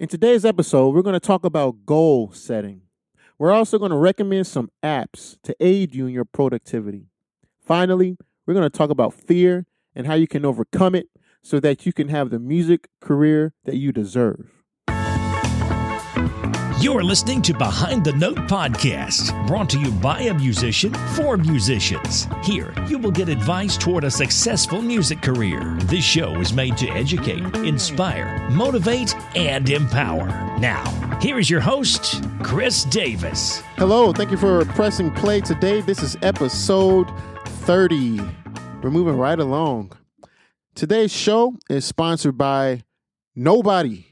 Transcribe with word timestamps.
In 0.00 0.08
today's 0.08 0.46
episode, 0.46 0.94
we're 0.94 1.02
going 1.02 1.12
to 1.12 1.20
talk 1.20 1.44
about 1.44 1.84
goal 1.84 2.32
setting. 2.32 2.80
We're 3.38 3.52
also 3.52 3.78
going 3.78 3.90
to 3.90 3.98
recommend 3.98 4.46
some 4.46 4.70
apps 4.82 5.36
to 5.42 5.54
aid 5.60 5.94
you 5.94 6.06
in 6.06 6.14
your 6.14 6.24
productivity. 6.24 7.10
Finally, 7.62 8.16
we're 8.46 8.54
going 8.54 8.64
to 8.64 8.70
talk 8.70 8.88
about 8.88 9.12
fear 9.12 9.66
and 9.94 10.06
how 10.06 10.14
you 10.14 10.26
can 10.26 10.46
overcome 10.46 10.94
it 10.94 11.10
so 11.42 11.60
that 11.60 11.84
you 11.84 11.92
can 11.92 12.08
have 12.08 12.30
the 12.30 12.38
music 12.38 12.88
career 13.02 13.52
that 13.66 13.76
you 13.76 13.92
deserve. 13.92 14.59
You're 16.80 17.02
listening 17.02 17.42
to 17.42 17.52
Behind 17.52 18.02
the 18.02 18.14
Note 18.14 18.38
podcast, 18.48 19.46
brought 19.46 19.68
to 19.68 19.78
you 19.78 19.90
by 19.90 20.20
a 20.20 20.32
musician 20.32 20.94
for 21.14 21.36
musicians. 21.36 22.26
Here, 22.42 22.72
you 22.88 22.96
will 22.96 23.10
get 23.10 23.28
advice 23.28 23.76
toward 23.76 24.04
a 24.04 24.10
successful 24.10 24.80
music 24.80 25.20
career. 25.20 25.60
This 25.82 26.02
show 26.02 26.40
is 26.40 26.54
made 26.54 26.78
to 26.78 26.88
educate, 26.88 27.44
inspire, 27.56 28.48
motivate, 28.48 29.14
and 29.36 29.68
empower. 29.68 30.28
Now, 30.58 30.82
here 31.20 31.38
is 31.38 31.50
your 31.50 31.60
host, 31.60 32.24
Chris 32.42 32.84
Davis. 32.84 33.60
Hello, 33.76 34.14
thank 34.14 34.30
you 34.30 34.38
for 34.38 34.64
pressing 34.64 35.12
play 35.12 35.42
today. 35.42 35.82
This 35.82 36.02
is 36.02 36.16
episode 36.22 37.12
30. 37.44 38.22
We're 38.82 38.90
moving 38.90 39.18
right 39.18 39.38
along. 39.38 39.92
Today's 40.74 41.12
show 41.12 41.56
is 41.68 41.84
sponsored 41.84 42.38
by 42.38 42.84
Nobody. 43.36 44.09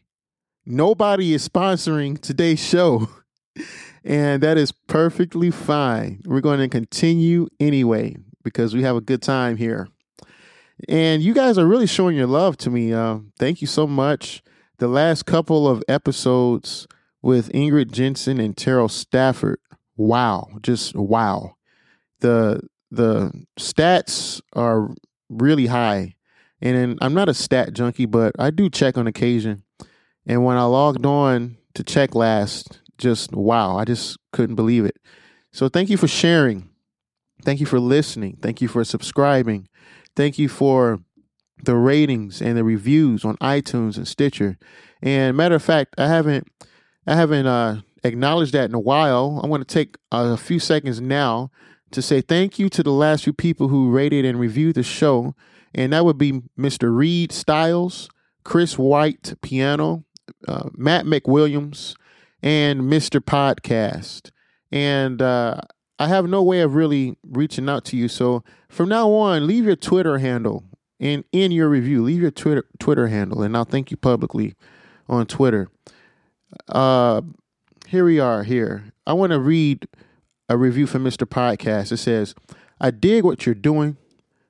Nobody 0.70 1.32
is 1.32 1.48
sponsoring 1.48 2.20
today's 2.20 2.62
show, 2.62 3.08
and 4.04 4.42
that 4.42 4.58
is 4.58 4.70
perfectly 4.70 5.50
fine. 5.50 6.20
We're 6.26 6.42
going 6.42 6.60
to 6.60 6.68
continue 6.68 7.48
anyway 7.58 8.16
because 8.44 8.74
we 8.74 8.82
have 8.82 8.94
a 8.94 9.00
good 9.00 9.22
time 9.22 9.56
here. 9.56 9.88
And 10.86 11.22
you 11.22 11.32
guys 11.32 11.56
are 11.56 11.64
really 11.64 11.86
showing 11.86 12.18
your 12.18 12.26
love 12.26 12.58
to 12.58 12.70
me. 12.70 12.92
Uh, 12.92 13.20
thank 13.38 13.62
you 13.62 13.66
so 13.66 13.86
much. 13.86 14.42
The 14.76 14.88
last 14.88 15.24
couple 15.24 15.66
of 15.66 15.82
episodes 15.88 16.86
with 17.22 17.50
Ingrid 17.52 17.90
Jensen 17.90 18.38
and 18.38 18.54
Terrell 18.54 18.90
Stafford, 18.90 19.60
wow, 19.96 20.50
just 20.60 20.94
wow. 20.94 21.56
The 22.20 22.60
the 22.90 23.32
stats 23.58 24.42
are 24.52 24.90
really 25.30 25.68
high. 25.68 26.16
And 26.60 26.98
I'm 27.00 27.14
not 27.14 27.30
a 27.30 27.34
stat 27.34 27.72
junkie, 27.72 28.04
but 28.04 28.34
I 28.38 28.50
do 28.50 28.68
check 28.68 28.98
on 28.98 29.06
occasion. 29.06 29.62
And 30.28 30.44
when 30.44 30.56
I 30.56 30.64
logged 30.64 31.06
on 31.06 31.56
to 31.74 31.82
check 31.82 32.14
last, 32.14 32.80
just 32.98 33.32
wow, 33.32 33.76
I 33.76 33.84
just 33.84 34.18
couldn't 34.32 34.56
believe 34.56 34.84
it. 34.84 34.98
So 35.52 35.68
thank 35.68 35.88
you 35.88 35.96
for 35.96 36.06
sharing. 36.06 36.68
Thank 37.44 37.60
you 37.60 37.66
for 37.66 37.80
listening. 37.80 38.38
Thank 38.40 38.60
you 38.60 38.68
for 38.68 38.84
subscribing. 38.84 39.68
Thank 40.14 40.38
you 40.38 40.48
for 40.48 41.00
the 41.64 41.76
ratings 41.76 42.40
and 42.42 42.56
the 42.56 42.64
reviews 42.64 43.24
on 43.24 43.36
iTunes 43.38 43.96
and 43.96 44.06
Stitcher. 44.06 44.58
And 45.02 45.36
matter 45.36 45.54
of 45.54 45.62
fact, 45.62 45.94
I 45.98 46.08
haven't 46.08 46.46
I 47.06 47.14
haven't 47.14 47.46
uh, 47.46 47.80
acknowledged 48.04 48.52
that 48.52 48.68
in 48.68 48.74
a 48.74 48.80
while. 48.80 49.40
I'm 49.42 49.48
going 49.48 49.62
to 49.62 49.64
take 49.64 49.96
a 50.12 50.36
few 50.36 50.58
seconds 50.58 51.00
now 51.00 51.50
to 51.90 52.02
say 52.02 52.20
thank 52.20 52.58
you 52.58 52.68
to 52.68 52.82
the 52.82 52.92
last 52.92 53.24
few 53.24 53.32
people 53.32 53.68
who 53.68 53.90
rated 53.90 54.24
and 54.26 54.38
reviewed 54.38 54.74
the 54.74 54.82
show. 54.82 55.34
And 55.74 55.92
that 55.92 56.04
would 56.04 56.18
be 56.18 56.42
Mr. 56.58 56.94
Reed 56.94 57.32
Styles, 57.32 58.10
Chris 58.44 58.78
White 58.78 59.34
Piano, 59.42 60.04
uh, 60.46 60.68
Matt 60.74 61.04
McWilliams, 61.04 61.94
and 62.42 62.82
Mr. 62.82 63.20
Podcast. 63.20 64.30
And 64.70 65.20
uh, 65.22 65.60
I 65.98 66.08
have 66.08 66.28
no 66.28 66.42
way 66.42 66.60
of 66.60 66.74
really 66.74 67.16
reaching 67.22 67.68
out 67.68 67.84
to 67.86 67.96
you. 67.96 68.08
So 68.08 68.44
from 68.68 68.88
now 68.88 69.10
on, 69.12 69.46
leave 69.46 69.64
your 69.64 69.76
Twitter 69.76 70.18
handle 70.18 70.64
in 70.98 71.24
in 71.32 71.52
your 71.52 71.68
review. 71.68 72.02
Leave 72.02 72.22
your 72.22 72.30
Twitter 72.30 72.64
Twitter 72.78 73.08
handle, 73.08 73.42
and 73.42 73.56
I'll 73.56 73.64
thank 73.64 73.90
you 73.90 73.96
publicly 73.96 74.54
on 75.08 75.26
Twitter. 75.26 75.68
Uh, 76.68 77.22
here 77.86 78.04
we 78.04 78.20
are. 78.20 78.42
Here, 78.42 78.92
I 79.06 79.12
want 79.12 79.32
to 79.32 79.38
read 79.38 79.86
a 80.48 80.56
review 80.56 80.86
from 80.86 81.04
Mr. 81.04 81.26
Podcast. 81.26 81.92
It 81.92 81.98
says, 81.98 82.34
"I 82.80 82.90
dig 82.90 83.24
what 83.24 83.46
you're 83.46 83.54
doing. 83.54 83.96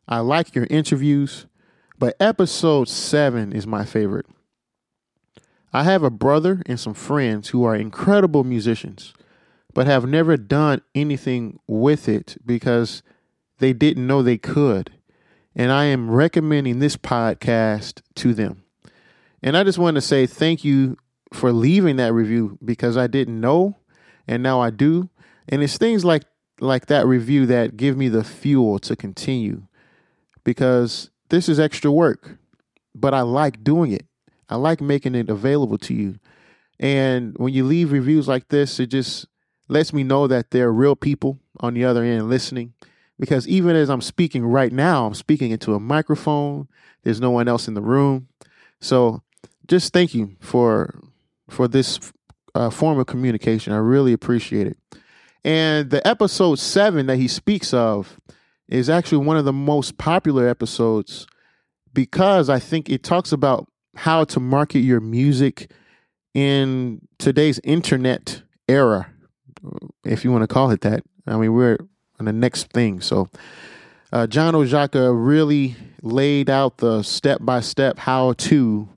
I 0.07 0.21
like 0.21 0.55
your 0.55 0.67
interviews, 0.71 1.47
but 1.99 2.17
episode 2.19 2.89
seven 2.89 3.53
is 3.53 3.67
my 3.67 3.85
favorite. 3.85 4.27
I 5.73 5.85
have 5.85 6.03
a 6.03 6.11
brother 6.11 6.63
and 6.67 6.81
some 6.81 6.95
friends 6.95 7.49
who 7.49 7.65
are 7.65 7.77
incredible 7.77 8.45
musicians, 8.45 9.13
but 9.75 9.87
have 9.87 10.07
never 10.07 10.37
done 10.37 10.83
anything 10.95 11.59
with 11.67 12.09
it 12.09 12.37
because 12.45 13.03
they 13.59 13.73
didn't 13.73 14.07
know 14.07 14.23
they 14.23 14.39
could. 14.39 14.93
And 15.55 15.71
I 15.73 15.87
am 15.87 16.11
recommending 16.11 16.79
this 16.79 16.97
podcast 16.97 18.01
to 18.17 18.33
them. 18.33 18.63
And 19.43 19.57
I 19.57 19.65
just 19.65 19.79
want 19.79 19.97
to 19.97 20.01
say 20.01 20.27
thank 20.27 20.65
you 20.65 20.97
for 21.33 21.53
leaving 21.53 21.97
that 21.97 22.13
review 22.13 22.59
because 22.65 22.97
I 22.97 23.07
didn't 23.07 23.41
know 23.41 23.77
and 24.27 24.43
now 24.43 24.61
I 24.61 24.71
do. 24.71 25.11
And 25.49 25.63
it's 25.63 25.79
things 25.79 26.05
like 26.05 26.25
like 26.61 26.87
that 26.87 27.07
review 27.07 27.47
that 27.47 27.77
give 27.77 27.97
me 27.97 28.09
the 28.09 28.25
fuel 28.25 28.81
to 28.81 28.97
continue 28.97 29.63
because 30.43 31.11
this 31.29 31.49
is 31.49 31.61
extra 31.61 31.91
work, 31.91 32.39
but 32.95 33.15
I 33.15 33.21
like 33.21 33.63
doing 33.63 33.93
it. 33.93 34.07
I 34.49 34.57
like 34.57 34.81
making 34.81 35.15
it 35.15 35.29
available 35.29 35.79
to 35.79 35.95
you. 35.95 36.19
And 36.81 37.37
when 37.39 37.53
you 37.53 37.65
leave 37.65 37.93
reviews 37.93 38.29
like 38.29 38.49
this, 38.49 38.79
it 38.81 38.87
just 38.87 39.27
lets 39.69 39.93
me 39.93 40.03
know 40.05 40.27
that 40.27 40.51
there 40.51 40.69
are 40.69 40.73
real 40.73 40.97
people 40.97 41.39
on 41.61 41.75
the 41.75 41.85
other 41.85 42.03
end 42.03 42.29
listening. 42.29 42.75
Because 43.19 43.49
even 43.49 43.75
as 43.75 43.91
I'm 43.91 44.01
speaking 44.01 44.47
right 44.47 44.73
now, 44.73 45.07
I'm 45.07 45.15
speaking 45.15 45.51
into 45.51 45.75
a 45.75 45.81
microphone. 45.81 46.69
There's 47.03 47.21
no 47.21 47.31
one 47.31 47.49
else 47.49 47.67
in 47.67 47.75
the 47.75 47.83
room. 47.83 48.29
So 48.81 49.23
just 49.67 49.93
thank 49.93 50.15
you 50.15 50.37
for 50.41 51.01
for 51.51 51.67
this 51.67 51.99
uh, 52.55 52.71
form 52.71 52.99
of 52.99 53.07
communication. 53.07 53.73
I 53.73 53.79
really 53.79 54.13
appreciate 54.13 54.67
it. 54.67 54.79
And 55.45 55.91
the 55.91 56.07
episode 56.07 56.59
seven 56.59 57.07
that 57.07 57.17
he 57.17 57.29
speaks 57.29 57.73
of 57.73 58.21
is 58.69 58.91
actually 58.91 59.25
one 59.25 59.37
of 59.37 59.45
the 59.45 59.53
most 59.53 59.97
popular 59.99 60.47
episodes 60.47 61.27
because 61.93 62.51
I 62.51 62.59
think 62.59 62.91
it 62.91 63.03
talks 63.03 63.33
about 63.33 63.69
how 63.95 64.25
to 64.25 64.41
market 64.41 64.81
your 64.81 65.01
music 65.01 65.71
in 66.35 67.01
today's 67.19 67.61
internet 67.65 68.43
era, 68.69 69.11
if 70.05 70.25
you 70.25 70.31
want 70.31 70.43
to 70.43 70.47
call 70.49 70.71
it 70.71 70.83
that. 70.83 71.03
I 71.27 71.37
mean, 71.37 71.53
we're 71.53 71.79
on 72.19 72.27
the 72.27 72.33
next 72.33 72.73
thing. 72.73 73.01
So, 73.01 73.29
uh, 74.13 74.27
John 74.27 74.55
Oszajca 74.55 75.13
really 75.15 75.77
laid 76.03 76.49
out 76.49 76.79
the 76.79 77.03
step 77.03 77.41
by 77.43 77.61
step 77.61 77.99
how 77.99 78.33
to 78.35 78.89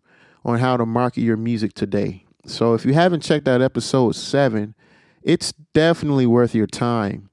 on 0.43 0.59
how 0.59 0.77
to 0.77 0.85
market 0.85 1.21
your 1.21 1.37
music 1.37 1.73
today. 1.73 2.25
So, 2.45 2.73
if 2.73 2.85
you 2.85 2.93
haven't 2.93 3.21
checked 3.21 3.47
out 3.47 3.61
episode 3.61 4.15
seven, 4.15 4.75
it's 5.23 5.53
definitely 5.73 6.25
worth 6.25 6.55
your 6.55 6.67
time. 6.67 7.29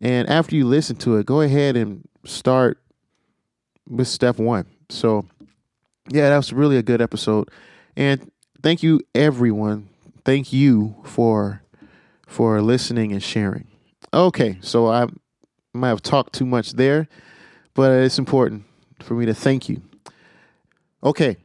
And 0.00 0.28
after 0.28 0.56
you 0.56 0.66
listen 0.66 0.96
to 0.96 1.16
it, 1.16 1.26
go 1.26 1.40
ahead 1.40 1.76
and 1.76 2.08
start 2.24 2.78
with 3.88 4.08
step 4.08 4.38
one. 4.38 4.66
So, 4.88 5.26
yeah, 6.08 6.28
that 6.30 6.36
was 6.36 6.52
really 6.52 6.76
a 6.76 6.82
good 6.82 7.00
episode. 7.00 7.50
And 7.96 8.30
thank 8.62 8.82
you 8.82 9.00
everyone. 9.14 9.88
Thank 10.24 10.52
you 10.52 10.96
for 11.04 11.62
for 12.26 12.60
listening 12.60 13.12
and 13.12 13.22
sharing. 13.22 13.66
Okay, 14.12 14.58
so 14.60 14.88
I 14.88 15.06
might 15.72 15.88
have 15.88 16.02
talked 16.02 16.34
too 16.34 16.46
much 16.46 16.72
there, 16.72 17.08
but 17.74 17.92
it's 17.92 18.18
important 18.18 18.64
for 19.02 19.14
me 19.14 19.26
to 19.26 19.34
thank 19.34 19.68
you. 19.68 19.82
Okay. 21.02 21.36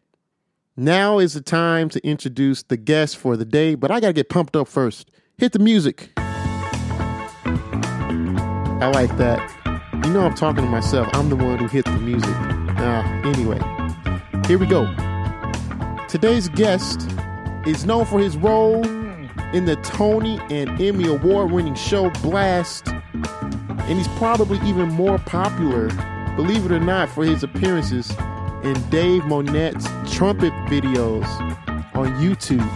Now 0.75 1.19
is 1.19 1.35
the 1.35 1.41
time 1.41 1.90
to 1.90 2.03
introduce 2.06 2.63
the 2.63 2.78
guest 2.78 3.16
for 3.18 3.38
the 3.38 3.46
day, 3.46 3.75
but 3.75 3.91
I 3.91 4.00
got 4.00 4.07
to 4.07 4.13
get 4.13 4.28
pumped 4.29 4.56
up 4.56 4.68
first. 4.68 5.12
Hit 5.38 5.52
the 5.52 5.59
music. 5.59 6.09
I 8.84 8.90
like 8.91 9.16
that. 9.18 9.40
You 10.03 10.12
know 10.12 10.22
I'm 10.25 10.34
talking 10.34 10.63
to 10.63 10.69
myself. 10.69 11.07
I'm 11.13 11.29
the 11.29 11.35
one 11.35 11.59
who 11.59 11.68
hit 11.68 11.85
the 11.85 11.91
music. 12.00 12.35
Uh, 12.78 13.03
anyway, 13.23 13.59
here 14.47 14.57
we 14.57 14.65
go. 14.65 14.85
Today's 16.07 16.49
guest 16.49 17.09
is 17.66 17.85
known 17.85 18.05
for 18.05 18.19
his 18.19 18.37
role 18.37 18.85
in 19.53 19.66
the 19.66 19.78
Tony 19.84 20.40
and 20.49 20.81
Emmy 20.81 21.07
award 21.07 21.51
winning 21.51 21.75
show 21.75 22.09
Blast, 22.22 22.87
and 22.87 23.97
he's 23.97 24.07
probably 24.09 24.59
even 24.67 24.90
more 24.90 25.17
popular, 25.19 25.87
believe 26.35 26.66
it 26.66 26.72
or 26.72 26.79
not, 26.79 27.09
for 27.09 27.23
his 27.23 27.43
appearances 27.43 28.11
in 28.63 28.73
Dave 28.90 29.23
Monette's 29.25 29.87
trumpet 30.13 30.53
videos 30.67 31.25
on 31.96 32.07
YouTube. 32.22 32.67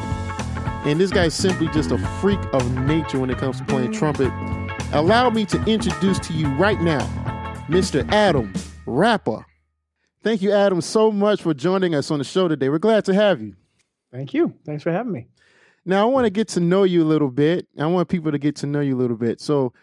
And 0.86 1.00
this 1.00 1.12
guy's 1.12 1.34
simply 1.34 1.68
just 1.70 1.92
a 1.92 1.98
freak 2.22 2.40
of 2.54 2.78
nature 2.86 3.20
when 3.20 3.30
it 3.30 3.38
comes 3.38 3.60
to 3.60 3.66
playing 3.66 3.92
trumpet. 3.92 4.32
Allow 4.94 5.30
me 5.32 5.46
to 5.46 5.62
introduce 5.66 6.20
to 6.20 6.34
you 6.34 6.48
right 6.56 6.80
now 6.80 7.06
Mr. 7.68 8.10
Adam 8.12 8.54
Rapa. 8.86 9.44
Thank 10.24 10.42
you, 10.42 10.52
Adam, 10.52 10.82
so 10.82 11.12
much 11.12 11.42
for 11.42 11.54
joining 11.54 11.96
us 11.96 12.12
on 12.12 12.20
the 12.20 12.26
show 12.26 12.48
today. 12.48 12.70
We're 12.70 12.80
glad 12.80 13.06
to 13.06 13.14
have 13.14 13.42
you. 13.42 13.56
Thank 14.12 14.34
you. 14.34 14.54
Thanks 14.66 14.84
for 14.84 14.92
having 14.92 15.12
me. 15.12 15.28
Now, 15.86 16.02
I 16.02 16.12
want 16.12 16.26
to 16.26 16.30
get 16.30 16.50
to 16.50 16.60
know 16.60 16.84
you 16.84 17.04
a 17.04 17.06
little 17.06 17.30
bit. 17.30 17.68
I 17.80 17.86
want 17.88 18.10
people 18.10 18.32
to 18.32 18.38
get 18.38 18.56
to 18.58 18.68
know 18.68 18.82
you 18.82 18.96
a 18.96 19.00
little 19.00 19.16
bit. 19.16 19.40
So, 19.40 19.74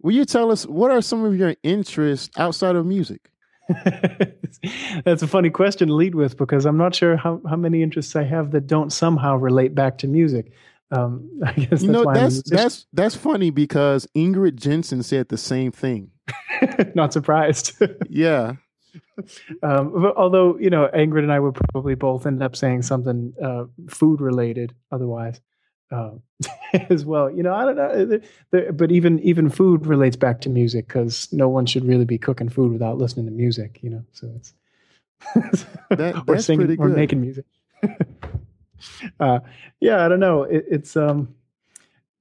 will 0.00 0.12
you 0.12 0.24
tell 0.24 0.52
us 0.52 0.66
what 0.66 0.90
are 0.90 1.02
some 1.02 1.24
of 1.24 1.36
your 1.36 1.56
interests 1.62 2.30
outside 2.38 2.76
of 2.76 2.86
music? 2.86 3.30
That's 5.04 5.22
a 5.22 5.26
funny 5.26 5.50
question 5.50 5.88
to 5.88 5.94
lead 5.94 6.14
with 6.14 6.36
because 6.36 6.64
I'm 6.64 6.76
not 6.76 6.94
sure 6.94 7.16
how, 7.16 7.40
how 7.48 7.56
many 7.56 7.82
interests 7.82 8.14
I 8.16 8.22
have 8.24 8.52
that 8.52 8.66
don't 8.66 8.92
somehow 8.92 9.36
relate 9.36 9.74
back 9.74 9.98
to 9.98 10.06
music. 10.06 10.52
Um, 10.90 11.28
I 11.44 11.52
guess 11.52 11.68
that's 11.70 11.82
You 11.82 11.90
know, 11.90 12.12
that's 12.12 12.42
that's 12.42 12.86
that's 12.92 13.14
funny 13.14 13.50
because 13.50 14.06
Ingrid 14.16 14.56
Jensen 14.56 15.02
said 15.02 15.28
the 15.28 15.36
same 15.36 15.72
thing. 15.72 16.10
not 16.94 17.12
surprised. 17.12 17.72
Yeah. 18.08 18.54
Um, 19.62 20.12
although 20.16 20.58
you 20.58 20.70
know, 20.70 20.88
Ingrid 20.94 21.22
and 21.22 21.32
I 21.32 21.40
would 21.40 21.54
probably 21.72 21.94
both 21.94 22.26
end 22.26 22.42
up 22.42 22.56
saying 22.56 22.82
something 22.82 23.34
uh, 23.42 23.64
food 23.88 24.20
related 24.20 24.74
otherwise. 24.92 25.40
Uh, 25.90 26.10
as 26.90 27.06
well, 27.06 27.30
you 27.30 27.42
know, 27.42 27.54
I 27.54 27.64
don't 27.64 27.76
know, 27.76 28.20
the, 28.50 28.72
but 28.72 28.92
even 28.92 29.18
even 29.20 29.48
food 29.48 29.86
relates 29.86 30.16
back 30.16 30.42
to 30.42 30.50
music 30.50 30.86
because 30.86 31.32
no 31.32 31.48
one 31.48 31.64
should 31.64 31.84
really 31.86 32.04
be 32.04 32.18
cooking 32.18 32.50
food 32.50 32.72
without 32.72 32.98
listening 32.98 33.24
to 33.24 33.32
music, 33.32 33.80
you 33.82 33.88
know. 33.90 34.04
So 34.12 34.30
it's 34.36 34.52
That- 35.90 36.22
or 36.28 36.38
singing 36.38 36.78
or 36.78 36.88
making 36.88 37.20
music. 37.20 37.44
uh, 39.20 39.40
yeah, 39.80 40.04
I 40.04 40.08
don't 40.08 40.20
know. 40.20 40.42
It, 40.42 40.64
it's 40.70 40.96
um, 40.96 41.34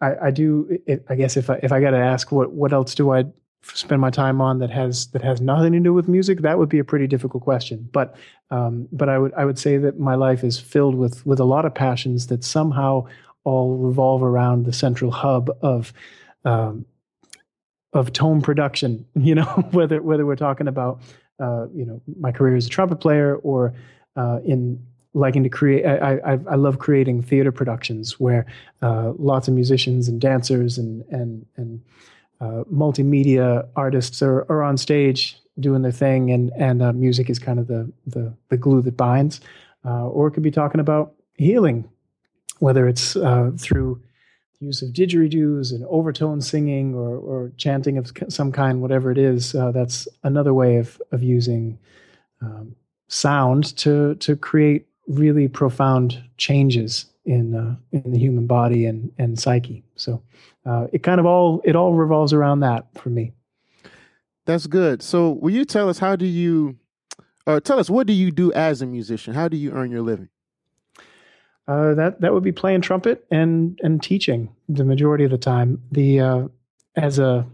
I, 0.02 0.28
I 0.28 0.32
do. 0.32 0.80
It, 0.86 1.06
I 1.10 1.16
guess 1.16 1.38
if 1.38 1.50
I 1.50 1.60
if 1.64 1.72
I 1.72 1.82
got 1.82 1.92
to 1.92 1.98
ask 1.98 2.32
what 2.32 2.52
what 2.52 2.74
else 2.74 2.96
do 2.96 3.12
I 3.14 3.26
spend 3.64 4.02
my 4.02 4.10
time 4.10 4.42
on 4.42 4.60
that 4.60 4.70
has 4.70 5.08
that 5.08 5.22
has 5.22 5.42
nothing 5.42 5.74
to 5.74 5.80
do 5.80 5.94
with 5.94 6.08
music, 6.08 6.42
that 6.42 6.58
would 6.58 6.70
be 6.70 6.80
a 6.80 6.84
pretty 6.84 7.08
difficult 7.08 7.44
question. 7.44 7.90
But 7.92 8.16
um, 8.52 8.88
but 8.92 9.10
I 9.10 9.18
would 9.18 9.34
I 9.34 9.46
would 9.46 9.60
say 9.60 9.78
that 9.78 10.00
my 10.00 10.16
life 10.16 10.44
is 10.44 10.60
filled 10.60 10.96
with 10.96 11.26
with 11.26 11.40
a 11.40 11.46
lot 11.46 11.66
of 11.66 11.74
passions 11.74 12.28
that 12.28 12.44
somehow 12.44 13.06
all 13.44 13.78
revolve 13.78 14.24
around 14.24 14.66
the 14.66 14.74
central 14.74 15.12
hub 15.12 15.50
of 15.62 15.94
um, 16.46 16.86
of 17.94 18.14
tone 18.14 18.42
production. 18.42 19.06
You 19.16 19.36
know, 19.36 19.46
whether 19.72 20.02
whether 20.02 20.26
we're 20.26 20.36
talking 20.36 20.68
about 20.68 21.02
uh, 21.40 21.68
you 21.74 21.86
know 21.86 22.02
my 22.20 22.32
career 22.32 22.56
as 22.56 22.68
a 22.68 22.70
trumpet 22.70 22.98
player 22.98 23.36
or 23.38 23.74
uh, 24.16 24.40
in 24.46 24.84
liking 25.14 25.44
to 25.44 25.50
create. 25.50 25.86
I, 25.86 26.18
I 26.18 26.32
I 26.34 26.56
love 26.56 26.80
creating 26.80 27.24
theater 27.24 27.52
productions 27.52 28.20
where 28.20 28.46
uh, 28.82 29.14
lots 29.18 29.48
of 29.48 29.54
musicians 29.54 30.08
and 30.08 30.22
dancers 30.22 30.78
and 30.78 31.04
and 31.10 31.46
and 31.58 31.82
uh, 32.40 32.64
multimedia 32.72 33.68
artists 33.76 34.22
are, 34.22 34.46
are 34.50 34.64
on 34.64 34.78
stage 34.78 35.40
doing 35.60 35.82
their 35.82 35.92
thing, 35.92 36.32
and 36.32 36.52
and 36.58 36.82
uh, 36.82 36.94
music 36.94 37.30
is 37.30 37.40
kind 37.40 37.60
of 37.60 37.68
the 37.68 37.92
the 38.06 38.34
the 38.50 38.58
glue 38.58 38.82
that 38.82 38.98
binds. 38.98 39.42
Uh, 39.86 40.08
or 40.08 40.28
it 40.28 40.32
could 40.32 40.44
be 40.44 40.52
talking 40.52 40.82
about 40.82 41.14
healing, 41.36 41.88
whether 42.60 42.88
it's 42.88 43.16
uh, 43.16 43.52
through 43.58 44.02
use 44.60 44.82
of 44.82 44.90
didgeridoos 44.90 45.72
and 45.72 45.86
overtone 45.86 46.42
singing 46.42 46.96
or, 46.96 47.18
or 47.18 47.52
chanting 47.58 47.98
of 47.98 48.12
some 48.28 48.52
kind, 48.52 48.82
whatever 48.82 49.12
it 49.12 49.18
is. 49.18 49.54
Uh, 49.54 49.72
that's 49.72 50.08
another 50.24 50.54
way 50.54 50.78
of 50.78 51.02
of 51.12 51.24
using 51.24 51.78
um, 52.42 52.76
sound 53.08 53.76
to 53.78 54.16
to 54.16 54.36
create 54.36 54.86
really 55.08 55.48
profound 55.48 56.22
changes 56.38 57.06
in 57.26 57.56
uh, 57.56 57.76
in 57.92 58.12
the 58.12 58.20
human 58.20 58.48
body 58.48 58.86
and 58.86 59.12
and 59.18 59.40
psyche. 59.40 59.84
So 59.96 60.22
uh, 60.68 60.88
it 60.92 61.04
kind 61.04 61.20
of 61.20 61.26
all 61.26 61.62
it 61.64 61.76
all 61.76 61.94
revolves 61.94 62.34
around 62.34 62.62
that 62.62 62.88
for 62.96 63.10
me. 63.10 63.32
That's 64.46 64.68
good. 64.68 65.02
So, 65.02 65.32
will 65.32 65.52
you 65.52 65.66
tell 65.66 65.90
us 65.90 66.00
how 66.00 66.16
do 66.16 66.26
you, 66.26 66.78
or 67.46 67.60
tell 67.60 67.80
us 67.80 67.90
what 67.90 68.08
do 68.08 68.14
you 68.14 68.32
do 68.32 68.52
as 68.54 68.82
a 68.82 68.86
musician? 68.86 69.34
How 69.34 69.48
do 69.48 69.58
you 69.58 69.72
earn 69.72 69.92
your 69.92 70.02
living? 70.02 70.30
Uh, 71.68 71.94
that 71.96 72.22
that 72.22 72.34
would 72.34 72.44
be 72.44 72.52
playing 72.52 72.82
trumpet 72.82 73.26
and 73.30 73.80
and 73.84 74.02
teaching 74.02 74.50
the 74.70 74.86
majority 74.86 75.26
of 75.26 75.32
the 75.32 75.38
time. 75.38 75.82
The 75.92 76.20
uh, 76.22 76.48
as 76.96 77.20
a 77.20 77.46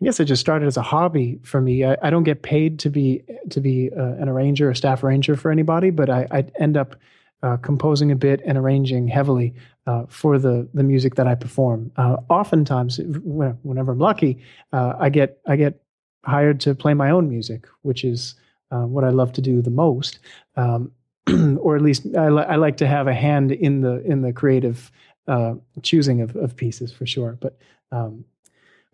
I 0.00 0.04
guess 0.04 0.20
it 0.20 0.26
just 0.26 0.40
started 0.40 0.66
as 0.66 0.76
a 0.76 0.82
hobby 0.82 1.40
for 1.42 1.60
me. 1.60 1.84
I, 1.84 1.96
I 2.02 2.10
don't 2.10 2.24
get 2.24 2.42
paid 2.42 2.78
to 2.80 2.90
be 2.90 3.22
to 3.50 3.60
be 3.60 3.90
uh, 3.96 4.14
an 4.20 4.28
arranger 4.28 4.70
or 4.70 4.74
staff 4.74 5.02
arranger 5.02 5.34
for 5.34 5.50
anybody, 5.50 5.90
but 5.90 6.08
I, 6.08 6.26
I 6.30 6.44
end 6.60 6.76
up 6.76 6.94
uh, 7.42 7.56
composing 7.58 8.10
a 8.10 8.16
bit 8.16 8.40
and 8.44 8.58
arranging 8.58 9.08
heavily 9.08 9.54
uh, 9.86 10.04
for 10.08 10.38
the 10.38 10.68
the 10.74 10.82
music 10.82 11.14
that 11.14 11.26
I 11.26 11.34
perform. 11.34 11.90
Uh, 11.96 12.16
oftentimes, 12.28 12.98
whenever 12.98 13.92
I'm 13.92 13.98
lucky, 13.98 14.42
uh, 14.72 14.94
I 14.98 15.08
get 15.08 15.40
I 15.46 15.56
get 15.56 15.80
hired 16.24 16.60
to 16.60 16.74
play 16.74 16.94
my 16.94 17.10
own 17.10 17.28
music, 17.28 17.66
which 17.82 18.04
is 18.04 18.34
uh, 18.70 18.82
what 18.82 19.04
I 19.04 19.10
love 19.10 19.32
to 19.34 19.40
do 19.40 19.62
the 19.62 19.70
most. 19.70 20.18
Um, 20.56 20.92
or 21.60 21.76
at 21.76 21.82
least 21.82 22.06
I, 22.16 22.28
li- 22.28 22.44
I 22.48 22.56
like 22.56 22.78
to 22.78 22.86
have 22.86 23.06
a 23.06 23.14
hand 23.14 23.52
in 23.52 23.82
the 23.82 24.02
in 24.04 24.22
the 24.22 24.32
creative 24.32 24.90
uh, 25.26 25.54
choosing 25.82 26.20
of, 26.22 26.34
of 26.36 26.56
pieces 26.56 26.92
for 26.92 27.06
sure. 27.06 27.38
But 27.40 27.58
um, 27.92 28.24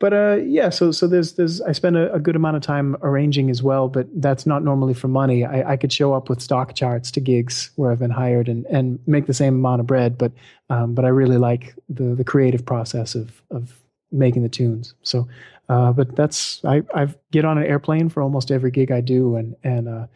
but 0.00 0.12
uh, 0.12 0.38
yeah, 0.44 0.70
so 0.70 0.90
so 0.90 1.06
there's 1.06 1.34
there's 1.34 1.60
I 1.60 1.72
spend 1.72 1.96
a, 1.96 2.12
a 2.12 2.18
good 2.18 2.34
amount 2.34 2.56
of 2.56 2.62
time 2.62 2.96
arranging 3.02 3.48
as 3.48 3.62
well, 3.62 3.88
but 3.88 4.06
that's 4.20 4.44
not 4.44 4.64
normally 4.64 4.94
for 4.94 5.06
money. 5.06 5.44
I, 5.44 5.72
I 5.72 5.76
could 5.76 5.92
show 5.92 6.12
up 6.12 6.28
with 6.28 6.40
stock 6.40 6.74
charts 6.74 7.10
to 7.12 7.20
gigs 7.20 7.70
where 7.76 7.92
I've 7.92 8.00
been 8.00 8.10
hired 8.10 8.48
and 8.48 8.66
and 8.66 8.98
make 9.06 9.26
the 9.26 9.34
same 9.34 9.54
amount 9.54 9.80
of 9.80 9.86
bread, 9.86 10.18
but 10.18 10.32
um, 10.68 10.94
but 10.94 11.04
I 11.04 11.08
really 11.08 11.38
like 11.38 11.74
the 11.88 12.14
the 12.14 12.24
creative 12.24 12.66
process 12.66 13.14
of 13.14 13.40
of 13.50 13.80
making 14.10 14.42
the 14.42 14.48
tunes. 14.48 14.94
So, 15.04 15.28
uh, 15.68 15.92
but 15.92 16.16
that's 16.16 16.64
I 16.64 16.82
I 16.92 17.08
get 17.30 17.44
on 17.44 17.56
an 17.56 17.64
airplane 17.64 18.08
for 18.08 18.20
almost 18.20 18.50
every 18.50 18.72
gig 18.72 18.90
I 18.90 19.00
do, 19.00 19.36
and 19.36 19.54
and 19.62 19.88
uh, 19.88 20.06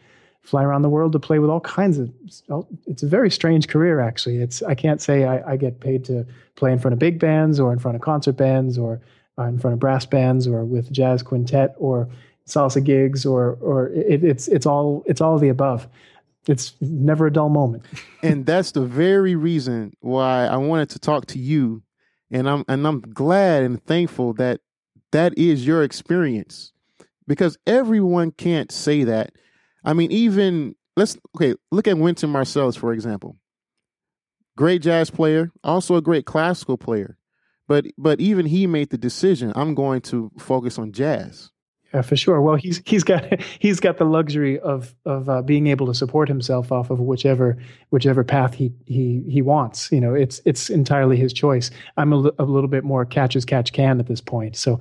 fly 0.41 0.63
around 0.63 0.81
the 0.81 0.89
world 0.89 1.13
to 1.13 1.19
play 1.19 1.39
with 1.39 1.49
all 1.49 1.61
kinds 1.61 1.97
of. 1.97 2.11
It's 2.85 3.03
a 3.03 3.07
very 3.07 3.31
strange 3.31 3.69
career, 3.69 4.01
actually. 4.01 4.37
It's 4.37 4.61
I 4.61 4.75
can't 4.75 5.01
say 5.01 5.23
I, 5.23 5.53
I 5.53 5.55
get 5.55 5.79
paid 5.79 6.03
to 6.05 6.25
play 6.55 6.73
in 6.73 6.79
front 6.79 6.93
of 6.93 6.99
big 6.99 7.17
bands 7.17 7.61
or 7.61 7.71
in 7.71 7.79
front 7.79 7.95
of 7.95 8.01
concert 8.01 8.33
bands 8.33 8.77
or 8.77 8.99
uh, 9.39 9.43
in 9.43 9.57
front 9.57 9.73
of 9.73 9.79
brass 9.79 10.05
bands 10.05 10.47
or 10.47 10.65
with 10.65 10.91
jazz 10.91 11.23
quintet 11.23 11.73
or 11.77 12.09
salsa 12.45 12.83
gigs 12.83 13.25
or 13.25 13.57
or 13.61 13.87
it, 13.89 14.23
it's 14.23 14.47
it's 14.47 14.65
all 14.65 15.03
it's 15.05 15.21
all 15.21 15.39
the 15.39 15.49
above. 15.49 15.87
It's 16.47 16.73
never 16.81 17.27
a 17.27 17.31
dull 17.31 17.49
moment. 17.49 17.83
and 18.23 18.45
that's 18.45 18.71
the 18.71 18.85
very 18.85 19.35
reason 19.35 19.93
why 20.01 20.45
I 20.45 20.57
wanted 20.57 20.89
to 20.91 20.99
talk 20.99 21.27
to 21.27 21.39
you, 21.39 21.83
and 22.31 22.49
I'm 22.49 22.65
and 22.67 22.85
I'm 22.85 23.01
glad 23.01 23.63
and 23.63 23.83
thankful 23.83 24.33
that 24.33 24.61
that 25.11 25.37
is 25.37 25.65
your 25.65 25.83
experience, 25.83 26.73
because 27.27 27.57
everyone 27.65 28.31
can't 28.31 28.71
say 28.71 29.03
that. 29.05 29.31
I 29.83 29.93
mean, 29.93 30.11
even 30.11 30.75
let's 30.97 31.17
okay, 31.35 31.55
look 31.71 31.87
at 31.87 31.97
Wynton 31.97 32.31
Marsalis 32.31 32.77
for 32.77 32.93
example. 32.93 33.37
Great 34.57 34.81
jazz 34.81 35.09
player, 35.09 35.51
also 35.63 35.95
a 35.95 36.01
great 36.01 36.25
classical 36.25 36.77
player, 36.77 37.17
but 37.69 37.85
but 37.99 38.19
even 38.19 38.47
he 38.47 38.65
made 38.65 38.89
the 38.89 38.97
decision. 38.97 39.53
I'm 39.55 39.75
going 39.75 40.01
to 40.01 40.31
focus 40.39 40.79
on 40.79 40.91
jazz. 40.91 41.51
Yeah, 41.93 42.01
for 42.01 42.15
sure. 42.15 42.41
Well, 42.41 42.55
he's 42.55 42.81
he's 42.83 43.03
got 43.03 43.39
he's 43.59 43.79
got 43.79 43.97
the 43.97 44.05
luxury 44.05 44.59
of 44.59 44.95
of 45.05 45.29
uh, 45.29 45.43
being 45.43 45.67
able 45.67 45.85
to 45.85 45.93
support 45.93 46.27
himself 46.27 46.71
off 46.71 46.89
of 46.89 46.99
whichever 46.99 47.57
whichever 47.91 48.23
path 48.23 48.55
he 48.55 48.73
he 48.87 49.23
he 49.29 49.43
wants. 49.43 49.91
You 49.91 50.01
know, 50.01 50.15
it's 50.15 50.41
it's 50.45 50.71
entirely 50.71 51.15
his 51.15 51.31
choice. 51.31 51.69
I'm 51.95 52.11
a, 52.11 52.31
a 52.39 52.43
little 52.43 52.67
bit 52.67 52.83
more 52.83 53.05
catch 53.05 53.35
as 53.35 53.45
catch 53.45 53.71
can 53.71 53.99
at 53.99 54.07
this 54.07 54.19
point. 54.19 54.57
So, 54.57 54.79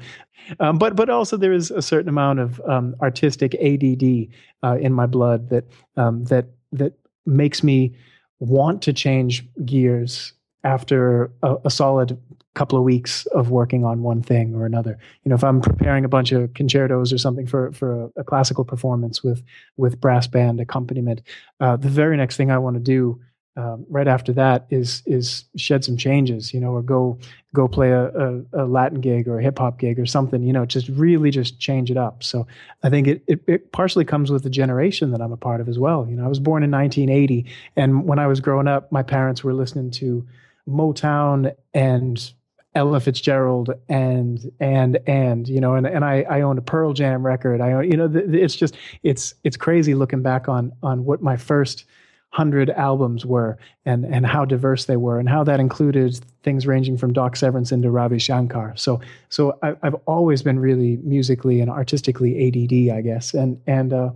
um, 0.58 0.78
but 0.78 0.96
but 0.96 1.10
also 1.10 1.36
there 1.36 1.52
is 1.52 1.70
a 1.70 1.82
certain 1.82 2.08
amount 2.08 2.40
of 2.40 2.58
um, 2.62 2.96
artistic 3.02 3.54
ADD 3.56 4.28
uh, 4.62 4.78
in 4.80 4.94
my 4.94 5.04
blood 5.04 5.50
that 5.50 5.64
um, 5.98 6.24
that 6.24 6.46
that 6.72 6.94
makes 7.26 7.62
me 7.62 7.94
want 8.40 8.80
to 8.82 8.94
change 8.94 9.46
gears 9.66 10.32
after 10.64 11.30
a, 11.42 11.56
a 11.66 11.70
solid 11.70 12.18
couple 12.54 12.76
of 12.76 12.84
weeks 12.84 13.24
of 13.26 13.50
working 13.50 13.84
on 13.84 14.02
one 14.02 14.20
thing 14.20 14.54
or 14.54 14.66
another. 14.66 14.98
You 15.22 15.28
know, 15.28 15.36
if 15.36 15.44
I'm 15.44 15.60
preparing 15.60 16.04
a 16.04 16.08
bunch 16.08 16.32
of 16.32 16.52
concertos 16.54 17.12
or 17.12 17.18
something 17.18 17.46
for 17.46 17.72
for 17.72 18.04
a, 18.04 18.20
a 18.20 18.24
classical 18.24 18.64
performance 18.64 19.22
with 19.22 19.42
with 19.76 20.00
brass 20.00 20.26
band 20.26 20.60
accompaniment, 20.60 21.22
uh, 21.60 21.76
the 21.76 21.88
very 21.88 22.16
next 22.16 22.36
thing 22.36 22.50
I 22.50 22.58
want 22.58 22.74
to 22.74 22.80
do 22.80 23.20
um, 23.56 23.86
right 23.88 24.08
after 24.08 24.32
that 24.32 24.66
is 24.70 25.02
is 25.06 25.44
shed 25.56 25.84
some 25.84 25.96
changes. 25.96 26.52
You 26.52 26.60
know, 26.60 26.72
or 26.72 26.82
go 26.82 27.18
go 27.54 27.68
play 27.68 27.90
a, 27.90 28.06
a, 28.08 28.42
a 28.52 28.64
Latin 28.64 29.00
gig 29.00 29.28
or 29.28 29.38
a 29.38 29.42
hip 29.42 29.58
hop 29.58 29.78
gig 29.78 29.98
or 29.98 30.06
something. 30.06 30.42
You 30.42 30.52
know, 30.52 30.66
just 30.66 30.88
really 30.88 31.30
just 31.30 31.60
change 31.60 31.92
it 31.92 31.96
up. 31.96 32.24
So 32.24 32.46
I 32.82 32.90
think 32.90 33.06
it, 33.06 33.22
it 33.28 33.40
it 33.46 33.72
partially 33.72 34.04
comes 34.04 34.32
with 34.32 34.42
the 34.42 34.50
generation 34.50 35.12
that 35.12 35.20
I'm 35.20 35.32
a 35.32 35.36
part 35.36 35.60
of 35.60 35.68
as 35.68 35.78
well. 35.78 36.08
You 36.08 36.16
know, 36.16 36.24
I 36.24 36.28
was 36.28 36.40
born 36.40 36.64
in 36.64 36.70
1980, 36.70 37.46
and 37.76 38.04
when 38.04 38.18
I 38.18 38.26
was 38.26 38.40
growing 38.40 38.66
up, 38.66 38.90
my 38.90 39.04
parents 39.04 39.44
were 39.44 39.54
listening 39.54 39.92
to 39.92 40.26
Motown 40.68 41.54
and 41.74 42.32
Ella 42.74 43.00
Fitzgerald 43.00 43.70
and 43.88 44.52
and 44.60 44.98
and 45.06 45.48
you 45.48 45.60
know 45.60 45.74
and 45.74 45.86
and 45.86 46.04
I 46.04 46.24
I 46.28 46.42
owned 46.42 46.58
a 46.58 46.62
Pearl 46.62 46.92
Jam 46.92 47.24
record. 47.24 47.60
I 47.60 47.82
you 47.82 47.96
know 47.96 48.10
it's 48.14 48.54
just 48.54 48.76
it's 49.02 49.34
it's 49.42 49.56
crazy 49.56 49.94
looking 49.94 50.22
back 50.22 50.48
on 50.48 50.72
on 50.82 51.04
what 51.04 51.22
my 51.22 51.36
first 51.36 51.84
hundred 52.30 52.68
albums 52.70 53.24
were 53.24 53.56
and 53.86 54.04
and 54.04 54.26
how 54.26 54.44
diverse 54.44 54.84
they 54.84 54.96
were 54.96 55.18
and 55.18 55.28
how 55.28 55.42
that 55.42 55.58
included 55.58 56.20
things 56.42 56.66
ranging 56.66 56.98
from 56.98 57.12
Doc 57.12 57.34
Severinsen 57.34 57.82
to 57.82 57.90
Ravi 57.90 58.18
Shankar. 58.18 58.76
So 58.76 59.00
so 59.30 59.58
I, 59.62 59.74
I've 59.82 59.96
always 60.06 60.42
been 60.42 60.58
really 60.58 60.98
musically 60.98 61.60
and 61.60 61.70
artistically 61.70 62.48
ADD, 62.48 62.96
I 62.96 63.00
guess, 63.00 63.32
and 63.34 63.60
and 63.66 63.92
uh, 63.92 64.10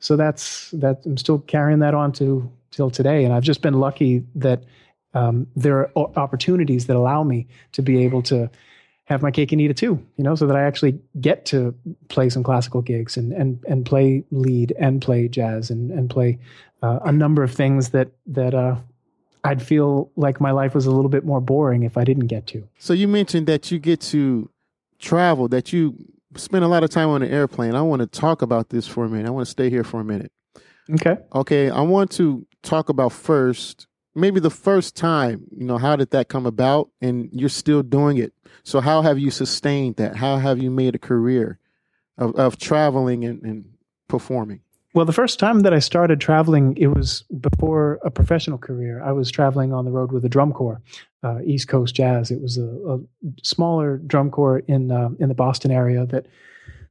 so 0.00 0.16
that's 0.16 0.70
that 0.72 1.00
I'm 1.06 1.16
still 1.16 1.38
carrying 1.40 1.78
that 1.78 1.94
on 1.94 2.12
to 2.12 2.48
till 2.70 2.90
today, 2.90 3.24
and 3.24 3.32
I've 3.32 3.42
just 3.42 3.62
been 3.62 3.80
lucky 3.80 4.22
that 4.34 4.62
um, 5.16 5.46
there 5.56 5.78
are 5.78 6.08
opportunities 6.16 6.86
that 6.86 6.96
allow 6.96 7.22
me 7.24 7.46
to 7.72 7.82
be 7.82 8.04
able 8.04 8.22
to 8.22 8.50
have 9.04 9.22
my 9.22 9.30
cake 9.30 9.52
and 9.52 9.60
eat 9.60 9.70
it 9.70 9.76
too, 9.76 10.04
you 10.16 10.24
know, 10.24 10.34
so 10.34 10.46
that 10.46 10.56
I 10.56 10.62
actually 10.62 10.98
get 11.20 11.46
to 11.46 11.74
play 12.08 12.28
some 12.28 12.42
classical 12.42 12.82
gigs 12.82 13.16
and 13.16 13.32
and 13.32 13.64
and 13.66 13.86
play 13.86 14.24
lead 14.30 14.74
and 14.78 15.00
play 15.00 15.28
jazz 15.28 15.70
and 15.70 15.90
and 15.90 16.10
play 16.10 16.38
uh, 16.82 16.98
a 17.04 17.12
number 17.12 17.42
of 17.42 17.52
things 17.52 17.90
that 17.90 18.08
that 18.26 18.54
uh, 18.54 18.76
I'd 19.42 19.62
feel 19.62 20.10
like 20.16 20.40
my 20.40 20.50
life 20.50 20.74
was 20.74 20.86
a 20.86 20.90
little 20.90 21.08
bit 21.08 21.24
more 21.24 21.40
boring 21.40 21.82
if 21.84 21.96
I 21.96 22.04
didn't 22.04 22.26
get 22.26 22.46
to. 22.48 22.68
So 22.78 22.92
you 22.92 23.08
mentioned 23.08 23.46
that 23.46 23.70
you 23.70 23.78
get 23.78 24.00
to 24.12 24.50
travel, 24.98 25.48
that 25.48 25.72
you 25.72 25.94
spend 26.36 26.64
a 26.64 26.68
lot 26.68 26.84
of 26.84 26.90
time 26.90 27.08
on 27.08 27.22
an 27.22 27.30
airplane. 27.30 27.74
I 27.74 27.82
want 27.82 28.00
to 28.00 28.06
talk 28.06 28.42
about 28.42 28.68
this 28.68 28.86
for 28.86 29.04
a 29.04 29.08
minute. 29.08 29.26
I 29.26 29.30
want 29.30 29.46
to 29.46 29.50
stay 29.50 29.70
here 29.70 29.84
for 29.84 30.00
a 30.00 30.04
minute. 30.04 30.32
Okay. 30.90 31.16
Okay. 31.34 31.70
I 31.70 31.80
want 31.80 32.10
to 32.12 32.46
talk 32.62 32.88
about 32.88 33.12
first, 33.12 33.86
maybe 34.16 34.40
the 34.40 34.50
first 34.50 34.96
time, 34.96 35.46
you 35.56 35.64
know, 35.64 35.78
how 35.78 35.94
did 35.94 36.10
that 36.10 36.28
come 36.28 36.46
about? 36.46 36.88
And 37.00 37.28
you're 37.32 37.48
still 37.48 37.82
doing 37.82 38.16
it. 38.16 38.32
So 38.64 38.80
how 38.80 39.02
have 39.02 39.18
you 39.18 39.30
sustained 39.30 39.96
that? 39.96 40.16
How 40.16 40.38
have 40.38 40.58
you 40.58 40.70
made 40.70 40.94
a 40.94 40.98
career 40.98 41.58
of, 42.18 42.34
of 42.34 42.58
traveling 42.58 43.24
and, 43.24 43.42
and 43.42 43.64
performing? 44.08 44.60
Well, 44.94 45.04
the 45.04 45.12
first 45.12 45.38
time 45.38 45.60
that 45.60 45.74
I 45.74 45.78
started 45.78 46.22
traveling, 46.22 46.74
it 46.78 46.86
was 46.86 47.22
before 47.38 47.98
a 48.02 48.10
professional 48.10 48.56
career. 48.56 49.02
I 49.04 49.12
was 49.12 49.30
traveling 49.30 49.74
on 49.74 49.84
the 49.84 49.90
road 49.90 50.10
with 50.10 50.24
a 50.24 50.28
drum 50.28 50.54
corps, 50.54 50.80
uh, 51.22 51.40
East 51.44 51.68
Coast 51.68 51.94
Jazz. 51.94 52.30
It 52.30 52.40
was 52.40 52.56
a, 52.56 52.64
a 52.64 52.98
smaller 53.42 53.98
drum 53.98 54.30
corps 54.30 54.60
in 54.60 54.90
uh, 54.90 55.10
in 55.20 55.28
the 55.28 55.34
Boston 55.34 55.70
area 55.70 56.06
that 56.06 56.26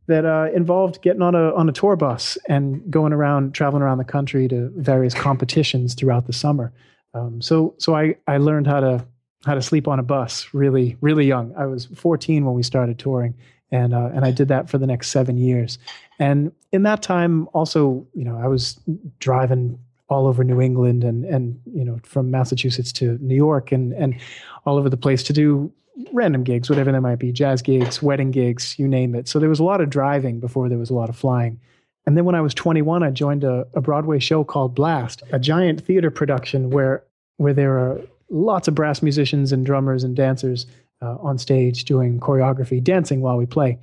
that 0.06 0.24
uh, 0.24 0.50
involved 0.56 1.02
getting 1.02 1.24
on 1.24 1.34
a 1.34 1.52
on 1.56 1.68
a 1.68 1.72
tour 1.72 1.96
bus 1.96 2.38
and 2.48 2.92
going 2.92 3.12
around, 3.12 3.56
traveling 3.56 3.82
around 3.82 3.98
the 3.98 4.06
country 4.06 4.48
to 4.50 4.72
various 4.76 5.16
competitions 5.16 5.96
throughout 5.96 6.28
the 6.28 6.34
summer. 6.34 6.72
Um, 7.16 7.42
so 7.42 7.74
so 7.78 7.96
I 7.96 8.16
I 8.28 8.38
learned 8.38 8.68
how 8.68 8.82
to 8.82 9.06
how 9.46 9.56
to 9.56 9.62
sleep 9.62 9.88
on 9.88 10.00
a 10.00 10.04
bus 10.04 10.54
really 10.54 10.98
really 11.02 11.26
young. 11.26 11.54
I 11.58 11.66
was 11.66 11.86
14 11.86 12.46
when 12.46 12.54
we 12.54 12.64
started 12.64 13.00
touring, 13.00 13.34
and 13.72 13.94
uh, 13.94 14.10
and 14.14 14.26
I 14.26 14.32
did 14.32 14.50
that 14.50 14.70
for 14.70 14.78
the 14.78 14.88
next 14.88 15.10
seven 15.10 15.38
years. 15.38 15.80
And 16.20 16.52
in 16.72 16.84
that 16.84 17.02
time, 17.02 17.48
also, 17.54 18.06
you 18.14 18.26
know, 18.26 18.38
I 18.38 18.48
was 18.48 18.80
driving 19.20 19.80
all 20.08 20.28
over 20.28 20.44
New 20.44 20.62
England 20.62 21.04
and 21.04 21.26
and 21.26 21.60
you 21.74 21.84
know 21.86 22.00
from 22.04 22.30
Massachusetts 22.30 22.92
to 22.94 23.18
New 23.22 23.36
York 23.36 23.72
and 23.72 23.94
and 23.94 24.20
all 24.66 24.78
over 24.78 24.90
the 24.90 24.98
place 24.98 25.24
to 25.24 25.34
do 25.34 25.72
random 26.12 26.44
gigs, 26.44 26.70
whatever 26.70 26.92
they 26.92 27.00
might 27.00 27.20
be, 27.20 27.32
jazz 27.32 27.62
gigs, 27.62 28.02
wedding 28.02 28.32
gigs, 28.32 28.78
you 28.78 28.88
name 28.88 29.16
it. 29.16 29.30
So 29.30 29.40
there 29.40 29.48
was 29.48 29.60
a 29.60 29.64
lot 29.64 29.80
of 29.80 29.90
driving 29.90 30.42
before 30.42 30.68
there 30.68 30.78
was 30.78 30.90
a 30.90 30.94
lot 30.94 31.10
of 31.10 31.16
flying. 31.16 31.60
And 32.06 32.16
then 32.16 32.26
when 32.26 32.36
I 32.36 32.42
was 32.42 32.54
21, 32.54 33.04
I 33.04 33.12
joined 33.12 33.44
a, 33.44 33.66
a 33.74 33.82
Broadway 33.82 34.20
show 34.20 34.44
called 34.44 34.76
Blast, 34.76 35.24
a 35.32 35.40
giant 35.40 35.86
theater 35.86 36.12
production 36.12 36.70
where 36.70 37.04
where 37.38 37.54
there 37.54 37.78
are 37.78 38.00
lots 38.30 38.68
of 38.68 38.76
brass 38.76 39.02
musicians 39.02 39.52
and 39.52 39.66
drummers 39.66 40.04
and 40.04 40.16
dancers 40.16 40.66
uh, 41.02 41.16
on 41.18 41.38
stage 41.38 41.84
doing 41.84 42.20
choreography, 42.20 42.82
dancing 42.82 43.22
while 43.22 43.38
we 43.38 43.46
play 43.46 43.78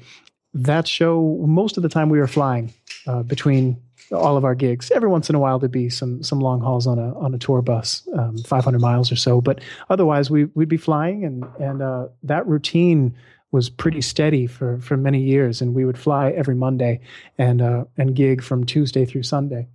that 0.54 0.86
show, 0.86 1.42
most 1.46 1.76
of 1.76 1.82
the 1.82 1.88
time 1.88 2.08
we 2.08 2.18
were 2.18 2.26
flying 2.26 2.72
uh, 3.06 3.22
between 3.22 3.80
all 4.10 4.36
of 4.36 4.44
our 4.44 4.54
gigs. 4.54 4.90
Every 4.90 5.08
once 5.08 5.30
in 5.30 5.34
a 5.34 5.38
while, 5.38 5.58
there'd 5.58 5.72
be 5.72 5.88
some 5.88 6.22
some 6.22 6.40
long 6.40 6.60
hauls 6.60 6.86
on 6.86 6.98
a 6.98 7.18
on 7.18 7.34
a 7.34 7.38
tour 7.38 7.62
bus, 7.62 8.06
um, 8.16 8.36
500 8.38 8.78
miles 8.78 9.10
or 9.10 9.16
so. 9.16 9.40
But 9.40 9.60
otherwise, 9.88 10.30
we 10.30 10.46
we'd 10.46 10.68
be 10.68 10.76
flying, 10.76 11.24
and 11.24 11.44
and 11.58 11.82
uh, 11.82 12.08
that 12.22 12.46
routine 12.46 13.14
was 13.52 13.70
pretty 13.70 14.00
steady 14.00 14.46
for 14.46 14.78
for 14.78 14.96
many 14.96 15.20
years. 15.20 15.62
And 15.62 15.74
we 15.74 15.84
would 15.84 15.98
fly 15.98 16.30
every 16.30 16.54
Monday 16.54 17.00
and 17.38 17.62
uh, 17.62 17.84
and 17.96 18.16
gig 18.16 18.42
from 18.42 18.64
Tuesday 18.64 19.04
through 19.04 19.22
Sunday. 19.22 19.68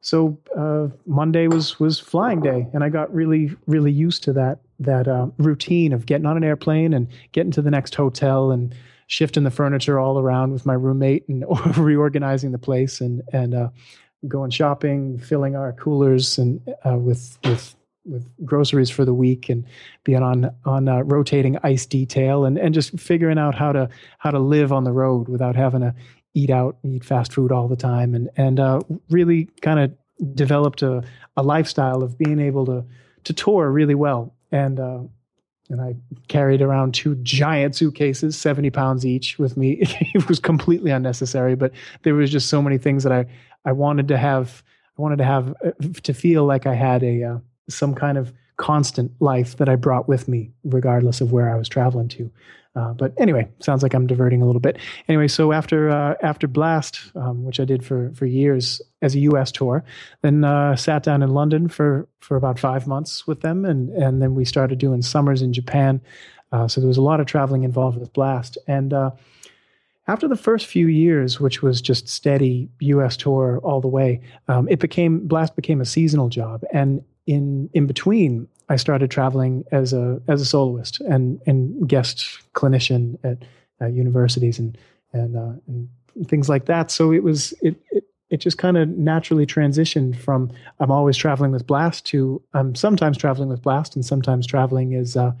So 0.00 0.38
uh, 0.56 0.88
Monday 1.06 1.48
was 1.48 1.78
was 1.78 1.98
flying 1.98 2.40
day, 2.40 2.66
and 2.72 2.82
I 2.84 2.88
got 2.88 3.12
really 3.12 3.54
really 3.66 3.92
used 3.92 4.22
to 4.24 4.32
that 4.34 4.60
that 4.80 5.08
uh, 5.08 5.26
routine 5.38 5.92
of 5.92 6.06
getting 6.06 6.26
on 6.26 6.36
an 6.36 6.44
airplane 6.44 6.94
and 6.94 7.08
getting 7.32 7.50
to 7.52 7.62
the 7.62 7.70
next 7.70 7.96
hotel 7.96 8.52
and 8.52 8.74
shifting 9.08 9.42
the 9.42 9.50
furniture 9.50 9.98
all 9.98 10.18
around 10.18 10.52
with 10.52 10.64
my 10.64 10.74
roommate 10.74 11.28
and 11.28 11.44
reorganizing 11.76 12.52
the 12.52 12.58
place 12.58 13.00
and 13.00 13.22
and 13.32 13.54
uh, 13.54 13.68
going 14.28 14.50
shopping, 14.50 15.18
filling 15.18 15.56
our 15.56 15.72
coolers 15.72 16.38
and 16.38 16.60
uh, 16.84 16.96
with 16.96 17.38
with 17.44 17.74
with 18.08 18.26
groceries 18.44 18.90
for 18.90 19.04
the 19.04 19.14
week 19.14 19.48
and 19.48 19.64
being 20.04 20.22
on 20.22 20.50
on 20.64 20.88
uh, 20.88 21.00
rotating 21.02 21.58
ice 21.62 21.86
detail 21.86 22.44
and 22.44 22.58
and 22.58 22.74
just 22.74 22.98
figuring 22.98 23.38
out 23.38 23.54
how 23.54 23.72
to 23.72 23.88
how 24.18 24.30
to 24.30 24.38
live 24.38 24.72
on 24.72 24.84
the 24.84 24.92
road 24.92 25.28
without 25.28 25.56
having 25.56 25.80
to 25.80 25.94
eat 26.34 26.50
out 26.50 26.76
and 26.82 26.94
eat 26.94 27.04
fast 27.04 27.32
food 27.32 27.52
all 27.52 27.68
the 27.68 27.76
time 27.76 28.14
and 28.14 28.30
and 28.36 28.58
uh, 28.60 28.80
really 29.10 29.44
kind 29.62 29.80
of 29.80 29.92
developed 30.34 30.82
a, 30.82 31.02
a 31.36 31.42
lifestyle 31.42 32.02
of 32.02 32.18
being 32.18 32.40
able 32.40 32.66
to 32.66 32.84
to 33.24 33.32
tour 33.32 33.70
really 33.70 33.94
well 33.94 34.34
and 34.50 34.80
uh, 34.80 35.00
and 35.70 35.80
I 35.80 35.96
carried 36.28 36.62
around 36.62 36.94
two 36.94 37.14
giant 37.16 37.76
suitcases, 37.76 38.36
70 38.38 38.70
pounds 38.70 39.04
each 39.04 39.38
with 39.38 39.56
me. 39.56 39.72
it 40.14 40.28
was 40.28 40.38
completely 40.38 40.90
unnecessary, 40.90 41.54
but 41.56 41.72
there 42.02 42.14
was 42.14 42.30
just 42.30 42.48
so 42.48 42.62
many 42.62 42.78
things 42.78 43.02
that 43.02 43.12
I, 43.12 43.26
I 43.64 43.72
wanted 43.72 44.08
to 44.08 44.16
have, 44.16 44.62
I 44.98 45.02
wanted 45.02 45.18
to 45.18 45.24
have 45.24 45.54
uh, 45.64 45.72
to 46.04 46.14
feel 46.14 46.44
like 46.44 46.66
I 46.66 46.74
had 46.74 47.02
a, 47.02 47.22
uh, 47.22 47.38
some 47.68 47.94
kind 47.94 48.18
of 48.18 48.32
constant 48.56 49.12
life 49.20 49.56
that 49.56 49.68
I 49.68 49.76
brought 49.76 50.08
with 50.08 50.28
me, 50.28 50.50
regardless 50.64 51.20
of 51.20 51.32
where 51.32 51.52
I 51.52 51.56
was 51.56 51.68
traveling 51.68 52.08
to. 52.08 52.30
Uh, 52.76 52.92
but 52.92 53.12
anyway, 53.18 53.48
sounds 53.60 53.82
like 53.82 53.94
I'm 53.94 54.06
diverting 54.06 54.42
a 54.42 54.46
little 54.46 54.60
bit. 54.60 54.78
Anyway, 55.08 55.26
so 55.26 55.52
after 55.52 55.90
uh, 55.90 56.14
after 56.22 56.46
Blast, 56.46 57.00
um, 57.16 57.44
which 57.44 57.58
I 57.58 57.64
did 57.64 57.84
for 57.84 58.12
for 58.14 58.26
years 58.26 58.80
as 59.02 59.14
a 59.14 59.20
U.S. 59.20 59.50
tour, 59.50 59.84
then 60.22 60.44
uh, 60.44 60.76
sat 60.76 61.02
down 61.02 61.22
in 61.22 61.30
London 61.30 61.68
for 61.68 62.06
for 62.20 62.36
about 62.36 62.58
five 62.58 62.86
months 62.86 63.26
with 63.26 63.40
them, 63.40 63.64
and 63.64 63.90
and 63.90 64.22
then 64.22 64.34
we 64.34 64.44
started 64.44 64.78
doing 64.78 65.02
summers 65.02 65.42
in 65.42 65.52
Japan. 65.52 66.00
Uh, 66.52 66.68
so 66.68 66.80
there 66.80 66.88
was 66.88 66.98
a 66.98 67.02
lot 67.02 67.20
of 67.20 67.26
traveling 67.26 67.64
involved 67.64 67.98
with 67.98 68.12
Blast, 68.12 68.58
and 68.68 68.92
uh, 68.92 69.10
after 70.06 70.28
the 70.28 70.36
first 70.36 70.66
few 70.66 70.86
years, 70.86 71.40
which 71.40 71.62
was 71.62 71.82
just 71.82 72.08
steady 72.08 72.68
U.S. 72.80 73.16
tour 73.16 73.60
all 73.62 73.80
the 73.80 73.88
way, 73.88 74.20
um, 74.46 74.68
it 74.68 74.78
became 74.78 75.26
Blast 75.26 75.56
became 75.56 75.80
a 75.80 75.84
seasonal 75.84 76.28
job, 76.28 76.62
and 76.72 77.02
in 77.28 77.68
in 77.74 77.86
between, 77.86 78.48
I 78.70 78.76
started 78.76 79.10
traveling 79.10 79.64
as 79.70 79.92
a 79.92 80.20
as 80.28 80.40
a 80.40 80.46
soloist 80.46 81.00
and 81.02 81.40
and 81.46 81.86
guest 81.86 82.40
clinician 82.54 83.18
at, 83.22 83.38
universities 83.92 84.58
and 84.58 84.76
and, 85.12 85.36
uh, 85.36 85.52
and 85.68 85.88
things 86.26 86.48
like 86.48 86.64
that. 86.64 86.90
So 86.90 87.12
it 87.12 87.22
was 87.22 87.52
it 87.60 87.76
it, 87.90 88.04
it 88.30 88.38
just 88.38 88.58
kind 88.58 88.76
of 88.78 88.88
naturally 88.88 89.46
transitioned 89.46 90.16
from 90.16 90.50
I'm 90.80 90.90
always 90.90 91.18
traveling 91.18 91.52
with 91.52 91.66
Blast 91.66 92.06
to 92.06 92.42
I'm 92.54 92.74
sometimes 92.74 93.18
traveling 93.18 93.50
with 93.50 93.62
Blast 93.62 93.94
and 93.94 94.04
sometimes 94.04 94.46
traveling 94.46 94.94
as 94.94 95.16
uh, 95.16 95.32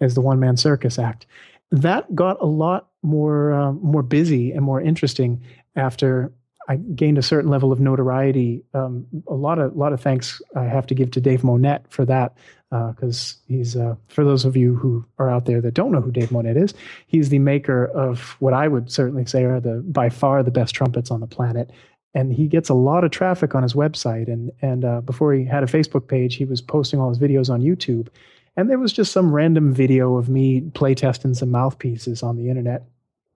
as 0.00 0.14
the 0.14 0.20
one 0.20 0.40
man 0.40 0.56
circus 0.56 0.98
act. 0.98 1.24
That 1.70 2.12
got 2.16 2.40
a 2.40 2.46
lot 2.46 2.88
more 3.02 3.52
uh, 3.52 3.72
more 3.72 4.02
busy 4.02 4.50
and 4.50 4.62
more 4.64 4.80
interesting 4.80 5.40
after 5.76 6.32
I 6.68 6.76
gained 6.76 7.16
a 7.16 7.22
certain 7.22 7.50
level 7.50 7.72
of 7.72 7.80
notoriety. 7.80 8.62
Um, 8.74 9.06
a 9.26 9.34
lot 9.34 9.58
of 9.58 9.74
lot 9.74 9.94
of 9.94 10.00
thanks 10.00 10.42
I 10.54 10.64
have 10.64 10.86
to 10.88 10.94
give 10.94 11.10
to 11.12 11.20
Dave 11.20 11.42
Monette 11.42 11.86
for 11.88 12.04
that 12.04 12.36
because 12.70 13.36
uh, 13.38 13.44
he's 13.48 13.74
uh, 13.74 13.96
for 14.08 14.24
those 14.24 14.44
of 14.44 14.54
you 14.54 14.76
who 14.76 15.04
are 15.18 15.30
out 15.30 15.46
there 15.46 15.62
that 15.62 15.72
don't 15.72 15.92
know 15.92 16.02
who 16.02 16.12
Dave 16.12 16.30
Monette 16.30 16.58
is, 16.58 16.74
he's 17.06 17.30
the 17.30 17.38
maker 17.38 17.86
of 17.86 18.36
what 18.40 18.52
I 18.52 18.68
would 18.68 18.92
certainly 18.92 19.24
say 19.24 19.44
are 19.44 19.60
the 19.60 19.82
by 19.86 20.10
far 20.10 20.42
the 20.42 20.50
best 20.50 20.74
trumpets 20.74 21.10
on 21.10 21.20
the 21.20 21.26
planet. 21.26 21.70
And 22.14 22.32
he 22.32 22.48
gets 22.48 22.68
a 22.68 22.74
lot 22.74 23.04
of 23.04 23.10
traffic 23.10 23.54
on 23.54 23.62
his 23.62 23.72
website. 23.72 24.28
And 24.28 24.52
and 24.60 24.84
uh, 24.84 25.00
before 25.00 25.32
he 25.32 25.44
had 25.46 25.62
a 25.62 25.66
Facebook 25.66 26.06
page, 26.06 26.34
he 26.36 26.44
was 26.44 26.60
posting 26.60 27.00
all 27.00 27.08
his 27.08 27.18
videos 27.18 27.48
on 27.48 27.62
YouTube. 27.62 28.08
And 28.56 28.68
there 28.68 28.78
was 28.78 28.92
just 28.92 29.12
some 29.12 29.32
random 29.32 29.72
video 29.72 30.16
of 30.16 30.28
me 30.28 30.60
playtesting 30.60 31.34
some 31.34 31.50
mouthpieces 31.50 32.22
on 32.22 32.36
the 32.36 32.50
internet 32.50 32.84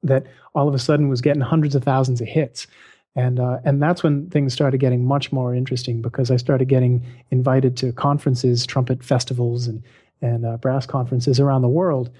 that 0.02 0.26
all 0.54 0.68
of 0.68 0.74
a 0.74 0.78
sudden 0.78 1.08
was 1.08 1.20
getting 1.20 1.40
hundreds 1.40 1.74
of 1.74 1.84
thousands 1.84 2.20
of 2.20 2.26
hits 2.26 2.66
and 3.14 3.38
uh, 3.38 3.58
and 3.64 3.82
that's 3.82 4.02
when 4.02 4.30
things 4.30 4.52
started 4.52 4.78
getting 4.78 5.04
much 5.04 5.32
more 5.32 5.54
interesting 5.54 6.00
because 6.00 6.30
I 6.30 6.36
started 6.36 6.68
getting 6.68 7.04
invited 7.30 7.76
to 7.78 7.92
conferences, 7.92 8.66
trumpet 8.66 9.04
festivals, 9.04 9.66
and 9.66 9.82
and 10.22 10.46
uh, 10.46 10.56
brass 10.56 10.86
conferences 10.86 11.38
around 11.38 11.62
the 11.62 11.68
world, 11.68 12.10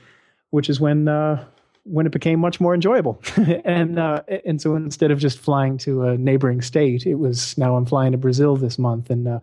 which 0.51 0.69
is 0.69 0.81
when 0.81 1.09
uh, 1.09 1.45
when 1.85 2.07
it 2.07 2.13
became 2.13 2.39
much 2.39 2.61
more 2.61 2.75
enjoyable. 2.75 3.23
and 3.65 3.99
uh, 3.99 4.23
and 4.45 4.61
so 4.61 4.77
instead 4.77 5.11
of 5.11 5.19
just 5.19 5.39
flying 5.39 5.79
to 5.79 6.03
a 6.03 6.19
neighboring 6.19 6.61
state, 6.61 7.07
it 7.07 7.15
was 7.15 7.57
now 7.57 7.77
I'm 7.77 7.87
flying 7.87 8.13
to 8.13 8.19
Brazil 8.19 8.57
this 8.57 8.79
month, 8.79 9.09
and 9.09 9.27
uh, 9.27 9.41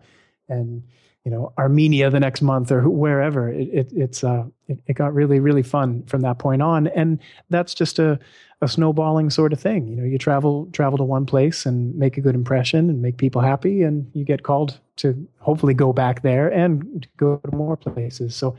and 0.48 0.84
you 1.24 1.30
know 1.30 1.52
Armenia 1.58 2.10
the 2.10 2.20
next 2.20 2.42
month 2.42 2.70
or 2.70 2.88
wherever. 2.88 3.48
It, 3.48 3.68
it 3.72 3.92
it's 3.92 4.22
uh 4.22 4.44
it, 4.68 4.78
it 4.86 4.92
got 4.94 5.12
really 5.14 5.40
really 5.40 5.64
fun 5.64 6.04
from 6.04 6.20
that 6.20 6.38
point 6.38 6.62
on, 6.62 6.86
and 6.88 7.18
that's 7.48 7.74
just 7.74 7.98
a 7.98 8.20
a 8.62 8.68
snowballing 8.68 9.30
sort 9.30 9.52
of 9.52 9.60
thing. 9.60 9.88
You 9.88 9.96
know, 9.96 10.04
you 10.04 10.18
travel 10.18 10.68
travel 10.72 10.98
to 10.98 11.04
one 11.04 11.26
place 11.26 11.64
and 11.64 11.94
make 11.96 12.16
a 12.16 12.20
good 12.20 12.34
impression 12.34 12.90
and 12.90 13.00
make 13.00 13.16
people 13.16 13.40
happy, 13.40 13.82
and 13.82 14.10
you 14.14 14.24
get 14.24 14.42
called 14.42 14.78
to 14.96 15.26
hopefully 15.38 15.74
go 15.74 15.92
back 15.92 16.22
there 16.22 16.48
and 16.48 17.06
go 17.16 17.40
to 17.44 17.56
more 17.56 17.76
places. 17.76 18.34
So. 18.34 18.56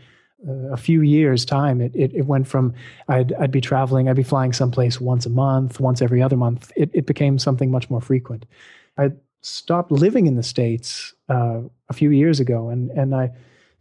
Uh, 0.49 0.73
a 0.73 0.77
few 0.77 1.01
years 1.03 1.45
time 1.45 1.79
it, 1.79 1.95
it, 1.95 2.11
it 2.15 2.25
went 2.25 2.47
from 2.47 2.73
I'd, 3.07 3.31
I'd 3.33 3.51
be 3.51 3.61
traveling 3.61 4.09
i'd 4.09 4.15
be 4.15 4.23
flying 4.23 4.53
someplace 4.53 4.99
once 4.99 5.27
a 5.27 5.29
month 5.29 5.79
once 5.79 6.01
every 6.01 6.19
other 6.19 6.35
month 6.35 6.71
it, 6.75 6.89
it 6.95 7.05
became 7.05 7.37
something 7.37 7.69
much 7.69 7.91
more 7.91 8.01
frequent 8.01 8.47
i 8.97 9.11
stopped 9.41 9.91
living 9.91 10.25
in 10.25 10.37
the 10.37 10.41
states 10.41 11.13
uh, 11.29 11.59
a 11.89 11.93
few 11.93 12.09
years 12.09 12.39
ago 12.39 12.69
and, 12.69 12.89
and 12.89 13.13
i 13.13 13.29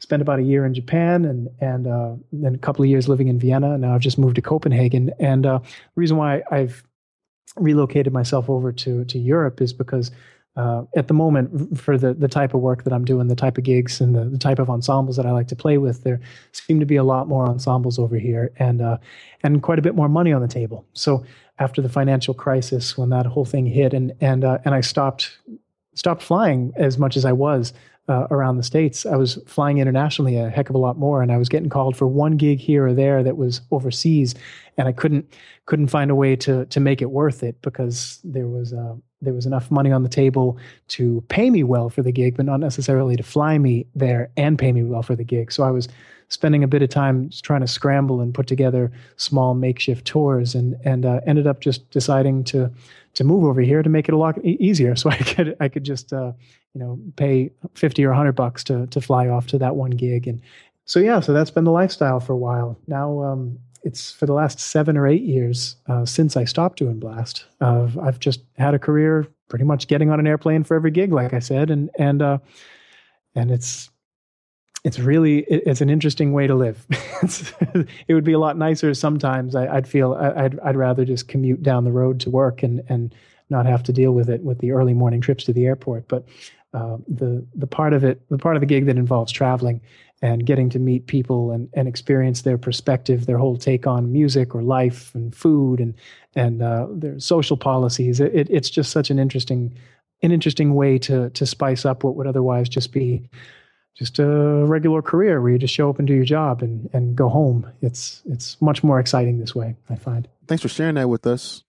spent 0.00 0.22
about 0.22 0.38
a 0.40 0.42
year 0.42 0.66
in 0.66 0.74
Japan 0.74 1.24
and 1.24 1.48
and 1.60 1.86
uh, 1.86 2.14
then 2.32 2.54
a 2.54 2.58
couple 2.58 2.82
of 2.82 2.88
years 2.88 3.08
living 3.08 3.28
in 3.28 3.38
Vienna. 3.38 3.78
Now 3.78 3.94
I've 3.94 4.00
just 4.00 4.18
moved 4.18 4.36
to 4.36 4.42
Copenhagen. 4.42 5.12
And 5.20 5.46
uh, 5.46 5.58
the 5.58 6.00
reason 6.00 6.16
why 6.16 6.42
I've 6.50 6.82
relocated 7.56 8.12
myself 8.12 8.50
over 8.50 8.72
to 8.72 9.04
to 9.04 9.18
Europe 9.18 9.60
is 9.60 9.72
because 9.72 10.10
uh, 10.56 10.82
at 10.96 11.06
the 11.06 11.14
moment 11.14 11.78
for 11.78 11.96
the 11.96 12.14
the 12.14 12.28
type 12.28 12.54
of 12.54 12.60
work 12.60 12.84
that 12.84 12.92
I'm 12.92 13.04
doing, 13.04 13.28
the 13.28 13.36
type 13.36 13.58
of 13.58 13.64
gigs 13.64 14.00
and 14.00 14.14
the, 14.14 14.24
the 14.24 14.38
type 14.38 14.58
of 14.58 14.68
ensembles 14.68 15.16
that 15.16 15.26
I 15.26 15.30
like 15.30 15.48
to 15.48 15.56
play 15.56 15.78
with, 15.78 16.02
there 16.02 16.20
seem 16.52 16.80
to 16.80 16.86
be 16.86 16.96
a 16.96 17.04
lot 17.04 17.28
more 17.28 17.46
ensembles 17.46 17.98
over 17.98 18.16
here 18.16 18.52
and 18.56 18.80
uh, 18.80 18.98
and 19.42 19.62
quite 19.62 19.78
a 19.78 19.82
bit 19.82 19.94
more 19.94 20.08
money 20.08 20.32
on 20.32 20.42
the 20.42 20.48
table. 20.48 20.86
So 20.94 21.24
after 21.58 21.82
the 21.82 21.88
financial 21.88 22.34
crisis, 22.34 22.96
when 22.96 23.10
that 23.10 23.26
whole 23.26 23.44
thing 23.44 23.66
hit, 23.66 23.92
and 23.94 24.12
and 24.20 24.44
uh, 24.44 24.58
and 24.64 24.74
I 24.74 24.80
stopped 24.80 25.38
stopped 25.94 26.22
flying 26.22 26.72
as 26.76 26.98
much 26.98 27.16
as 27.16 27.24
I 27.24 27.32
was 27.32 27.72
uh, 28.10 28.26
around 28.32 28.56
the 28.56 28.62
states. 28.64 29.06
I 29.06 29.14
was 29.14 29.38
flying 29.46 29.78
internationally 29.78 30.36
a 30.36 30.50
heck 30.50 30.68
of 30.68 30.74
a 30.74 30.78
lot 30.78 30.98
more, 30.98 31.22
and 31.22 31.30
I 31.30 31.36
was 31.36 31.48
getting 31.48 31.68
called 31.68 31.96
for 31.96 32.08
one 32.08 32.36
gig 32.36 32.58
here 32.58 32.88
or 32.88 32.92
there 32.92 33.22
that 33.22 33.36
was 33.36 33.60
overseas, 33.70 34.34
and 34.76 34.88
I 34.88 34.92
couldn't 34.92 35.32
couldn't 35.66 35.86
find 35.86 36.10
a 36.10 36.16
way 36.16 36.34
to 36.36 36.66
to 36.66 36.80
make 36.80 37.00
it 37.00 37.10
worth 37.12 37.44
it 37.44 37.62
because 37.62 38.20
there 38.24 38.48
was 38.48 38.72
uh, 38.72 38.96
there 39.22 39.32
was 39.32 39.46
enough 39.46 39.70
money 39.70 39.92
on 39.92 40.02
the 40.02 40.08
table 40.08 40.58
to 40.88 41.22
pay 41.28 41.50
me 41.50 41.62
well 41.62 41.88
for 41.88 42.02
the 42.02 42.10
gig, 42.10 42.36
but 42.36 42.46
not 42.46 42.58
necessarily 42.58 43.14
to 43.14 43.22
fly 43.22 43.58
me 43.58 43.86
there 43.94 44.30
and 44.36 44.58
pay 44.58 44.72
me 44.72 44.82
well 44.82 45.02
for 45.02 45.14
the 45.14 45.24
gig. 45.24 45.52
So 45.52 45.62
I 45.62 45.70
was 45.70 45.86
spending 46.30 46.64
a 46.64 46.68
bit 46.68 46.82
of 46.82 46.88
time 46.88 47.30
trying 47.42 47.60
to 47.60 47.66
scramble 47.68 48.20
and 48.20 48.32
put 48.34 48.46
together 48.48 48.90
small 49.18 49.54
makeshift 49.54 50.04
tours, 50.04 50.56
and 50.56 50.76
and 50.84 51.06
uh, 51.06 51.20
ended 51.28 51.46
up 51.46 51.60
just 51.60 51.88
deciding 51.90 52.42
to 52.44 52.72
to 53.14 53.24
move 53.24 53.44
over 53.44 53.60
here 53.60 53.84
to 53.84 53.88
make 53.90 54.08
it 54.08 54.14
a 54.14 54.18
lot 54.18 54.36
easier, 54.44 54.96
so 55.00 55.10
I 55.10 55.16
could 55.16 55.56
I 55.60 55.68
could 55.68 55.84
just 55.84 56.12
uh, 56.12 56.32
you 56.74 56.80
know 56.80 56.98
pay 57.16 57.50
fifty 57.74 58.04
or 58.04 58.12
hundred 58.12 58.32
bucks 58.32 58.64
to 58.64 58.86
to 58.88 59.00
fly 59.00 59.28
off 59.28 59.46
to 59.48 59.58
that 59.58 59.76
one 59.76 59.90
gig, 59.90 60.26
and 60.26 60.40
so 60.84 60.98
yeah, 60.98 61.20
so 61.20 61.32
that's 61.32 61.50
been 61.50 61.64
the 61.64 61.70
lifestyle 61.70 62.20
for 62.20 62.32
a 62.32 62.38
while. 62.38 62.78
Now 62.86 63.22
um, 63.22 63.58
it's 63.82 64.12
for 64.12 64.26
the 64.26 64.32
last 64.32 64.60
seven 64.60 64.96
or 64.96 65.06
eight 65.06 65.22
years 65.22 65.76
uh, 65.88 66.04
since 66.04 66.36
I 66.36 66.44
stopped 66.44 66.78
doing 66.78 66.98
blast. 66.98 67.46
Uh, 67.60 67.88
I've 68.02 68.18
just 68.18 68.40
had 68.58 68.74
a 68.74 68.78
career 68.78 69.26
pretty 69.48 69.64
much 69.64 69.88
getting 69.88 70.10
on 70.10 70.20
an 70.20 70.26
airplane 70.26 70.64
for 70.64 70.74
every 70.74 70.90
gig, 70.90 71.12
like 71.12 71.32
I 71.32 71.38
said, 71.38 71.70
and 71.70 71.90
and 71.98 72.22
uh, 72.22 72.38
and 73.34 73.50
it's 73.50 73.90
it's 74.84 74.98
really 74.98 75.40
it's 75.40 75.80
an 75.80 75.90
interesting 75.90 76.32
way 76.32 76.46
to 76.46 76.54
live. 76.54 76.86
it 78.08 78.14
would 78.14 78.24
be 78.24 78.32
a 78.32 78.38
lot 78.38 78.56
nicer 78.56 78.94
sometimes. 78.94 79.54
I, 79.54 79.74
would 79.74 79.88
feel 79.88 80.14
I'd 80.14 80.58
I'd 80.60 80.76
rather 80.76 81.04
just 81.04 81.28
commute 81.28 81.62
down 81.62 81.84
the 81.84 81.92
road 81.92 82.20
to 82.20 82.30
work 82.30 82.62
and 82.62 82.82
and 82.88 83.14
not 83.50 83.66
have 83.66 83.82
to 83.82 83.92
deal 83.92 84.12
with 84.12 84.30
it 84.30 84.42
with 84.42 84.58
the 84.58 84.72
early 84.72 84.94
morning 84.94 85.20
trips 85.20 85.44
to 85.44 85.52
the 85.52 85.66
airport. 85.66 86.08
But 86.08 86.24
uh, 86.72 86.98
the 87.08 87.44
the 87.54 87.66
part 87.66 87.92
of 87.92 88.04
it, 88.04 88.20
the 88.28 88.38
part 88.38 88.56
of 88.56 88.60
the 88.60 88.66
gig 88.66 88.86
that 88.86 88.96
involves 88.96 89.32
traveling 89.32 89.80
and 90.22 90.44
getting 90.44 90.68
to 90.70 90.78
meet 90.78 91.06
people 91.06 91.50
and, 91.50 91.68
and 91.72 91.88
experience 91.88 92.42
their 92.42 92.58
perspective, 92.58 93.26
their 93.26 93.38
whole 93.38 93.56
take 93.56 93.86
on 93.86 94.12
music 94.12 94.54
or 94.54 94.62
life 94.62 95.14
and 95.14 95.34
food 95.34 95.80
and 95.80 95.94
and 96.34 96.62
uh, 96.62 96.86
their 96.90 97.18
social 97.18 97.56
policies. 97.56 98.20
It, 98.20 98.48
it's 98.50 98.70
just 98.70 98.92
such 98.92 99.10
an 99.10 99.18
interesting 99.18 99.74
an 100.22 100.32
interesting 100.32 100.74
way 100.74 100.98
to 100.98 101.30
to 101.30 101.46
spice 101.46 101.84
up 101.84 102.04
what 102.04 102.16
would 102.16 102.26
otherwise 102.26 102.68
just 102.68 102.92
be 102.92 103.28
just 103.96 104.18
a 104.18 104.64
regular 104.66 105.02
career 105.02 105.40
where 105.40 105.52
you 105.52 105.58
just 105.58 105.74
show 105.74 105.90
up 105.90 105.98
and 105.98 106.08
do 106.08 106.14
your 106.14 106.24
job 106.24 106.62
and, 106.62 106.88
and 106.92 107.16
go 107.16 107.28
home. 107.28 107.70
It's 107.82 108.22
it's 108.26 108.60
much 108.60 108.84
more 108.84 109.00
exciting 109.00 109.38
this 109.38 109.54
way, 109.54 109.76
I 109.88 109.96
find. 109.96 110.28
Thanks 110.46 110.62
for 110.62 110.68
sharing 110.68 110.94
that 110.94 111.08
with 111.08 111.26
us. 111.26 111.64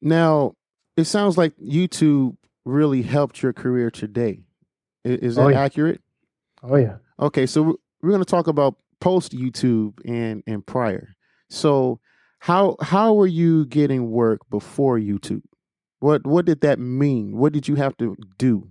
Now, 0.00 0.54
it 0.96 1.04
sounds 1.04 1.38
like 1.38 1.56
YouTube 1.56 2.36
really 2.68 3.02
helped 3.02 3.42
your 3.42 3.52
career 3.52 3.90
today. 3.90 4.40
Is, 5.04 5.36
that 5.36 5.42
oh, 5.42 5.48
yeah. 5.48 5.60
accurate? 5.60 6.02
Oh 6.62 6.76
yeah. 6.76 6.96
Okay, 7.18 7.46
so 7.46 7.78
we're 8.02 8.10
going 8.10 8.22
to 8.22 8.30
talk 8.30 8.46
about 8.46 8.76
post 9.00 9.32
YouTube 9.32 9.94
and 10.04 10.42
and 10.46 10.66
prior. 10.66 11.16
So, 11.48 12.00
how 12.40 12.76
how 12.80 13.14
were 13.14 13.26
you 13.26 13.64
getting 13.66 14.10
work 14.10 14.40
before 14.50 14.98
YouTube? 14.98 15.42
What 16.00 16.26
what 16.26 16.44
did 16.44 16.60
that 16.60 16.78
mean? 16.78 17.36
What 17.36 17.52
did 17.52 17.68
you 17.68 17.76
have 17.76 17.96
to 17.98 18.16
do? 18.38 18.68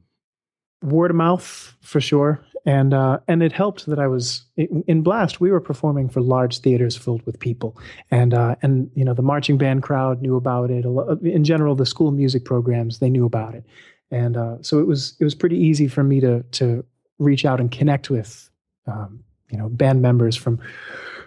Word 0.81 1.11
of 1.11 1.17
mouth 1.17 1.75
for 1.81 1.99
sure 1.99 2.45
and 2.67 2.93
uh, 2.93 3.19
and 3.29 3.41
it 3.41 3.53
helped 3.53 3.85
that 3.85 3.97
I 3.97 4.07
was 4.07 4.43
in 4.57 5.01
Blast. 5.01 5.39
We 5.39 5.51
were 5.51 5.61
performing 5.61 6.09
for 6.09 6.19
large 6.19 6.59
theaters 6.59 6.97
filled 6.97 7.25
with 7.25 7.39
people, 7.39 7.77
and 8.11 8.33
uh, 8.33 8.57
and 8.61 8.91
you 8.93 9.05
know 9.05 9.13
the 9.13 9.21
marching 9.21 9.57
band 9.57 9.83
crowd 9.83 10.21
knew 10.21 10.35
about 10.35 10.69
it. 10.69 10.83
In 11.23 11.45
general, 11.45 11.75
the 11.75 11.85
school 11.85 12.11
music 12.11 12.43
programs 12.43 12.99
they 12.99 13.09
knew 13.09 13.25
about 13.25 13.55
it, 13.55 13.63
and 14.11 14.35
uh, 14.35 14.57
so 14.61 14.79
it 14.79 14.85
was 14.85 15.15
it 15.21 15.23
was 15.23 15.33
pretty 15.33 15.57
easy 15.57 15.87
for 15.87 16.03
me 16.03 16.19
to 16.19 16.43
to 16.43 16.83
reach 17.19 17.45
out 17.45 17.61
and 17.61 17.71
connect 17.71 18.09
with 18.09 18.49
um, 18.85 19.23
you 19.49 19.57
know 19.57 19.69
band 19.69 20.01
members 20.01 20.35
from 20.35 20.59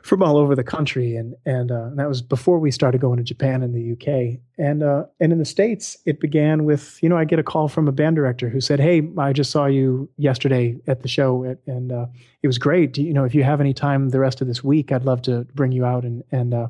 from 0.02 0.22
all 0.22 0.36
over 0.36 0.54
the 0.54 0.64
country, 0.64 1.16
and 1.16 1.34
and, 1.44 1.70
uh, 1.70 1.84
and, 1.84 1.98
that 1.98 2.08
was 2.08 2.22
before 2.22 2.58
we 2.58 2.70
started 2.70 3.00
going 3.00 3.16
to 3.18 3.22
Japan 3.22 3.62
and 3.62 3.74
the 3.74 3.92
UK, 3.92 4.40
and 4.58 4.82
uh, 4.82 5.04
and 5.20 5.32
in 5.32 5.38
the 5.38 5.44
states, 5.44 5.96
it 6.06 6.20
began 6.20 6.64
with 6.64 7.02
you 7.02 7.08
know 7.08 7.16
I 7.16 7.24
get 7.24 7.38
a 7.38 7.42
call 7.42 7.68
from 7.68 7.88
a 7.88 7.92
band 7.92 8.16
director 8.16 8.48
who 8.48 8.60
said, 8.60 8.80
"Hey, 8.80 9.08
I 9.18 9.32
just 9.32 9.50
saw 9.50 9.66
you 9.66 10.08
yesterday 10.16 10.76
at 10.86 11.02
the 11.02 11.08
show, 11.08 11.44
at, 11.44 11.58
and 11.66 11.92
uh, 11.92 12.06
it 12.42 12.46
was 12.46 12.58
great. 12.58 12.96
You 12.98 13.12
know 13.12 13.24
if 13.24 13.34
you 13.34 13.42
have 13.44 13.60
any 13.60 13.74
time 13.74 14.10
the 14.10 14.20
rest 14.20 14.40
of 14.40 14.46
this 14.46 14.64
week, 14.64 14.92
I'd 14.92 15.04
love 15.04 15.22
to 15.22 15.46
bring 15.54 15.72
you 15.72 15.84
out 15.84 16.04
and 16.04 16.22
and 16.32 16.54
uh, 16.54 16.68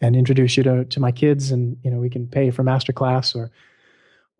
and 0.00 0.16
introduce 0.16 0.56
you 0.56 0.62
to 0.64 0.84
to 0.84 1.00
my 1.00 1.12
kids, 1.12 1.50
and 1.50 1.76
you 1.82 1.90
know 1.90 1.98
we 1.98 2.10
can 2.10 2.26
pay 2.26 2.50
for 2.50 2.62
master 2.62 2.92
class 2.92 3.34
or." 3.34 3.50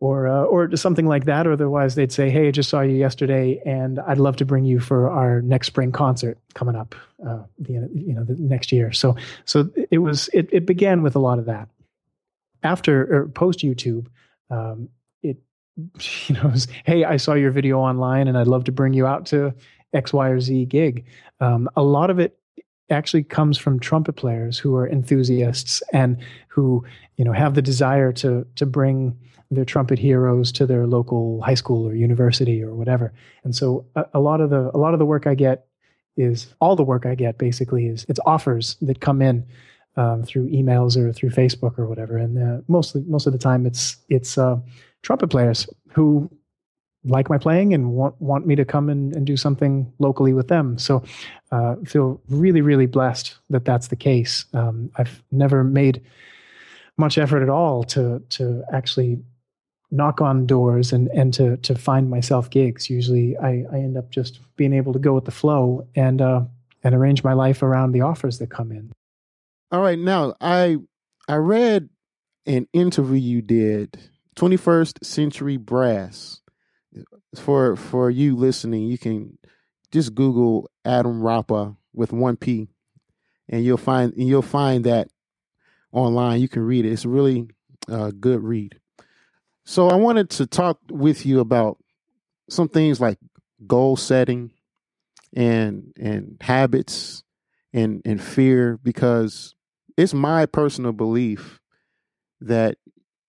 Or 0.01 0.29
uh, 0.29 0.43
or 0.43 0.75
something 0.77 1.07
like 1.07 1.25
that. 1.25 1.47
Otherwise, 1.47 1.95
they'd 1.95 2.13
say, 2.13 2.31
"Hey, 2.31 2.49
I 2.49 2.51
just 2.51 2.69
saw 2.69 2.81
you 2.81 2.97
yesterday, 2.97 3.61
and 3.67 3.99
I'd 4.01 4.19
love 4.19 4.37
to 4.37 4.45
bring 4.45 4.65
you 4.65 4.79
for 4.81 5.11
our 5.11 5.43
next 5.43 5.67
spring 5.67 5.93
concert 5.93 6.39
coming 6.55 6.77
up, 6.77 6.95
uh, 7.27 7.43
the 7.59 7.73
you 7.73 8.15
know 8.15 8.25
the 8.25 8.37
next 8.39 8.71
year." 8.71 8.93
So 8.93 9.17
so 9.45 9.71
it 9.91 9.99
was 9.99 10.29
it 10.33 10.49
it 10.53 10.67
began 10.67 11.03
with 11.03 11.17
a 11.17 11.19
lot 11.19 11.39
of 11.39 11.47
that. 11.47 11.69
After 12.63 13.23
or 13.23 13.29
post 13.29 13.61
YouTube, 13.61 14.07
um, 14.51 14.89
it 15.23 15.39
you 16.29 16.37
know 16.37 16.49
was, 16.49 16.69
"Hey, 16.85 17.05
I 17.05 17.17
saw 17.17 17.35
your 17.35 17.51
video 17.51 17.79
online, 17.79 18.29
and 18.29 18.39
I'd 18.39 18.47
love 18.47 18.65
to 18.65 18.73
bring 18.73 18.93
you 18.93 19.07
out 19.07 19.27
to 19.27 19.53
X, 19.93 20.13
Y, 20.13 20.29
or 20.29 20.41
Z 20.41 20.67
gig." 20.67 21.07
Um, 21.41 21.69
a 21.77 21.83
lot 21.83 22.11
of 22.11 22.21
it 22.21 22.39
actually 22.91 23.23
comes 23.23 23.59
from 23.59 23.79
trumpet 23.79 24.15
players 24.15 24.59
who 24.59 24.75
are 24.75 24.89
enthusiasts 24.89 25.83
and 25.93 26.17
who 26.49 26.85
you 27.17 27.25
know 27.25 27.33
have 27.33 27.55
the 27.55 27.63
desire 27.63 28.13
to 28.13 28.47
to 28.55 28.65
bring 28.65 29.19
their 29.51 29.65
trumpet 29.65 29.99
heroes 29.99 30.53
to 30.53 30.67
their 30.67 30.87
local 30.87 31.41
high 31.43 31.55
school 31.55 31.87
or 31.87 31.95
university 31.95 32.63
or 32.63 32.75
whatever. 32.75 33.13
And 33.45 33.55
so 33.55 33.87
a, 33.97 34.05
a, 34.15 34.21
lot 34.21 34.41
of 34.41 34.51
the 34.51 34.71
a 34.75 34.79
lot 34.79 34.93
of 34.93 34.99
the 34.99 35.07
work 35.07 35.27
I 35.27 35.35
get 35.35 35.67
is 36.17 36.55
all 36.61 36.77
the 36.77 36.83
work 36.83 37.07
I 37.07 37.15
get 37.15 37.39
basically 37.39 37.87
is 37.87 38.05
it's 38.09 38.21
offers 38.27 38.77
that 38.83 39.01
come 39.01 39.23
in 39.23 39.47
um, 39.97 40.23
through 40.23 40.49
emails 40.51 40.97
or 40.97 41.13
through 41.13 41.31
Facebook 41.31 41.79
or 41.79 41.87
whatever. 41.87 42.19
And 42.19 42.39
uh, 42.39 42.63
mostly 42.69 43.05
most 43.07 43.27
of 43.27 43.33
the 43.33 43.39
time 43.39 43.67
it's 43.67 43.97
it's 44.09 44.37
uh, 44.37 44.59
trumpet 45.03 45.29
players 45.29 45.67
who 45.93 46.31
like 47.05 47.31
my 47.31 47.39
playing 47.39 47.73
and 47.73 47.93
want 47.93 48.21
want 48.21 48.47
me 48.47 48.55
to 48.57 48.65
come 48.65 48.91
and, 48.91 49.15
and 49.15 49.27
do 49.27 49.37
something 49.37 49.91
locally 49.99 50.35
with 50.35 50.49
them. 50.49 50.77
So 50.79 51.03
uh, 51.53 51.77
feel 51.87 52.21
really 52.29 52.61
really 52.61 52.87
blessed 52.87 53.37
that 53.49 53.65
that's 53.65 53.89
the 53.89 53.97
case. 53.97 54.45
Um, 54.53 54.91
I've 54.97 55.23
never 55.33 55.65
made 55.65 56.03
much 56.99 57.17
effort 57.17 57.43
at 57.43 57.49
all 57.49 57.85
to 57.85 58.23
to 58.31 58.63
actually 58.73 59.21
knock 59.91 60.21
on 60.21 60.47
doors 60.47 60.93
and 60.93 61.09
and 61.09 61.33
to 61.35 61.57
to 61.59 61.75
find 61.75 62.11
myself 62.11 62.51
gigs. 62.51 62.91
Usually, 62.91 63.37
I 63.37 63.65
I 63.73 63.77
end 63.77 63.97
up 63.97 64.11
just 64.11 64.41
being 64.57 64.73
able 64.73 64.93
to 64.93 64.99
go 64.99 65.15
with 65.15 65.25
the 65.25 65.31
flow 65.31 65.87
and 65.95 66.21
uh, 66.21 66.43
and 66.83 66.95
arrange 66.95 67.25
my 67.25 67.33
life 67.33 67.63
around 67.63 67.93
the 67.93 68.03
offers 68.03 68.39
that 68.39 68.51
come 68.51 68.73
in. 68.73 68.93
All 69.71 69.81
right, 69.81 69.99
now 69.99 70.35
I 70.41 70.77
I 71.29 71.37
read 71.37 71.89
an 72.47 72.67
interview 72.73 73.19
you 73.19 73.43
did, 73.43 73.99
Twenty 74.35 74.57
First 74.57 75.05
Century 75.05 75.57
Brass. 75.57 76.41
For 77.37 77.77
for 77.77 78.11
you 78.11 78.37
listening, 78.37 78.85
you 78.85 78.97
can 78.97 79.39
just 79.93 80.15
Google 80.15 80.71
Adam 80.85 81.21
Rapa 81.21 81.77
with 81.93 82.13
one 82.13 82.37
P, 82.37 82.69
and 83.49 83.65
you'll 83.65 83.77
find 83.77 84.13
and 84.15 84.27
you'll 84.27 84.43
find 84.43 84.85
that 84.85 85.09
online. 85.93 86.41
You 86.41 86.49
can 86.49 86.63
read 86.63 86.87
it. 86.87 86.93
It's 86.93 87.05
really 87.05 87.49
a 87.87 88.13
good 88.13 88.43
read. 88.43 88.81
So 89.69 89.91
I 89.91 89.97
wanted 89.97 90.31
to 90.31 90.47
talk 90.47 90.79
with 90.89 91.27
you 91.27 91.41
about 91.41 91.77
some 92.49 92.71
things 92.71 93.03
like 93.03 93.19
goal 93.67 93.99
setting 93.99 94.53
and 95.37 95.93
and 96.01 96.39
habits 96.41 97.23
and 97.75 98.01
and 98.07 98.19
fear 98.19 98.79
because 98.83 99.55
it's 99.95 100.15
my 100.15 100.47
personal 100.47 100.93
belief 100.93 101.61
that 102.41 102.79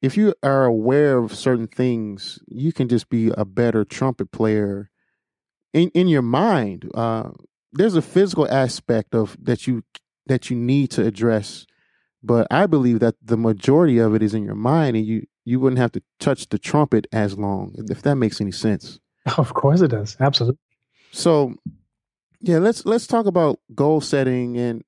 if 0.01 0.15
you 0.15 0.33
are 0.41 0.63
aware 0.63 1.17
of 1.17 1.35
certain 1.35 1.67
things, 1.67 2.39
you 2.47 2.71
can 2.71 2.87
just 2.87 3.09
be 3.09 3.33
a 3.37 3.43
better 3.43 3.83
trumpet 3.83 4.31
player 4.31 4.89
in 5.73 5.89
in 5.89 6.07
your 6.07 6.21
mind. 6.21 6.89
Uh, 6.93 7.31
there's 7.73 7.95
a 7.95 8.01
physical 8.01 8.49
aspect 8.49 9.13
of 9.13 9.35
that 9.41 9.67
you 9.67 9.83
that 10.27 10.49
you 10.49 10.55
need 10.55 10.89
to 10.91 11.05
address, 11.05 11.65
but 12.23 12.47
I 12.49 12.65
believe 12.65 13.01
that 13.01 13.15
the 13.21 13.35
majority 13.35 13.97
of 13.97 14.15
it 14.15 14.23
is 14.23 14.33
in 14.33 14.45
your 14.45 14.55
mind, 14.55 14.95
and 14.95 15.05
you 15.05 15.25
you 15.49 15.59
wouldn't 15.59 15.79
have 15.79 15.91
to 15.93 16.01
touch 16.19 16.49
the 16.49 16.59
trumpet 16.59 17.07
as 17.11 17.37
long, 17.37 17.73
if 17.89 18.01
that 18.03 18.15
makes 18.15 18.39
any 18.41 18.51
sense. 18.51 18.99
Of 19.37 19.53
course 19.53 19.81
it 19.81 19.89
does. 19.89 20.15
Absolutely. 20.19 20.59
So 21.11 21.55
Yeah, 22.41 22.59
let's 22.59 22.85
let's 22.85 23.05
talk 23.07 23.25
about 23.25 23.59
goal 23.75 24.01
setting 24.01 24.57
and 24.57 24.83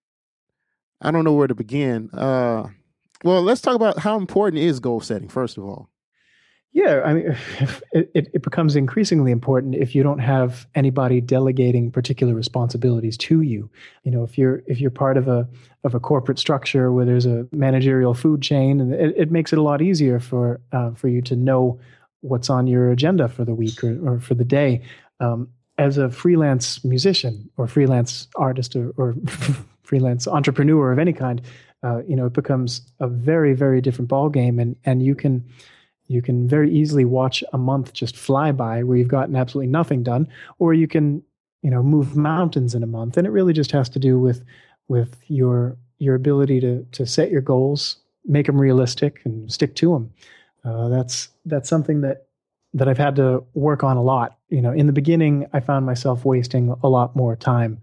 I 1.02 1.12
don't 1.12 1.26
know 1.26 1.34
where 1.34 1.47
to 1.47 1.56
begin. 1.56 2.10
Uh 2.12 2.69
well, 3.24 3.41
let's 3.43 3.62
talk 3.62 3.76
about 3.76 4.00
how 4.00 4.17
important 4.17 4.63
is 4.63 4.80
goal 4.80 5.02
setting 5.02 5.30
first 5.30 5.58
of 5.58 5.63
all. 5.65 5.89
Yeah, 6.74 7.02
I 7.04 7.14
mean, 7.14 7.38
it, 7.92 8.30
it, 8.34 8.44
becomes 8.44 8.78
increasingly 8.78 9.32
important 9.32 9.76
if 9.76 9.94
you 9.94 10.04
don't 10.04 10.20
have 10.20 10.68
anybody 10.74 11.20
delegating 11.20 11.92
particular 11.92 12.34
responsibilities 12.34 13.18
to 13.18 13.42
you. 13.42 13.70
You 14.04 14.12
know, 14.12 14.24
if 14.24 14.38
you're 14.38 14.64
if 14.68 14.80
you're 14.80 14.92
part 14.92 15.18
of 15.18 15.28
a 15.28 15.48
of 15.84 15.96
a 15.96 16.00
corporate 16.00 16.40
structure 16.40 16.92
where 16.92 17.06
there's 17.06 17.26
a 17.26 17.46
managerial 17.52 18.14
food 18.14 18.42
chain, 18.42 18.80
and 18.80 18.94
it, 18.94 19.14
it 19.18 19.32
makes 19.32 19.52
it 19.52 19.60
a 19.60 19.62
lot 19.62 19.82
easier 19.82 20.20
for 20.20 20.62
uh, 20.72 20.92
for 20.92 21.10
you 21.10 21.22
to 21.24 21.36
know 21.36 21.80
what's 22.22 22.50
on 22.50 22.68
your 22.68 22.92
agenda 22.92 23.28
for 23.28 23.44
the 23.44 23.56
week 23.56 23.84
or, 23.84 23.98
or 24.08 24.20
for 24.20 24.36
the 24.36 24.46
day. 24.46 24.82
Um, 25.20 25.50
as 25.78 25.98
a 25.98 26.10
freelance 26.10 26.86
musician 26.86 27.50
or 27.58 27.68
freelance 27.68 28.28
artist 28.36 28.76
or, 28.76 28.94
or 28.98 29.16
freelance 29.84 30.28
entrepreneur 30.28 30.92
of 30.92 31.00
any 31.00 31.12
kind, 31.12 31.42
uh, 31.84 32.04
you 32.08 32.16
know, 32.16 32.28
it 32.28 32.34
becomes 32.34 32.82
a 33.00 33.08
very 33.08 33.54
very 33.54 33.82
different 33.82 34.08
ball 34.08 34.30
game, 34.30 34.58
and 34.58 34.78
and 34.86 35.04
you 35.04 35.16
can 35.16 35.44
you 36.12 36.21
can 36.21 36.47
very 36.47 36.69
easily 36.71 37.06
watch 37.06 37.43
a 37.54 37.58
month 37.58 37.93
just 37.93 38.17
fly 38.17 38.52
by 38.52 38.84
where 38.84 38.97
you've 38.97 39.08
gotten 39.08 39.36
absolutely 39.36 39.71
nothing 39.71 40.04
done, 40.04 40.28
or 40.60 40.74
you 40.74 40.88
can, 40.88 41.24
you 41.62 41.71
know, 41.71 41.82
move 41.82 42.17
mountains 42.17 42.76
in 42.76 42.84
a 42.84 42.88
month. 42.88 43.17
And 43.17 43.26
it 43.26 43.32
really 43.32 43.54
just 43.54 43.71
has 43.71 43.89
to 43.89 44.00
do 44.00 44.19
with 44.19 44.43
with 44.88 45.15
your 45.28 45.78
your 46.00 46.15
ability 46.15 46.60
to 46.62 46.86
to 46.91 47.06
set 47.06 47.32
your 47.32 47.41
goals, 47.41 47.97
make 48.26 48.47
them 48.47 48.60
realistic, 48.60 49.21
and 49.24 49.52
stick 49.52 49.76
to 49.76 49.93
them. 49.93 50.12
Uh, 50.65 50.89
that's 50.89 51.30
that's 51.45 51.69
something 51.69 52.02
that 52.02 52.26
that 52.74 52.88
I've 52.88 52.97
had 52.97 53.15
to 53.15 53.43
work 53.54 53.84
on 53.84 53.97
a 53.97 54.04
lot. 54.04 54.38
You 54.50 54.62
know, 54.62 54.71
in 54.71 54.88
the 54.88 54.93
beginning, 54.93 55.47
I 55.54 55.60
found 55.60 55.86
myself 55.86 56.26
wasting 56.26 56.76
a 56.84 56.89
lot 56.89 57.15
more 57.15 57.36
time 57.36 57.82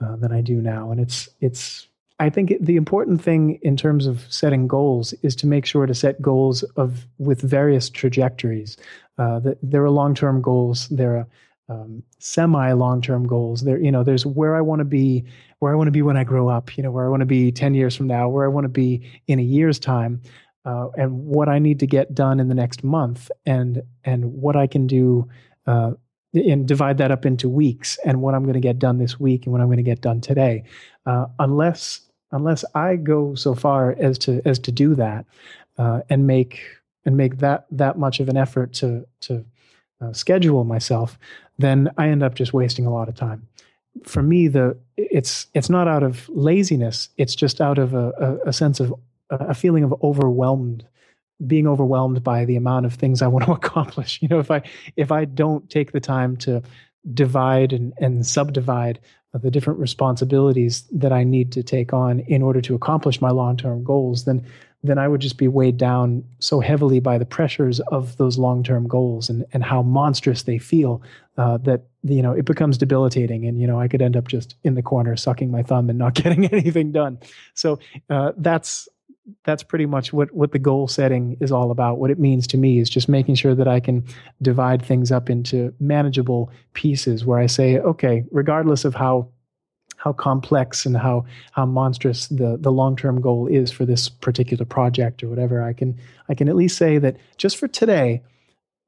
uh, 0.00 0.16
than 0.16 0.32
I 0.32 0.42
do 0.42 0.60
now, 0.60 0.90
and 0.90 1.00
it's 1.00 1.28
it's 1.40 1.88
I 2.18 2.30
think 2.30 2.52
the 2.60 2.76
important 2.76 3.22
thing 3.22 3.58
in 3.62 3.76
terms 3.76 4.06
of 4.06 4.24
setting 4.32 4.68
goals 4.68 5.12
is 5.22 5.34
to 5.36 5.46
make 5.46 5.66
sure 5.66 5.86
to 5.86 5.94
set 5.94 6.22
goals 6.22 6.62
of 6.76 7.06
with 7.18 7.40
various 7.40 7.90
trajectories. 7.90 8.76
Uh, 9.18 9.38
that 9.40 9.58
there 9.62 9.84
are 9.84 9.90
long-term 9.90 10.40
goals. 10.40 10.88
There 10.88 11.16
are 11.18 11.26
um, 11.68 12.02
semi 12.18 12.72
long-term 12.72 13.26
goals. 13.26 13.62
There, 13.62 13.78
you 13.78 13.92
know, 13.92 14.04
there's 14.04 14.24
where 14.24 14.56
I 14.56 14.60
want 14.60 14.80
to 14.80 14.84
be, 14.84 15.24
where 15.58 15.72
I 15.72 15.74
want 15.74 15.88
to 15.88 15.92
be 15.92 16.02
when 16.02 16.16
I 16.16 16.24
grow 16.24 16.48
up. 16.48 16.76
You 16.76 16.82
know, 16.82 16.90
where 16.90 17.06
I 17.06 17.08
want 17.08 17.20
to 17.20 17.26
be 17.26 17.52
ten 17.52 17.74
years 17.74 17.94
from 17.94 18.06
now, 18.06 18.28
where 18.28 18.44
I 18.44 18.48
want 18.48 18.64
to 18.64 18.70
be 18.70 19.02
in 19.26 19.38
a 19.38 19.42
year's 19.42 19.78
time, 19.78 20.22
uh, 20.64 20.88
and 20.96 21.26
what 21.26 21.48
I 21.48 21.58
need 21.58 21.80
to 21.80 21.86
get 21.86 22.14
done 22.14 22.40
in 22.40 22.48
the 22.48 22.54
next 22.54 22.82
month, 22.84 23.30
and 23.46 23.82
and 24.04 24.32
what 24.32 24.56
I 24.56 24.66
can 24.66 24.86
do. 24.86 25.28
Uh, 25.66 25.92
and 26.34 26.66
divide 26.66 26.98
that 26.98 27.10
up 27.10 27.26
into 27.26 27.48
weeks 27.48 27.98
and 28.04 28.22
what 28.22 28.34
I'm 28.34 28.42
going 28.44 28.54
to 28.54 28.60
get 28.60 28.78
done 28.78 28.98
this 28.98 29.20
week 29.20 29.44
and 29.44 29.52
what 29.52 29.60
I'm 29.60 29.68
going 29.68 29.76
to 29.76 29.82
get 29.82 30.00
done 30.00 30.20
today. 30.20 30.64
Uh, 31.06 31.26
unless 31.38 32.00
unless 32.30 32.64
I 32.74 32.96
go 32.96 33.34
so 33.34 33.54
far 33.54 33.92
as 33.98 34.18
to 34.18 34.40
as 34.44 34.58
to 34.60 34.72
do 34.72 34.94
that 34.94 35.26
uh, 35.78 36.00
and 36.08 36.26
make 36.26 36.60
and 37.04 37.16
make 37.16 37.38
that 37.38 37.66
that 37.70 37.98
much 37.98 38.20
of 38.20 38.28
an 38.28 38.36
effort 38.36 38.72
to 38.74 39.06
to 39.22 39.44
uh, 40.00 40.12
schedule 40.12 40.64
myself, 40.64 41.18
then 41.58 41.90
I 41.98 42.08
end 42.08 42.22
up 42.22 42.34
just 42.34 42.52
wasting 42.52 42.86
a 42.86 42.92
lot 42.92 43.08
of 43.08 43.14
time. 43.14 43.46
For 44.04 44.22
me, 44.22 44.48
the 44.48 44.78
it's 44.96 45.46
it's 45.54 45.68
not 45.68 45.86
out 45.86 46.02
of 46.02 46.28
laziness; 46.30 47.10
it's 47.18 47.34
just 47.34 47.60
out 47.60 47.78
of 47.78 47.94
a, 47.94 48.12
a, 48.18 48.48
a 48.48 48.52
sense 48.52 48.80
of 48.80 48.94
a 49.30 49.54
feeling 49.54 49.84
of 49.84 49.94
overwhelmed 50.02 50.86
being 51.46 51.66
overwhelmed 51.66 52.22
by 52.22 52.44
the 52.44 52.56
amount 52.56 52.86
of 52.86 52.94
things 52.94 53.22
I 53.22 53.26
want 53.26 53.44
to 53.46 53.52
accomplish. 53.60 54.20
You 54.22 54.28
know, 54.28 54.38
if 54.38 54.50
I 54.50 54.62
if 54.96 55.12
I 55.12 55.24
don't 55.24 55.68
take 55.70 55.92
the 55.92 56.00
time 56.00 56.36
to 56.38 56.62
divide 57.12 57.72
and, 57.72 57.92
and 57.98 58.26
subdivide 58.26 59.00
the 59.34 59.50
different 59.50 59.80
responsibilities 59.80 60.84
that 60.92 61.12
I 61.12 61.24
need 61.24 61.52
to 61.52 61.62
take 61.62 61.92
on 61.92 62.20
in 62.20 62.42
order 62.42 62.60
to 62.62 62.74
accomplish 62.74 63.20
my 63.20 63.30
long-term 63.30 63.82
goals, 63.82 64.24
then 64.24 64.44
then 64.84 64.98
I 64.98 65.06
would 65.06 65.20
just 65.20 65.38
be 65.38 65.46
weighed 65.46 65.76
down 65.76 66.24
so 66.40 66.58
heavily 66.58 66.98
by 66.98 67.16
the 67.16 67.24
pressures 67.24 67.78
of 67.80 68.16
those 68.16 68.36
long-term 68.36 68.88
goals 68.88 69.30
and 69.30 69.44
and 69.52 69.64
how 69.64 69.82
monstrous 69.82 70.42
they 70.42 70.58
feel 70.58 71.02
uh, 71.38 71.58
that 71.58 71.84
you 72.02 72.20
know 72.20 72.32
it 72.32 72.44
becomes 72.44 72.76
debilitating, 72.76 73.46
and 73.46 73.60
you 73.60 73.66
know 73.66 73.80
I 73.80 73.88
could 73.88 74.02
end 74.02 74.16
up 74.16 74.28
just 74.28 74.54
in 74.64 74.74
the 74.74 74.82
corner 74.82 75.16
sucking 75.16 75.50
my 75.50 75.62
thumb 75.62 75.88
and 75.88 75.98
not 75.98 76.14
getting 76.22 76.44
anything 76.46 76.92
done. 76.92 77.18
So 77.54 77.78
uh, 78.10 78.32
that's 78.36 78.88
that's 79.44 79.62
pretty 79.62 79.86
much 79.86 80.12
what 80.12 80.32
what 80.34 80.52
the 80.52 80.58
goal 80.58 80.88
setting 80.88 81.36
is 81.40 81.52
all 81.52 81.70
about. 81.70 81.98
What 81.98 82.10
it 82.10 82.18
means 82.18 82.46
to 82.48 82.58
me 82.58 82.78
is 82.78 82.90
just 82.90 83.08
making 83.08 83.36
sure 83.36 83.54
that 83.54 83.68
I 83.68 83.80
can 83.80 84.04
divide 84.40 84.84
things 84.84 85.12
up 85.12 85.30
into 85.30 85.72
manageable 85.78 86.50
pieces 86.74 87.24
where 87.24 87.38
I 87.38 87.46
say, 87.46 87.78
okay, 87.78 88.24
regardless 88.30 88.84
of 88.84 88.94
how 88.94 89.28
how 89.96 90.12
complex 90.12 90.84
and 90.84 90.96
how 90.96 91.24
how 91.52 91.64
monstrous 91.64 92.26
the 92.28 92.56
the 92.60 92.72
long 92.72 92.96
term 92.96 93.20
goal 93.20 93.46
is 93.46 93.70
for 93.70 93.86
this 93.86 94.08
particular 94.08 94.64
project 94.64 95.22
or 95.22 95.28
whatever, 95.28 95.62
I 95.62 95.72
can 95.72 95.98
I 96.28 96.34
can 96.34 96.48
at 96.48 96.56
least 96.56 96.76
say 96.76 96.98
that 96.98 97.16
just 97.36 97.56
for 97.56 97.68
today, 97.68 98.22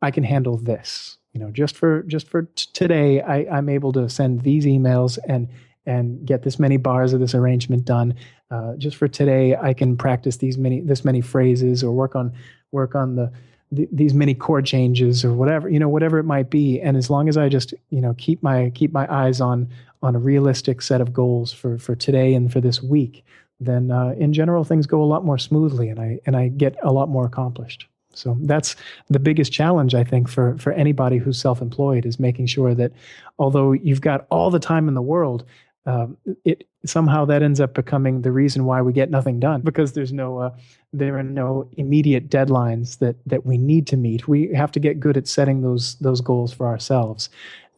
I 0.02 0.10
can 0.10 0.24
handle 0.24 0.56
this. 0.56 1.18
You 1.32 1.40
know, 1.40 1.50
just 1.50 1.76
for 1.76 2.02
just 2.04 2.28
for 2.28 2.42
t- 2.42 2.66
today, 2.72 3.20
I, 3.20 3.46
I'm 3.56 3.68
able 3.68 3.92
to 3.92 4.08
send 4.08 4.42
these 4.42 4.66
emails 4.66 5.18
and 5.28 5.48
and 5.86 6.24
get 6.26 6.42
this 6.42 6.58
many 6.58 6.76
bars 6.76 7.12
of 7.12 7.20
this 7.20 7.34
arrangement 7.34 7.84
done. 7.84 8.14
Uh, 8.50 8.74
just 8.76 8.96
for 8.96 9.08
today, 9.08 9.56
I 9.56 9.74
can 9.74 9.96
practice 9.96 10.36
these 10.38 10.58
many 10.58 10.80
this 10.80 11.04
many 11.04 11.20
phrases 11.20 11.82
or 11.82 11.92
work 11.92 12.14
on 12.14 12.32
work 12.72 12.94
on 12.94 13.16
the, 13.16 13.32
the, 13.72 13.88
these 13.92 14.14
many 14.14 14.34
chord 14.34 14.66
changes 14.66 15.24
or 15.24 15.32
whatever 15.32 15.68
you 15.68 15.78
know 15.78 15.88
whatever 15.88 16.18
it 16.18 16.24
might 16.24 16.50
be. 16.50 16.80
And 16.80 16.96
as 16.96 17.10
long 17.10 17.28
as 17.28 17.36
I 17.36 17.48
just 17.48 17.74
you 17.90 18.00
know 18.00 18.14
keep 18.18 18.42
my 18.42 18.70
keep 18.74 18.92
my 18.92 19.12
eyes 19.12 19.40
on 19.40 19.68
on 20.02 20.14
a 20.14 20.18
realistic 20.18 20.82
set 20.82 21.00
of 21.00 21.12
goals 21.12 21.52
for 21.52 21.78
for 21.78 21.94
today 21.94 22.34
and 22.34 22.52
for 22.52 22.60
this 22.60 22.82
week, 22.82 23.24
then 23.60 23.90
uh, 23.90 24.14
in 24.18 24.32
general 24.32 24.64
things 24.64 24.86
go 24.86 25.02
a 25.02 25.04
lot 25.04 25.24
more 25.24 25.38
smoothly, 25.38 25.88
and 25.88 26.00
I 26.00 26.20
and 26.26 26.36
I 26.36 26.48
get 26.48 26.76
a 26.82 26.92
lot 26.92 27.08
more 27.08 27.26
accomplished. 27.26 27.86
So 28.16 28.36
that's 28.42 28.76
the 29.08 29.18
biggest 29.18 29.52
challenge 29.52 29.94
I 29.94 30.04
think 30.04 30.28
for 30.28 30.56
for 30.58 30.72
anybody 30.72 31.18
who's 31.18 31.40
self-employed 31.40 32.06
is 32.06 32.20
making 32.20 32.46
sure 32.46 32.74
that 32.74 32.92
although 33.38 33.72
you've 33.72 34.00
got 34.00 34.26
all 34.30 34.50
the 34.50 34.60
time 34.60 34.88
in 34.88 34.94
the 34.94 35.02
world, 35.02 35.44
um, 35.86 36.16
it 36.44 36.66
somehow 36.86 37.24
that 37.26 37.42
ends 37.42 37.60
up 37.60 37.74
becoming 37.74 38.22
the 38.22 38.32
reason 38.32 38.64
why 38.64 38.80
we 38.80 38.92
get 38.92 39.10
nothing 39.10 39.38
done 39.40 39.60
because 39.60 39.92
there's 39.92 40.12
no 40.12 40.38
uh, 40.38 40.50
there 40.92 41.18
are 41.18 41.22
no 41.22 41.68
immediate 41.76 42.28
deadlines 42.28 42.98
that 42.98 43.16
that 43.26 43.44
we 43.44 43.58
need 43.58 43.86
to 43.88 43.96
meet. 43.96 44.26
We 44.26 44.52
have 44.54 44.72
to 44.72 44.80
get 44.80 45.00
good 45.00 45.16
at 45.16 45.28
setting 45.28 45.62
those 45.62 45.96
those 45.96 46.20
goals 46.20 46.52
for 46.52 46.66
ourselves. 46.66 47.28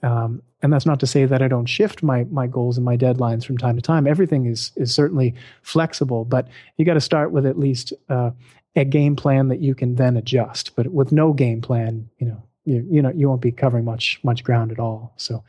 Um, 0.03 0.43
and 0.63 0.73
that's 0.73 0.87
not 0.87 1.01
to 1.01 1.07
say 1.07 1.25
that 1.25 1.43
I 1.43 1.49
don't 1.49 1.67
shift 1.67 2.03
my 2.03 2.25
my 2.25 2.47
goals 2.47 2.77
and 2.77 2.85
my 2.85 2.97
deadlines 2.97 3.45
from 3.45 3.59
time 3.59 3.77
to 3.77 3.83
time. 3.83 4.07
Everything 4.07 4.47
is 4.47 4.73
is 4.77 4.95
certainly 4.95 5.35
flexible, 5.63 6.25
but 6.25 6.49
you 6.77 6.85
got 6.85 6.95
to 6.95 7.01
start 7.01 7.33
with 7.33 7.47
at 7.47 7.59
least 7.59 7.93
uh, 8.09 8.31
a 8.77 8.85
game 8.85 9.17
plan 9.17 9.49
that 9.49 9.61
you 9.61 9.75
can 9.75 9.97
then 9.97 10.17
adjust. 10.17 10.77
But 10.77 10.89
with 10.89 11.13
no 11.13 11.33
game 11.33 11.61
plan, 11.61 12.09
you 12.19 12.27
know, 12.27 12.43
you 12.65 12.87
you 12.91 13.03
know 13.03 13.11
you 13.15 13.29
won't 13.29 13.43
be 13.43 13.53
covering 13.53 13.85
much 13.85 14.21
much 14.23 14.45
ground 14.45 14.71
at 14.71 14.79
all. 14.79 15.13
So 15.17 15.43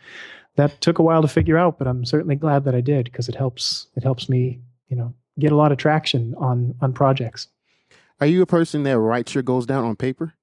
that 0.57 0.81
took 0.81 0.99
a 0.99 1.03
while 1.03 1.21
to 1.21 1.27
figure 1.27 1.57
out, 1.57 1.79
but 1.79 1.87
I'm 1.87 2.03
certainly 2.03 2.35
glad 2.35 2.65
that 2.65 2.75
I 2.75 2.81
did 2.81 3.05
because 3.05 3.29
it 3.29 3.35
helps 3.35 3.87
it 3.95 4.03
helps 4.03 4.27
me, 4.27 4.59
you 4.89 4.97
know, 4.97 5.13
get 5.39 5.51
a 5.51 5.55
lot 5.55 5.71
of 5.71 5.77
traction 5.77 6.35
on 6.37 6.75
on 6.81 6.93
projects. 6.93 7.47
Are 8.19 8.27
you 8.27 8.41
a 8.41 8.47
person 8.47 8.83
that 8.83 8.99
writes 8.99 9.33
your 9.33 9.43
goals 9.43 9.65
down 9.65 9.85
on 9.85 9.95
paper? 9.95 10.33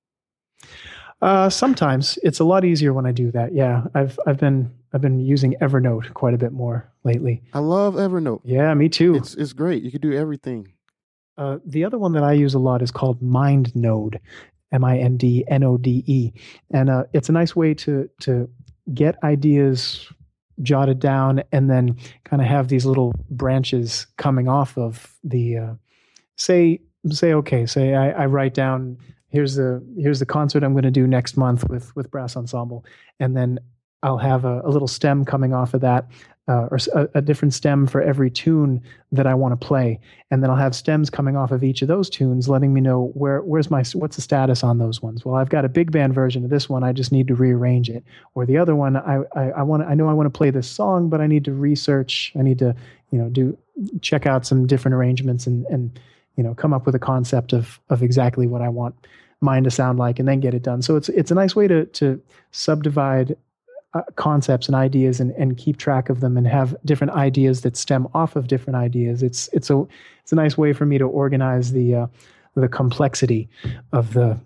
Uh, 1.20 1.48
sometimes 1.50 2.18
it's 2.22 2.38
a 2.38 2.44
lot 2.44 2.64
easier 2.64 2.92
when 2.92 3.06
I 3.06 3.12
do 3.12 3.30
that. 3.32 3.54
Yeah, 3.54 3.84
I've 3.94 4.18
I've 4.26 4.38
been 4.38 4.72
I've 4.92 5.00
been 5.00 5.20
using 5.20 5.54
Evernote 5.60 6.12
quite 6.14 6.34
a 6.34 6.38
bit 6.38 6.52
more 6.52 6.88
lately. 7.02 7.42
I 7.52 7.58
love 7.58 7.94
Evernote. 7.94 8.42
Yeah, 8.44 8.72
me 8.74 8.88
too. 8.88 9.14
It's 9.16 9.34
it's 9.34 9.52
great. 9.52 9.82
You 9.82 9.90
can 9.90 10.00
do 10.00 10.12
everything. 10.12 10.68
Uh, 11.36 11.58
the 11.66 11.84
other 11.84 11.98
one 11.98 12.12
that 12.12 12.22
I 12.22 12.32
use 12.32 12.54
a 12.54 12.60
lot 12.60 12.80
is 12.80 12.92
called 12.92 13.20
MindNode, 13.20 14.20
M 14.70 14.84
I 14.84 14.98
N 14.98 15.16
D 15.16 15.44
N 15.48 15.64
O 15.64 15.76
D 15.76 16.04
E, 16.06 16.32
and 16.70 16.88
uh, 16.88 17.04
it's 17.12 17.28
a 17.28 17.32
nice 17.32 17.56
way 17.56 17.74
to 17.74 18.08
to 18.20 18.48
get 18.92 19.22
ideas 19.22 20.06
jotted 20.62 20.98
down 20.98 21.42
and 21.52 21.70
then 21.70 21.96
kind 22.24 22.40
of 22.40 22.48
have 22.48 22.68
these 22.68 22.86
little 22.86 23.12
branches 23.30 24.06
coming 24.16 24.48
off 24.48 24.78
of 24.78 25.16
the 25.24 25.56
uh, 25.56 25.74
say 26.36 26.80
say 27.10 27.32
okay 27.32 27.66
say 27.66 27.94
I, 27.94 28.10
I 28.10 28.26
write 28.26 28.54
down 28.54 28.98
here's 29.28 29.56
the 29.56 29.84
here's 29.98 30.20
the 30.20 30.26
concert 30.26 30.62
I'm 30.62 30.72
going 30.72 30.84
to 30.84 30.90
do 30.90 31.06
next 31.06 31.36
month 31.36 31.68
with 31.68 31.94
with 31.96 32.10
brass 32.10 32.36
ensemble 32.36 32.84
and 33.18 33.36
then 33.36 33.58
I'll 34.02 34.18
have 34.18 34.44
a, 34.44 34.60
a 34.64 34.68
little 34.68 34.88
stem 34.88 35.24
coming 35.24 35.54
off 35.54 35.74
of 35.74 35.80
that 35.80 36.08
uh, 36.46 36.68
or 36.70 36.78
a, 36.94 37.08
a, 37.14 37.22
different 37.22 37.54
stem 37.54 37.86
for 37.86 38.02
every 38.02 38.30
tune 38.30 38.82
that 39.12 39.26
I 39.26 39.32
want 39.32 39.58
to 39.58 39.66
play, 39.66 39.98
and 40.30 40.42
then 40.42 40.50
I'll 40.50 40.56
have 40.56 40.74
stems 40.74 41.08
coming 41.08 41.36
off 41.36 41.52
of 41.52 41.64
each 41.64 41.80
of 41.80 41.88
those 41.88 42.10
tunes, 42.10 42.48
letting 42.48 42.74
me 42.74 42.82
know 42.82 43.10
where 43.14 43.40
where's 43.40 43.70
my 43.70 43.82
what's 43.94 44.16
the 44.16 44.22
status 44.22 44.62
on 44.62 44.78
those 44.78 45.00
ones. 45.00 45.24
Well, 45.24 45.36
I've 45.36 45.48
got 45.48 45.64
a 45.64 45.70
big 45.70 45.90
band 45.90 46.14
version 46.14 46.44
of 46.44 46.50
this 46.50 46.68
one. 46.68 46.84
I 46.84 46.92
just 46.92 47.12
need 47.12 47.28
to 47.28 47.34
rearrange 47.34 47.88
it. 47.88 48.04
Or 48.34 48.44
the 48.44 48.58
other 48.58 48.76
one, 48.76 48.96
I 48.96 49.22
I, 49.34 49.50
I 49.50 49.62
want 49.62 49.84
I 49.84 49.94
know 49.94 50.08
I 50.08 50.12
want 50.12 50.26
to 50.26 50.36
play 50.36 50.50
this 50.50 50.68
song, 50.68 51.08
but 51.08 51.22
I 51.22 51.26
need 51.26 51.46
to 51.46 51.52
research. 51.52 52.32
I 52.38 52.42
need 52.42 52.58
to 52.58 52.76
you 53.10 53.18
know 53.18 53.30
do 53.30 53.56
check 54.02 54.26
out 54.26 54.44
some 54.44 54.66
different 54.66 54.94
arrangements 54.94 55.46
and 55.46 55.64
and 55.66 55.98
you 56.36 56.44
know 56.44 56.54
come 56.54 56.74
up 56.74 56.84
with 56.84 56.94
a 56.94 57.00
concept 57.00 57.54
of 57.54 57.80
of 57.88 58.02
exactly 58.02 58.46
what 58.46 58.60
I 58.60 58.68
want 58.68 58.94
mine 59.40 59.64
to 59.64 59.70
sound 59.70 59.98
like, 59.98 60.18
and 60.18 60.28
then 60.28 60.40
get 60.40 60.52
it 60.52 60.62
done. 60.62 60.82
So 60.82 60.96
it's 60.96 61.08
it's 61.08 61.30
a 61.30 61.34
nice 61.34 61.56
way 61.56 61.68
to 61.68 61.86
to 61.86 62.20
subdivide 62.50 63.36
uh, 63.94 64.02
concepts 64.16 64.66
and 64.66 64.74
ideas 64.74 65.20
and, 65.20 65.30
and 65.32 65.56
keep 65.56 65.76
track 65.76 66.08
of 66.08 66.20
them 66.20 66.36
and 66.36 66.46
have 66.46 66.76
different 66.84 67.12
ideas 67.12 67.62
that 67.62 67.76
stem 67.76 68.08
off 68.12 68.36
of 68.36 68.48
different 68.48 68.76
ideas. 68.76 69.22
It's 69.22 69.48
it's 69.52 69.70
a 69.70 69.86
it's 70.22 70.32
a 70.32 70.34
nice 70.34 70.58
way 70.58 70.72
for 70.72 70.84
me 70.84 70.98
to 70.98 71.04
organize 71.04 71.72
the 71.72 71.94
uh, 71.94 72.06
the 72.54 72.68
complexity 72.68 73.48
of 73.92 74.12
the 74.12 74.38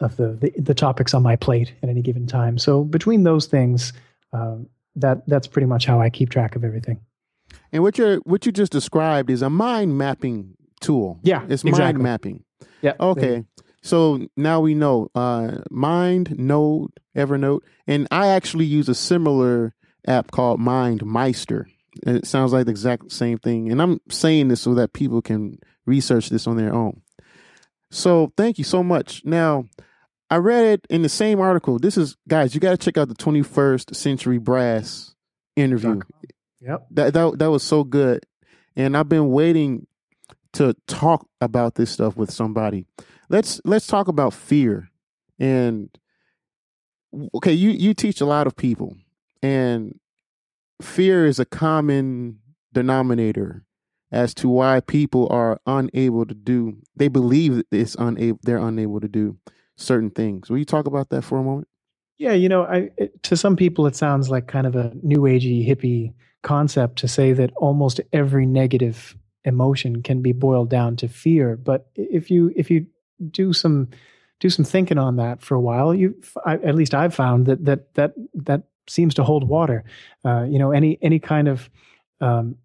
of 0.00 0.16
the, 0.16 0.28
the, 0.32 0.52
the 0.58 0.74
topics 0.74 1.14
on 1.14 1.22
my 1.22 1.36
plate 1.36 1.72
at 1.82 1.88
any 1.88 2.02
given 2.02 2.26
time. 2.26 2.58
So 2.58 2.84
between 2.84 3.22
those 3.22 3.46
things, 3.46 3.94
um, 4.32 4.68
that 4.96 5.26
that's 5.26 5.46
pretty 5.46 5.66
much 5.66 5.86
how 5.86 6.00
I 6.00 6.10
keep 6.10 6.30
track 6.30 6.56
of 6.56 6.64
everything. 6.64 7.00
And 7.72 7.82
what 7.82 7.98
you 7.98 8.20
what 8.24 8.46
you 8.46 8.52
just 8.52 8.72
described 8.72 9.30
is 9.30 9.42
a 9.42 9.50
mind 9.50 9.96
mapping 9.96 10.56
tool. 10.80 11.18
Yeah, 11.22 11.42
it's 11.48 11.62
exactly. 11.62 11.80
mind 11.80 11.98
mapping. 11.98 12.44
Yeah. 12.82 12.94
Okay. 13.00 13.44
So 13.86 14.26
now 14.36 14.58
we 14.58 14.74
know 14.74 15.12
uh, 15.14 15.58
Mind, 15.70 16.36
Node, 16.36 16.90
Evernote, 17.16 17.60
and 17.86 18.08
I 18.10 18.26
actually 18.26 18.64
use 18.64 18.88
a 18.88 18.96
similar 18.96 19.76
app 20.08 20.32
called 20.32 20.58
Mind 20.58 21.06
Meister. 21.06 21.68
It 22.04 22.26
sounds 22.26 22.52
like 22.52 22.64
the 22.64 22.72
exact 22.72 23.12
same 23.12 23.38
thing, 23.38 23.70
and 23.70 23.80
I'm 23.80 24.00
saying 24.10 24.48
this 24.48 24.62
so 24.62 24.74
that 24.74 24.92
people 24.92 25.22
can 25.22 25.60
research 25.86 26.30
this 26.30 26.48
on 26.48 26.56
their 26.56 26.74
own. 26.74 27.00
So 27.92 28.32
thank 28.36 28.58
you 28.58 28.64
so 28.64 28.82
much. 28.82 29.22
Now, 29.24 29.66
I 30.30 30.38
read 30.38 30.64
it 30.64 30.86
in 30.90 31.02
the 31.02 31.08
same 31.08 31.38
article. 31.38 31.78
This 31.78 31.96
is 31.96 32.16
guys, 32.26 32.56
you 32.56 32.60
got 32.60 32.72
to 32.72 32.76
check 32.76 32.98
out 32.98 33.06
the 33.06 33.14
21st 33.14 33.94
Century 33.94 34.38
Brass 34.38 35.14
interview. 35.54 36.00
Yep. 36.60 36.86
That 36.90 37.14
that 37.14 37.38
that 37.38 37.50
was 37.52 37.62
so 37.62 37.84
good. 37.84 38.26
And 38.74 38.96
I've 38.96 39.08
been 39.08 39.30
waiting 39.30 39.86
to 40.54 40.74
talk 40.88 41.28
about 41.40 41.76
this 41.76 41.92
stuff 41.92 42.16
with 42.16 42.32
somebody. 42.32 42.84
Let's 43.28 43.60
let's 43.64 43.86
talk 43.86 44.08
about 44.08 44.32
fear. 44.32 44.90
And 45.38 45.90
okay, 47.34 47.52
you 47.52 47.70
you 47.70 47.94
teach 47.94 48.20
a 48.20 48.26
lot 48.26 48.46
of 48.46 48.56
people 48.56 48.96
and 49.42 49.98
fear 50.80 51.26
is 51.26 51.38
a 51.38 51.44
common 51.44 52.38
denominator 52.72 53.64
as 54.12 54.34
to 54.34 54.48
why 54.48 54.80
people 54.80 55.28
are 55.30 55.60
unable 55.66 56.24
to 56.26 56.34
do 56.34 56.78
they 56.94 57.08
believe 57.08 57.62
it's 57.70 57.96
unable 57.98 58.38
they're 58.42 58.58
unable 58.58 59.00
to 59.00 59.08
do 59.08 59.36
certain 59.76 60.10
things. 60.10 60.48
Will 60.48 60.58
you 60.58 60.64
talk 60.64 60.86
about 60.86 61.10
that 61.10 61.22
for 61.22 61.38
a 61.38 61.42
moment? 61.42 61.68
Yeah, 62.18 62.32
you 62.32 62.48
know, 62.48 62.64
I 62.64 62.90
it, 62.96 63.22
to 63.24 63.36
some 63.36 63.56
people 63.56 63.86
it 63.86 63.96
sounds 63.96 64.30
like 64.30 64.46
kind 64.46 64.66
of 64.66 64.74
a 64.74 64.92
new 65.02 65.20
agey 65.20 65.66
hippie 65.66 66.14
concept 66.42 66.96
to 67.00 67.08
say 67.08 67.32
that 67.32 67.52
almost 67.56 68.00
every 68.12 68.46
negative 68.46 69.16
emotion 69.44 70.02
can 70.02 70.22
be 70.22 70.32
boiled 70.32 70.70
down 70.70 70.96
to 70.96 71.08
fear. 71.08 71.56
But 71.56 71.88
if 71.94 72.30
you 72.30 72.52
if 72.56 72.70
you 72.70 72.86
do 73.30 73.52
some 73.52 73.88
do 74.40 74.50
some 74.50 74.64
thinking 74.64 74.98
on 74.98 75.16
that 75.16 75.42
for 75.42 75.54
a 75.54 75.60
while, 75.60 75.94
you 75.94 76.14
at 76.46 76.74
least 76.74 76.94
I've 76.94 77.14
found 77.14 77.46
that 77.46 77.64
that 77.64 77.94
that 77.94 78.14
that 78.34 78.62
seems 78.88 79.14
to 79.14 79.24
hold 79.24 79.48
water. 79.48 79.84
Uh, 80.24 80.44
you 80.44 80.58
know, 80.58 80.72
any 80.72 80.98
any 81.02 81.18
kind 81.18 81.48
of 81.48 81.70
um, 82.20 82.56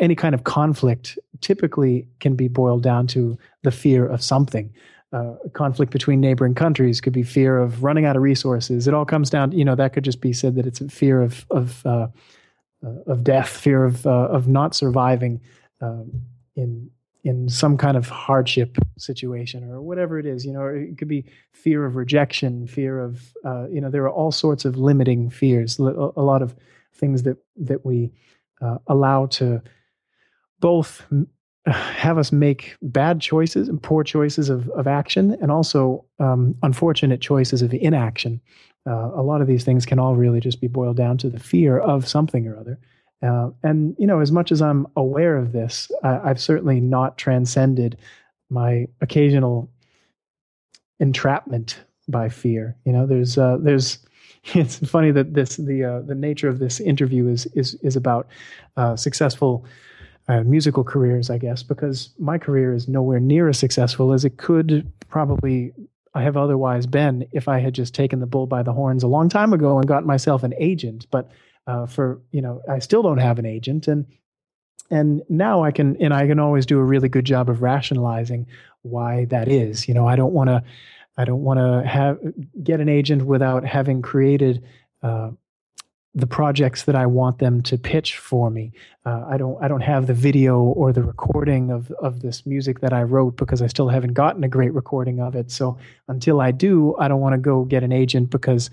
any 0.00 0.14
kind 0.14 0.34
of 0.34 0.44
conflict 0.44 1.18
typically 1.40 2.08
can 2.20 2.34
be 2.34 2.48
boiled 2.48 2.82
down 2.82 3.06
to 3.08 3.38
the 3.62 3.70
fear 3.70 4.06
of 4.06 4.22
something. 4.22 4.72
Uh, 5.12 5.34
conflict 5.52 5.92
between 5.92 6.20
neighboring 6.20 6.54
countries 6.54 7.00
could 7.00 7.12
be 7.12 7.22
fear 7.22 7.58
of 7.58 7.84
running 7.84 8.04
out 8.04 8.16
of 8.16 8.22
resources. 8.22 8.88
It 8.88 8.94
all 8.94 9.04
comes 9.04 9.30
down, 9.30 9.52
you 9.52 9.64
know, 9.64 9.76
that 9.76 9.92
could 9.92 10.02
just 10.02 10.20
be 10.20 10.32
said 10.32 10.56
that 10.56 10.66
it's 10.66 10.80
a 10.80 10.88
fear 10.88 11.20
of 11.20 11.46
of 11.50 11.86
uh, 11.86 12.08
uh 12.84 13.02
of 13.06 13.22
death, 13.22 13.48
fear 13.48 13.84
of 13.84 14.06
uh, 14.06 14.10
of 14.10 14.48
not 14.48 14.74
surviving 14.74 15.40
um, 15.80 16.22
in 16.56 16.90
in 17.24 17.48
some 17.48 17.76
kind 17.76 17.96
of 17.96 18.08
hardship 18.08 18.76
situation 18.98 19.68
or 19.68 19.80
whatever 19.80 20.18
it 20.18 20.26
is. 20.26 20.44
You 20.44 20.52
know, 20.52 20.66
it 20.66 20.98
could 20.98 21.08
be 21.08 21.24
fear 21.52 21.84
of 21.84 21.96
rejection, 21.96 22.66
fear 22.66 23.00
of 23.00 23.34
uh, 23.44 23.66
you 23.68 23.80
know, 23.80 23.90
there 23.90 24.04
are 24.04 24.12
all 24.12 24.30
sorts 24.30 24.64
of 24.64 24.76
limiting 24.76 25.30
fears. 25.30 25.78
A 25.78 25.82
lot 25.82 26.42
of 26.42 26.54
things 26.94 27.24
that 27.24 27.38
that 27.56 27.84
we 27.84 28.12
allow 28.86 29.26
to 29.26 29.62
both 30.60 31.04
have 31.66 32.18
us 32.18 32.30
make 32.30 32.76
bad 32.82 33.20
choices 33.20 33.68
and 33.68 33.82
poor 33.82 34.04
choices 34.04 34.50
of, 34.50 34.68
of 34.70 34.86
action 34.86 35.36
and 35.40 35.50
also 35.50 36.04
um, 36.18 36.54
unfortunate 36.62 37.20
choices 37.20 37.62
of 37.62 37.72
inaction. 37.74 38.40
Uh, 38.86 39.10
a 39.14 39.22
lot 39.22 39.40
of 39.40 39.46
these 39.46 39.64
things 39.64 39.86
can 39.86 39.98
all 39.98 40.14
really 40.14 40.40
just 40.40 40.60
be 40.60 40.68
boiled 40.68 40.96
down 40.96 41.16
to 41.16 41.30
the 41.30 41.38
fear 41.38 41.78
of 41.78 42.06
something 42.06 42.46
or 42.46 42.58
other. 42.58 42.78
Uh, 43.24 43.50
and, 43.62 43.96
you 43.98 44.06
know, 44.06 44.20
as 44.20 44.30
much 44.30 44.52
as 44.52 44.60
I'm 44.60 44.86
aware 44.96 45.36
of 45.36 45.52
this, 45.52 45.90
I, 46.02 46.30
I've 46.30 46.40
certainly 46.40 46.80
not 46.80 47.16
transcended 47.16 47.96
my 48.50 48.86
occasional 49.00 49.70
entrapment 51.00 51.80
by 52.08 52.28
fear. 52.28 52.76
You 52.84 52.92
know, 52.92 53.06
there's, 53.06 53.38
uh, 53.38 53.56
there's, 53.60 53.98
it's 54.54 54.78
funny 54.88 55.10
that 55.12 55.34
this, 55.34 55.56
the, 55.56 55.84
uh, 55.84 56.00
the 56.00 56.14
nature 56.14 56.48
of 56.48 56.58
this 56.58 56.80
interview 56.80 57.28
is, 57.28 57.46
is, 57.54 57.74
is 57.76 57.96
about 57.96 58.28
uh, 58.76 58.96
successful 58.96 59.64
uh, 60.28 60.42
musical 60.42 60.84
careers, 60.84 61.30
I 61.30 61.38
guess, 61.38 61.62
because 61.62 62.10
my 62.18 62.38
career 62.38 62.74
is 62.74 62.88
nowhere 62.88 63.20
near 63.20 63.48
as 63.48 63.58
successful 63.58 64.12
as 64.12 64.24
it 64.24 64.36
could 64.36 64.90
probably 65.08 65.72
I 66.14 66.22
have 66.22 66.36
otherwise 66.36 66.86
been 66.86 67.26
if 67.32 67.48
I 67.48 67.58
had 67.58 67.74
just 67.74 67.94
taken 67.94 68.20
the 68.20 68.26
bull 68.26 68.46
by 68.46 68.62
the 68.62 68.72
horns 68.72 69.02
a 69.02 69.08
long 69.08 69.28
time 69.28 69.52
ago 69.52 69.78
and 69.78 69.86
gotten 69.86 70.06
myself 70.06 70.44
an 70.44 70.54
agent. 70.58 71.06
But 71.10 71.28
uh, 71.66 71.86
for 71.86 72.20
you 72.30 72.42
know, 72.42 72.62
I 72.68 72.78
still 72.78 73.02
don't 73.02 73.18
have 73.18 73.38
an 73.38 73.46
agent, 73.46 73.88
and 73.88 74.06
and 74.90 75.22
now 75.28 75.62
I 75.62 75.72
can 75.72 75.96
and 76.00 76.12
I 76.12 76.26
can 76.26 76.38
always 76.38 76.66
do 76.66 76.78
a 76.78 76.84
really 76.84 77.08
good 77.08 77.24
job 77.24 77.48
of 77.48 77.62
rationalizing 77.62 78.46
why 78.82 79.26
that 79.26 79.48
is. 79.48 79.88
You 79.88 79.94
know, 79.94 80.06
I 80.06 80.16
don't 80.16 80.32
want 80.32 80.48
to 80.48 80.62
I 81.16 81.24
don't 81.24 81.42
want 81.42 81.58
to 81.58 81.88
have 81.88 82.18
get 82.62 82.80
an 82.80 82.88
agent 82.88 83.24
without 83.24 83.64
having 83.64 84.02
created. 84.02 84.62
Uh, 85.02 85.30
the 86.16 86.26
projects 86.28 86.84
that 86.84 86.94
I 86.94 87.06
want 87.06 87.40
them 87.40 87.60
to 87.62 87.76
pitch 87.76 88.18
for 88.18 88.48
me. 88.48 88.72
Uh, 89.04 89.24
I 89.28 89.36
don't 89.36 89.62
I 89.62 89.66
don't 89.66 89.80
have 89.80 90.06
the 90.06 90.14
video 90.14 90.60
or 90.60 90.92
the 90.92 91.02
recording 91.02 91.70
of 91.70 91.90
of 91.92 92.20
this 92.20 92.46
music 92.46 92.80
that 92.80 92.92
I 92.92 93.02
wrote 93.02 93.36
because 93.36 93.60
I 93.60 93.66
still 93.66 93.88
haven't 93.88 94.12
gotten 94.14 94.44
a 94.44 94.48
great 94.48 94.72
recording 94.72 95.20
of 95.20 95.34
it. 95.34 95.50
So 95.50 95.76
until 96.06 96.40
I 96.40 96.52
do, 96.52 96.94
I 96.98 97.08
don't 97.08 97.20
want 97.20 97.32
to 97.32 97.38
go 97.38 97.64
get 97.64 97.82
an 97.82 97.90
agent 97.90 98.30
because 98.30 98.70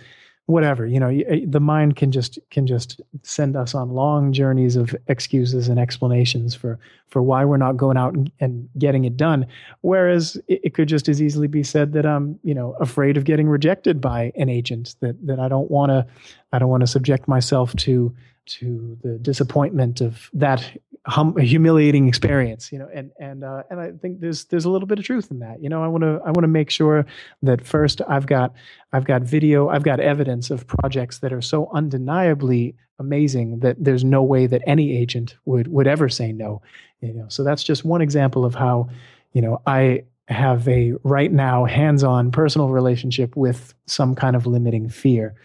whatever 0.47 0.85
you 0.85 0.99
know 0.99 1.07
eh, 1.07 1.41
the 1.45 1.59
mind 1.59 1.95
can 1.95 2.11
just 2.11 2.37
can 2.49 2.67
just 2.67 2.99
send 3.23 3.55
us 3.55 3.73
on 3.73 3.89
long 3.89 4.33
journeys 4.33 4.75
of 4.75 4.95
excuses 5.07 5.67
and 5.67 5.79
explanations 5.79 6.53
for 6.55 6.79
for 7.07 7.21
why 7.21 7.45
we're 7.45 7.57
not 7.57 7.77
going 7.77 7.97
out 7.97 8.13
and, 8.13 8.31
and 8.39 8.69
getting 8.77 9.03
it 9.03 9.17
done. 9.17 9.45
Whereas 9.81 10.37
it, 10.47 10.61
it, 10.63 10.73
could 10.73 10.87
just 10.87 11.09
as 11.09 11.21
easily 11.21 11.47
be 11.47 11.63
said 11.63 11.93
that 11.93 12.05
i'm 12.05 12.39
you 12.43 12.53
know 12.53 12.73
afraid 12.79 13.17
of 13.17 13.25
getting 13.25 13.47
rejected 13.47 13.99
by 14.01 14.31
an 14.35 14.49
agent 14.49 14.95
that 15.01 15.15
that 15.25 15.39
i 15.39 15.47
don't 15.47 15.69
want 15.69 15.89
to 15.89 16.05
i 16.53 16.59
don't 16.59 16.69
want 16.69 16.81
to 16.81 16.87
subject 16.87 17.27
myself 17.27 17.75
to 17.75 18.15
to 18.45 18.97
the 19.03 19.17
disappointment 19.19 20.01
of 20.01 20.29
that 20.33 20.77
hum, 21.05 21.35
humiliating 21.37 22.07
experience, 22.07 22.71
you 22.71 22.79
know, 22.79 22.89
and 22.93 23.11
and 23.19 23.43
uh, 23.43 23.63
and 23.69 23.79
I 23.79 23.91
think 23.91 24.19
there's 24.19 24.45
there's 24.45 24.65
a 24.65 24.69
little 24.69 24.87
bit 24.87 24.99
of 24.99 25.05
truth 25.05 25.31
in 25.31 25.39
that. 25.39 25.61
You 25.61 25.69
know, 25.69 25.83
I 25.83 25.87
want 25.87 26.03
to 26.03 26.21
I 26.25 26.27
want 26.27 26.43
to 26.43 26.47
make 26.47 26.69
sure 26.69 27.05
that 27.41 27.65
first 27.65 28.01
I've 28.07 28.27
got 28.27 28.53
I've 28.93 29.05
got 29.05 29.23
video, 29.23 29.69
I've 29.69 29.83
got 29.83 29.99
evidence 29.99 30.51
of 30.51 30.67
projects 30.67 31.19
that 31.19 31.33
are 31.33 31.41
so 31.41 31.69
undeniably 31.73 32.75
amazing 32.99 33.59
that 33.59 33.77
there's 33.79 34.03
no 34.03 34.21
way 34.21 34.47
that 34.47 34.61
any 34.67 34.95
agent 34.95 35.35
would 35.45 35.67
would 35.67 35.87
ever 35.87 36.09
say 36.09 36.31
no. 36.31 36.61
You 37.01 37.13
know, 37.13 37.25
so 37.29 37.43
that's 37.43 37.63
just 37.63 37.83
one 37.83 38.01
example 38.01 38.45
of 38.45 38.53
how, 38.53 38.89
you 39.33 39.41
know, 39.41 39.61
I 39.65 40.03
have 40.27 40.67
a 40.67 40.93
right 41.03 41.31
now 41.31 41.65
hands-on 41.65 42.31
personal 42.31 42.69
relationship 42.69 43.35
with 43.35 43.73
some 43.87 44.13
kind 44.15 44.35
of 44.35 44.45
limiting 44.45 44.87
fear 44.87 45.35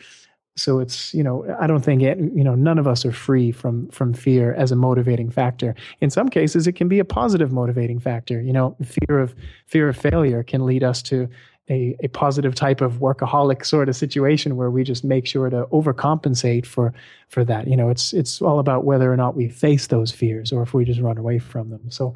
so 0.56 0.80
it's 0.80 1.12
you 1.12 1.22
know 1.22 1.44
i 1.60 1.66
don't 1.66 1.84
think 1.84 2.02
it, 2.02 2.18
you 2.18 2.42
know 2.42 2.54
none 2.54 2.78
of 2.78 2.86
us 2.86 3.04
are 3.04 3.12
free 3.12 3.52
from 3.52 3.88
from 3.88 4.12
fear 4.12 4.54
as 4.54 4.72
a 4.72 4.76
motivating 4.76 5.30
factor. 5.30 5.74
In 6.00 6.10
some 6.10 6.28
cases 6.28 6.66
it 6.66 6.72
can 6.72 6.88
be 6.88 6.98
a 6.98 7.04
positive 7.04 7.52
motivating 7.52 8.00
factor. 8.00 8.40
You 8.40 8.52
know 8.52 8.76
fear 8.84 9.20
of 9.20 9.34
fear 9.66 9.88
of 9.88 9.96
failure 9.96 10.42
can 10.42 10.64
lead 10.64 10.82
us 10.82 11.02
to 11.02 11.28
a, 11.68 11.96
a 12.00 12.08
positive 12.08 12.54
type 12.54 12.80
of 12.80 12.94
workaholic 12.94 13.66
sort 13.66 13.88
of 13.88 13.96
situation 13.96 14.56
where 14.56 14.70
we 14.70 14.84
just 14.84 15.02
make 15.02 15.26
sure 15.26 15.50
to 15.50 15.66
overcompensate 15.66 16.64
for 16.64 16.94
for 17.28 17.44
that. 17.44 17.68
You 17.68 17.76
know 17.76 17.90
it's 17.90 18.12
it's 18.12 18.40
all 18.40 18.58
about 18.58 18.84
whether 18.84 19.12
or 19.12 19.16
not 19.16 19.36
we 19.36 19.48
face 19.48 19.88
those 19.88 20.10
fears 20.10 20.52
or 20.52 20.62
if 20.62 20.72
we 20.72 20.84
just 20.84 21.00
run 21.00 21.18
away 21.18 21.38
from 21.38 21.70
them. 21.70 21.90
So 21.90 22.14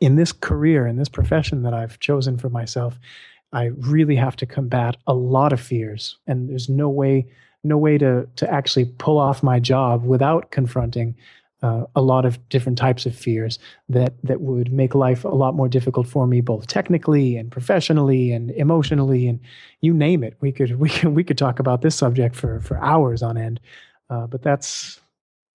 in 0.00 0.16
this 0.16 0.32
career 0.32 0.86
in 0.86 0.96
this 0.96 1.08
profession 1.08 1.62
that 1.62 1.72
i've 1.72 2.00
chosen 2.00 2.36
for 2.36 2.48
myself 2.48 2.98
I 3.54 3.66
really 3.78 4.16
have 4.16 4.36
to 4.36 4.46
combat 4.46 4.96
a 5.06 5.14
lot 5.14 5.52
of 5.52 5.60
fears, 5.60 6.18
and 6.26 6.48
there's 6.48 6.68
no 6.68 6.88
way 6.88 7.26
no 7.62 7.78
way 7.78 7.96
to 7.98 8.28
to 8.36 8.50
actually 8.50 8.86
pull 8.98 9.18
off 9.18 9.42
my 9.42 9.58
job 9.58 10.04
without 10.04 10.50
confronting 10.50 11.14
uh, 11.62 11.86
a 11.96 12.02
lot 12.02 12.26
of 12.26 12.46
different 12.50 12.76
types 12.76 13.06
of 13.06 13.16
fears 13.16 13.58
that 13.88 14.12
that 14.22 14.42
would 14.42 14.70
make 14.70 14.94
life 14.94 15.24
a 15.24 15.28
lot 15.28 15.54
more 15.54 15.68
difficult 15.68 16.06
for 16.06 16.26
me, 16.26 16.42
both 16.42 16.66
technically 16.66 17.36
and 17.36 17.50
professionally 17.50 18.32
and 18.32 18.50
emotionally, 18.50 19.26
and 19.26 19.40
you 19.80 19.94
name 19.94 20.22
it. 20.22 20.36
We 20.40 20.52
could 20.52 20.78
we 20.78 20.90
could 20.90 21.14
we 21.14 21.24
could 21.24 21.38
talk 21.38 21.58
about 21.58 21.80
this 21.80 21.94
subject 21.94 22.36
for 22.36 22.60
for 22.60 22.76
hours 22.78 23.22
on 23.22 23.38
end, 23.38 23.60
uh, 24.10 24.26
but 24.26 24.42
that's 24.42 25.00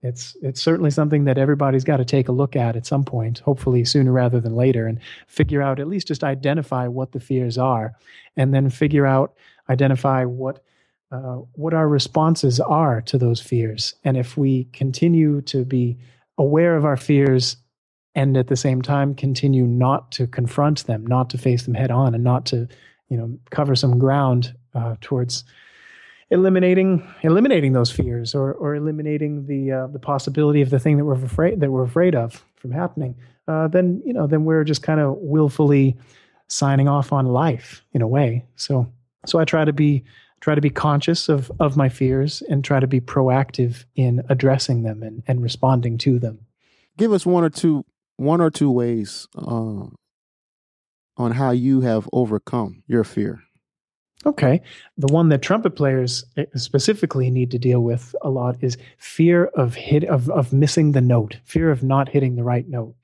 it's 0.01 0.37
it's 0.41 0.61
certainly 0.61 0.91
something 0.91 1.25
that 1.25 1.37
everybody's 1.37 1.83
got 1.83 1.97
to 1.97 2.05
take 2.05 2.29
a 2.29 2.33
look 2.33 2.55
at 2.55 2.75
at 2.75 2.85
some 2.85 3.03
point, 3.03 3.39
hopefully 3.39 3.83
sooner 3.83 4.11
rather 4.11 4.39
than 4.39 4.55
later, 4.55 4.87
and 4.87 4.99
figure 5.27 5.61
out 5.61 5.79
at 5.79 5.87
least 5.87 6.07
just 6.07 6.23
identify 6.23 6.87
what 6.87 7.11
the 7.11 7.19
fears 7.19 7.57
are, 7.57 7.93
and 8.37 8.53
then 8.53 8.69
figure 8.69 9.05
out 9.05 9.33
identify 9.69 10.23
what 10.23 10.63
uh, 11.11 11.37
what 11.53 11.73
our 11.73 11.87
responses 11.87 12.59
are 12.59 13.01
to 13.01 13.17
those 13.17 13.41
fears. 13.41 13.95
And 14.03 14.15
if 14.15 14.37
we 14.37 14.65
continue 14.65 15.41
to 15.41 15.65
be 15.65 15.97
aware 16.37 16.77
of 16.77 16.85
our 16.85 16.97
fears 16.97 17.57
and 18.15 18.37
at 18.37 18.47
the 18.47 18.55
same 18.55 18.81
time 18.81 19.13
continue 19.15 19.65
not 19.65 20.11
to 20.13 20.27
confront 20.27 20.85
them, 20.85 21.05
not 21.05 21.29
to 21.31 21.37
face 21.37 21.63
them 21.63 21.73
head 21.73 21.91
on, 21.91 22.15
and 22.15 22.23
not 22.23 22.45
to, 22.47 22.67
you 23.09 23.17
know, 23.17 23.37
cover 23.49 23.75
some 23.75 23.99
ground 23.99 24.55
uh, 24.73 24.95
towards 25.01 25.43
eliminating 26.31 27.07
eliminating 27.23 27.73
those 27.73 27.91
fears 27.91 28.35
or 28.35 28.53
or 28.53 28.75
eliminating 28.75 29.45
the 29.47 29.71
uh, 29.71 29.87
the 29.87 29.99
possibility 29.99 30.61
of 30.61 30.69
the 30.69 30.79
thing 30.79 30.97
that 30.97 31.05
we're 31.05 31.23
afraid 31.23 31.59
that 31.59 31.71
we're 31.71 31.83
afraid 31.83 32.15
of 32.15 32.43
from 32.55 32.71
happening, 32.71 33.15
uh, 33.47 33.67
then 33.67 34.01
you 34.05 34.13
know 34.13 34.27
then 34.27 34.45
we're 34.45 34.63
just 34.63 34.83
kind 34.83 34.99
of 34.99 35.15
willfully 35.17 35.97
signing 36.47 36.87
off 36.87 37.13
on 37.13 37.25
life 37.25 37.83
in 37.93 38.01
a 38.01 38.07
way. 38.07 38.45
So 38.55 38.91
so 39.25 39.39
I 39.39 39.45
try 39.45 39.65
to 39.65 39.73
be 39.73 40.03
try 40.41 40.55
to 40.55 40.61
be 40.61 40.69
conscious 40.69 41.29
of 41.29 41.51
of 41.59 41.75
my 41.75 41.89
fears 41.89 42.41
and 42.49 42.63
try 42.63 42.79
to 42.79 42.87
be 42.87 43.01
proactive 43.01 43.85
in 43.95 44.23
addressing 44.29 44.83
them 44.83 45.03
and, 45.03 45.23
and 45.27 45.41
responding 45.41 45.97
to 45.99 46.19
them. 46.19 46.39
Give 46.97 47.11
us 47.11 47.25
one 47.25 47.43
or 47.43 47.49
two 47.49 47.85
one 48.17 48.41
or 48.41 48.51
two 48.51 48.69
ways 48.69 49.27
uh, 49.37 49.87
on 51.17 51.31
how 51.31 51.51
you 51.51 51.81
have 51.81 52.07
overcome 52.13 52.83
your 52.87 53.03
fear. 53.03 53.41
Okay. 54.25 54.61
The 54.97 55.11
one 55.11 55.29
that 55.29 55.41
trumpet 55.41 55.71
players 55.71 56.25
eh, 56.35 56.45
specifically 56.55 57.29
need 57.29 57.51
to 57.51 57.59
deal 57.59 57.81
with 57.81 58.13
a 58.21 58.29
lot 58.29 58.57
is 58.61 58.77
fear 58.97 59.45
of 59.45 59.75
hit 59.75 60.03
of, 60.03 60.29
of 60.29 60.51
missing 60.51 60.91
the 60.91 61.01
note, 61.01 61.37
fear 61.45 61.71
of 61.71 61.83
not 61.83 62.09
hitting 62.09 62.35
the 62.35 62.43
right 62.43 62.67
note. 62.67 62.95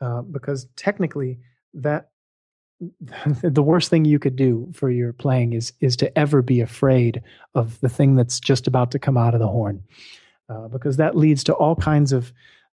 Uh, 0.00 0.22
because 0.22 0.66
technically 0.76 1.38
that 1.72 2.10
the 3.42 3.62
worst 3.62 3.90
thing 3.90 4.04
you 4.04 4.18
could 4.18 4.36
do 4.36 4.70
for 4.74 4.90
your 4.90 5.12
playing 5.12 5.52
is 5.52 5.72
is 5.80 5.96
to 5.96 6.18
ever 6.18 6.42
be 6.42 6.60
afraid 6.60 7.22
of 7.54 7.80
the 7.80 7.88
thing 7.88 8.16
that's 8.16 8.40
just 8.40 8.66
about 8.66 8.90
to 8.90 8.98
come 8.98 9.16
out 9.16 9.34
of 9.34 9.40
the 9.40 9.48
horn, 9.48 9.82
uh, 10.48 10.68
because 10.68 10.96
that 10.96 11.16
leads 11.16 11.44
to 11.44 11.54
all 11.54 11.76
kinds 11.76 12.12
of 12.12 12.32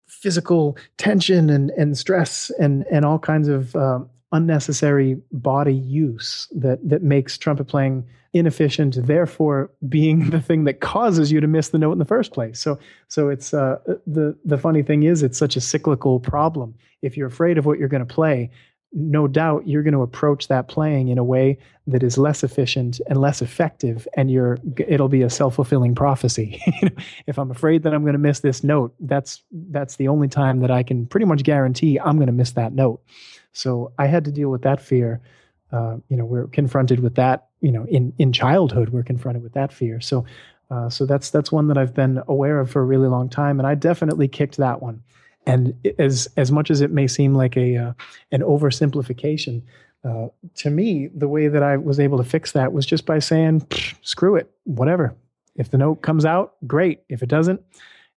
physical 0.08 0.78
tension 0.98 1.50
and 1.50 1.72
and 1.72 1.98
stress 1.98 2.52
and 2.60 2.86
and 2.92 3.06
all 3.06 3.20
kinds 3.20 3.48
of 3.48 3.76
uh, 3.76 4.00
unnecessary 4.32 5.18
body 5.32 5.74
use 5.74 6.48
that 6.56 6.80
that 6.88 7.04
makes 7.04 7.38
trumpet 7.38 7.66
playing 7.66 8.06
inefficient 8.34 8.98
therefore 9.08 9.72
being 9.88 10.30
the 10.30 10.42
thing 10.42 10.66
that 10.66 10.82
causes 10.82 11.32
you 11.32 11.40
to 11.40 11.48
miss 11.48 11.70
the 11.70 11.78
note 11.78 11.94
in 11.94 12.00
the 12.00 12.06
first 12.06 12.34
place. 12.34 12.60
So 12.60 12.78
so 13.08 13.30
it's 13.30 13.54
uh, 13.54 13.78
the 14.06 14.38
the 14.44 14.58
funny 14.58 14.84
thing 14.84 15.04
is 15.04 15.24
it's 15.24 15.38
such 15.38 15.56
a 15.56 15.62
cyclical 15.62 16.20
problem. 16.20 16.76
If 17.02 17.16
you're 17.16 17.28
afraid 17.28 17.58
of 17.58 17.66
what 17.66 17.80
you're 17.80 17.88
going 17.88 18.06
to 18.06 18.14
play 18.14 18.52
no 18.96 19.28
doubt 19.28 19.68
you're 19.68 19.84
going 19.84 19.94
to 19.94 20.02
approach 20.02 20.48
that 20.48 20.70
playing 20.70 21.10
in 21.10 21.18
a 21.18 21.24
way 21.24 21.58
that 21.86 22.02
is 22.02 22.18
less 22.18 22.44
efficient 22.44 23.02
and 23.08 23.20
less 23.20 23.42
effective 23.42 24.08
and 24.16 24.32
you're 24.32 24.58
it'll 24.88 25.10
be 25.10 25.22
a 25.22 25.30
self-fulfilling 25.30 25.94
prophecy. 25.94 26.62
If 27.28 27.38
i'm 27.38 27.52
afraid 27.52 27.84
that 27.84 27.94
i'm 27.94 28.04
going 28.04 28.14
to 28.14 28.20
miss 28.20 28.40
this 28.40 28.64
note 28.64 28.96
that's 29.02 29.44
that's 29.52 29.98
the 29.98 30.08
only 30.08 30.28
time 30.30 30.62
that 30.62 30.72
i 30.72 30.82
can 30.82 31.06
pretty 31.06 31.26
much 31.26 31.44
guarantee 31.44 32.00
i'm 32.00 32.16
going 32.16 32.28
to 32.28 32.34
miss 32.34 32.52
that 32.52 32.74
note. 32.74 33.02
So 33.52 33.92
i 34.00 34.08
had 34.08 34.24
to 34.26 34.32
deal 34.32 34.50
with 34.50 34.62
that 34.62 34.82
fear. 34.82 35.22
Uh, 35.72 35.98
you 36.10 36.16
know 36.16 36.26
we're 36.26 36.48
confronted 36.48 37.02
with 37.02 37.16
that 37.16 37.48
you 37.60 37.72
know 37.72 37.86
in 37.86 38.14
in 38.18 38.32
childhood 38.32 38.90
we're 38.90 39.04
confronted 39.04 39.44
with 39.44 39.54
that 39.54 39.74
fear. 39.74 40.00
So 40.00 40.26
uh, 40.72 40.90
so 40.90 41.06
that's 41.06 41.30
that's 41.30 41.52
one 41.52 41.68
that 41.68 41.78
i've 41.78 41.94
been 41.94 42.22
aware 42.28 42.60
of 42.60 42.72
for 42.72 42.82
a 42.82 42.86
really 42.86 43.08
long 43.08 43.30
time 43.30 43.60
and 43.60 43.68
i 43.68 43.76
definitely 43.76 44.28
kicked 44.28 44.58
that 44.58 44.82
one 44.82 45.04
and 45.46 45.74
as 46.00 46.28
as 46.38 46.52
much 46.52 46.72
as 46.72 46.82
it 46.82 46.92
may 46.92 47.08
seem 47.08 47.36
like 47.36 47.58
a 47.58 47.78
uh, 47.78 47.94
an 48.32 48.42
oversimplification, 48.42 49.62
uh, 50.04 50.28
to 50.56 50.70
me, 50.70 51.10
the 51.14 51.28
way 51.28 51.48
that 51.48 51.64
I 51.64 51.78
was 51.78 52.00
able 52.00 52.18
to 52.18 52.24
fix 52.24 52.52
that 52.54 52.74
was 52.74 52.86
just 52.86 53.06
by 53.06 53.20
saying, 53.20 53.68
"Screw 54.02 54.36
it, 54.36 54.52
whatever. 54.64 55.16
If 55.56 55.72
the 55.72 55.78
note 55.78 56.02
comes 56.02 56.26
out, 56.26 56.56
great. 56.68 57.02
If 57.10 57.24
it 57.24 57.30
doesn't, 57.30 57.62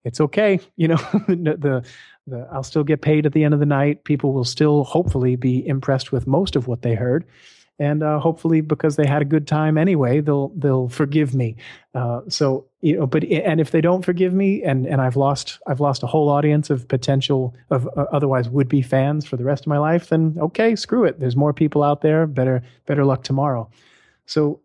it's 0.05 0.21
okay. 0.21 0.61
You 0.77 0.89
know, 0.89 0.97
the, 1.29 1.57
the 1.59 1.85
the 2.27 2.49
I'll 2.53 2.63
still 2.63 2.85
get 2.85 3.03
paid 3.03 3.27
at 3.27 3.33
the 3.33 3.45
end 3.45 3.55
of 3.55 3.61
the 3.61 3.67
night. 3.67 4.05
People 4.05 4.33
will 4.33 4.45
still 4.45 4.85
hopefully 4.85 5.37
be 5.37 5.67
impressed 5.67 6.13
with 6.13 6.27
most 6.27 6.57
of 6.57 6.67
what 6.67 6.83
they 6.83 6.95
heard, 6.95 7.25
and 7.79 8.03
uh, 8.03 8.19
hopefully 8.19 8.61
because 8.61 8.97
they 8.97 9.07
had 9.07 9.23
a 9.23 9.27
good 9.27 9.47
time 9.47 9.79
anyway 9.79 10.21
they'll 10.21 10.49
they'll 10.57 10.89
forgive 10.89 11.35
me 11.35 11.57
uh, 11.95 12.21
so 12.29 12.67
you 12.81 12.97
know 12.97 13.07
but 13.07 13.25
and 13.25 13.61
if 13.61 13.71
they 13.73 13.81
don't 13.81 14.05
forgive 14.05 14.33
me 14.33 14.63
and 14.63 14.87
and 14.87 15.01
i've 15.01 15.17
lost 15.17 15.59
i've 15.67 15.81
lost 15.81 16.03
a 16.03 16.07
whole 16.07 16.29
audience 16.29 16.71
of 16.71 16.87
potential 16.87 17.55
of 17.71 17.89
uh, 17.97 18.05
otherwise 18.13 18.49
would 18.49 18.69
be 18.69 18.83
fans 18.83 19.27
for 19.27 19.37
the 19.37 19.45
rest 19.45 19.65
of 19.65 19.67
my 19.67 19.79
life 19.79 20.09
then 20.09 20.37
okay 20.39 20.77
screw 20.77 21.05
it. 21.05 21.21
There's 21.21 21.37
more 21.37 21.53
people 21.53 21.83
out 21.83 22.01
there. 22.01 22.27
Better 22.27 22.63
better 22.87 23.05
luck 23.05 23.23
tomorrow. 23.23 23.69
So 24.27 24.61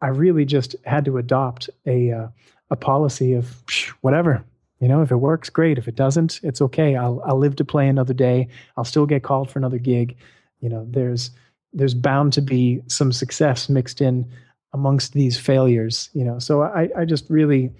i 0.00 0.08
really 0.08 0.44
just 0.44 0.76
had 0.84 1.04
to 1.04 1.18
adopt 1.18 1.70
a 1.86 2.12
uh, 2.12 2.28
a 2.70 2.76
policy 2.76 3.34
of 3.34 3.62
whatever 4.00 4.44
you 4.80 4.88
know 4.88 5.02
if 5.02 5.10
it 5.10 5.16
works 5.16 5.50
great. 5.50 5.78
If 5.78 5.88
it 5.88 5.94
doesn't 5.94 6.40
it's 6.42 6.60
okay. 6.62 6.96
I'll 6.96 7.22
i'll 7.24 7.38
live 7.38 7.56
to 7.56 7.64
play 7.64 7.88
another 7.88 8.14
day. 8.14 8.48
I'll 8.76 8.84
still 8.84 9.06
get 9.06 9.22
called 9.22 9.50
for 9.50 9.58
another 9.58 9.78
gig. 9.78 10.16
You 10.60 10.68
know 10.68 10.86
there's 10.88 11.30
there's 11.72 11.94
bound 11.94 12.32
to 12.32 12.40
be 12.40 12.80
some 12.86 13.12
success 13.12 13.68
mixed 13.68 14.00
in 14.00 14.26
amongst 14.72 15.12
these 15.12 15.38
failures 15.38 16.10
you 16.12 16.24
know? 16.24 16.38
So 16.38 16.62
i 16.62 16.88
i 16.96 17.04
just 17.04 17.28
really 17.30 17.70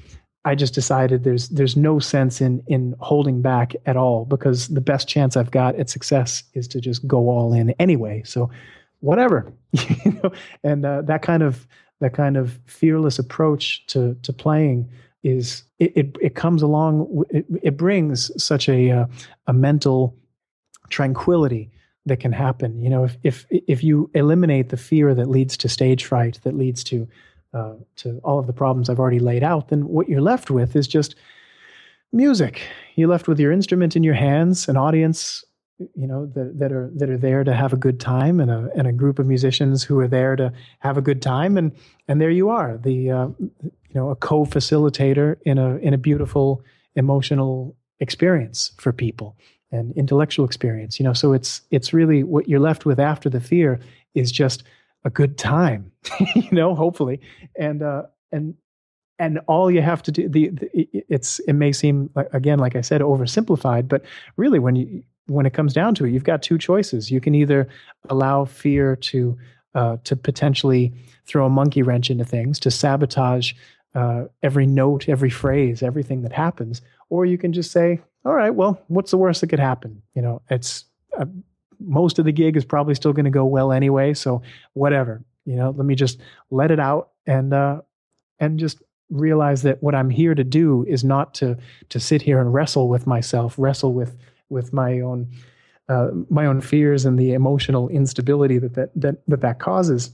i 0.44 0.55
just 0.55 0.74
decided 0.74 1.24
there's 1.24 1.48
there's 1.51 1.77
no 1.77 1.98
sense 1.98 2.40
in 2.40 2.62
in 2.66 2.94
holding 3.01 3.42
back 3.42 3.74
at 3.87 3.96
all 3.96 4.24
because 4.24 4.68
the 4.68 4.81
best 4.81 5.09
chance 5.09 5.37
i've 5.37 5.51
got 5.51 5.77
at 5.77 5.90
success 5.90 6.42
is 6.55 6.68
to 6.68 6.81
just 6.81 7.07
go 7.07 7.29
all 7.29 7.53
in 7.53 7.70
anyway. 7.79 8.22
So 8.24 8.51
whatever 9.01 9.53
you 10.05 10.20
know? 10.22 10.33
And 10.64 10.85
uh, 10.85 11.03
that 11.03 11.22
kind 11.22 11.42
of 11.42 11.66
that 12.01 12.14
kind 12.14 12.37
of 12.37 12.59
fearless 12.66 13.18
approach 13.18 13.87
to 13.88 14.14
to 14.22 14.33
playing 14.33 14.88
is 15.22 15.64
it 15.79 15.92
it, 15.96 16.16
it 16.20 16.35
comes 16.35 16.62
along 16.62 17.24
it, 17.31 17.46
it 17.62 17.77
brings 17.77 18.31
such 18.42 18.68
a 18.68 18.90
uh, 18.90 19.07
a 19.46 19.53
mental 19.53 20.16
tranquility 20.90 21.70
that 22.09 22.21
can 22.21 22.33
happen. 22.33 22.81
You 22.83 22.90
know, 22.90 23.05
if 23.05 23.16
if 23.23 23.47
if 23.51 23.85
you 23.85 24.11
eliminate 24.14 24.68
the 24.68 24.77
fear 24.77 25.14
that 25.14 25.29
leads 25.29 25.57
to 25.59 25.68
stage 25.68 26.05
fright, 26.05 26.40
that 26.42 26.57
leads 26.57 26.85
to 26.85 27.09
uh, 27.55 27.75
to 27.97 28.21
all 28.25 28.38
of 28.38 28.47
the 28.47 28.53
problems 28.53 28.88
I've 28.88 28.99
already 28.99 29.18
laid 29.18 29.42
out, 29.42 29.68
then 29.68 29.88
what 29.88 30.09
you're 30.09 30.21
left 30.21 30.51
with 30.51 30.77
is 30.77 30.87
just 30.87 31.14
music. 32.12 32.61
You're 32.97 33.09
left 33.09 33.29
with 33.29 33.40
your 33.40 33.53
instrument 33.53 33.97
in 33.97 34.03
your 34.03 34.14
hands, 34.14 34.68
an 34.68 34.77
audience, 34.77 35.44
you 35.79 36.07
know, 36.07 36.27
that 36.27 36.59
that 36.59 36.73
are 36.73 36.90
that 36.97 37.09
are 37.09 37.18
there 37.18 37.44
to 37.44 37.55
have 37.55 37.73
a 37.73 37.77
good 37.77 38.01
time, 38.01 38.40
and 38.40 38.51
a 38.51 38.71
and 38.75 38.87
a 38.87 38.92
group 38.92 39.18
of 39.18 39.27
musicians 39.27 39.83
who 39.85 39.99
are 40.01 40.09
there 40.09 40.37
to 40.37 40.53
have 40.81 40.99
a 40.99 41.03
good 41.03 41.23
time, 41.23 41.57
and 41.57 41.73
and 42.09 42.21
there 42.21 42.31
you 42.31 42.49
are, 42.51 42.79
the 42.79 43.11
uh, 43.11 43.29
you 43.38 43.94
know, 43.94 44.11
a 44.11 44.16
co-facilitator 44.16 45.37
in 45.44 45.59
a 45.59 45.77
in 45.77 45.94
a 45.94 45.99
beautiful 45.99 46.62
emotional 46.97 47.77
experience 48.01 48.73
for 48.79 48.92
people 48.92 49.37
and 49.71 49.93
intellectual 49.97 50.45
experience 50.45 50.99
you 50.99 51.05
know? 51.05 51.13
So 51.13 51.33
it's 51.33 51.63
it's 51.71 51.93
really 51.93 52.23
what 52.23 52.49
you're 52.49 52.61
left 52.61 52.87
with 52.87 52.99
after 52.99 53.29
the 53.29 53.41
fear 53.41 53.81
is 54.15 54.33
just 54.33 54.63
a 55.05 55.11
good 55.11 55.39
time 55.39 55.93
you 56.35 56.51
know 56.53 56.75
hopefully. 56.75 57.21
And 57.59 57.83
uh 57.83 58.05
and 58.33 58.55
and 59.21 59.41
all 59.49 59.71
you 59.71 59.83
have 59.83 60.03
to 60.05 60.13
do 60.13 60.29
the, 60.29 60.49
the 60.51 60.89
it's 61.09 61.41
it 61.41 61.55
may 61.55 61.73
seem 61.73 62.09
again 62.33 62.61
like 62.61 62.77
i 62.77 62.81
said 62.81 63.01
oversimplified 63.01 63.89
but 63.89 64.05
really 64.37 64.61
when 64.61 64.77
you 64.77 65.03
when 65.29 65.47
it 65.47 65.53
comes 65.53 65.73
down 65.73 65.95
to 65.95 66.05
it 66.05 66.11
you've 66.11 66.25
got 66.25 66.43
two 66.43 66.59
choices. 66.59 67.11
You 67.11 67.21
can 67.21 67.35
either 67.35 67.69
allow 68.09 68.45
fear 68.45 68.97
to 68.97 69.39
uh, 69.75 69.99
to 70.05 70.17
potentially 70.17 70.93
throw 71.27 71.47
a 71.47 71.51
monkey 71.51 71.83
wrench 71.83 72.11
into 72.11 72.25
things 72.25 72.59
to 72.61 72.71
sabotage 72.71 73.53
uh, 73.95 74.25
every 74.43 74.67
note 74.67 75.09
every 75.09 75.31
phrase 75.31 75.83
everything 75.83 76.23
that 76.23 76.33
happens 76.33 76.83
or 77.11 77.27
you 77.27 77.39
can 77.39 77.53
just 77.53 77.71
say 77.71 78.01
all 78.29 78.35
right, 78.35 78.55
well, 78.55 78.79
what's 78.88 79.11
the 79.11 79.17
worst 79.17 79.41
that 79.41 79.47
could 79.47 79.59
happen? 79.59 80.03
You 80.14 80.21
know, 80.21 80.43
it's 80.51 80.85
uh, 81.19 81.25
most 81.81 82.19
of 82.19 82.27
the 82.27 82.33
gig 82.33 82.59
is 82.59 82.64
probably 82.64 82.95
still 82.95 83.14
going 83.14 83.25
to 83.25 83.31
go 83.31 83.47
well 83.47 83.73
anyway. 83.73 84.12
So 84.12 84.43
whatever, 84.75 85.23
you 85.47 85.57
know, 85.57 85.71
let 85.71 85.87
me 85.87 85.95
just 85.95 86.21
let 86.51 86.71
it 86.71 86.79
out 86.79 87.12
and, 87.27 87.55
uh, 87.55 87.81
and 88.38 88.59
just 88.59 88.83
realize 89.09 89.62
that 89.62 89.83
what 89.83 89.95
I'm 89.95 90.11
here 90.11 90.35
to 90.35 90.45
do 90.45 90.85
is 90.87 91.05
not 91.05 91.33
to, 91.35 91.57
to 91.88 91.99
sit 91.99 92.21
here 92.21 92.38
and 92.38 92.53
wrestle 92.53 92.88
with 92.88 93.07
myself, 93.07 93.55
wrestle 93.57 93.95
with, 93.95 94.14
with 94.51 94.75
my 94.75 95.01
own, 95.01 95.31
uh, 95.88 96.11
my 96.29 96.45
own 96.45 96.61
fears 96.61 97.07
and 97.07 97.19
the 97.19 97.33
emotional 97.33 97.88
instability 97.88 98.59
that 98.59 98.75
that, 98.75 98.91
that, 98.95 99.27
that, 99.27 99.41
that 99.41 99.59
causes. 99.59 100.11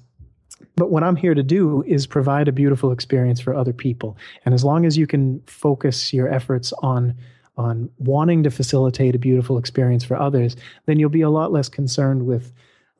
But 0.77 0.92
what 0.92 1.02
I'm 1.02 1.17
here 1.17 1.35
to 1.35 1.42
do 1.42 1.83
is 1.85 2.06
provide 2.06 2.46
a 2.46 2.52
beautiful 2.52 2.92
experience 2.92 3.40
for 3.40 3.56
other 3.56 3.73
people. 3.73 4.17
And 4.44 4.54
as 4.54 4.62
long 4.62 4.87
as 4.87 4.96
you 4.96 5.08
can 5.08 5.42
focus 5.48 6.12
your 6.12 6.33
efforts 6.33 6.73
on 6.75 7.17
on 7.57 7.90
wanting 7.98 8.42
to 8.42 8.50
facilitate 8.50 9.15
a 9.15 9.19
beautiful 9.19 9.59
experience 9.59 10.05
for 10.05 10.17
others, 10.17 10.57
then 10.87 10.98
you'll 10.98 11.11
be 11.11 11.21
a 11.21 11.31
lot 11.31 11.52
less 11.52 11.69
concerned 11.69 12.27
with 12.27 12.52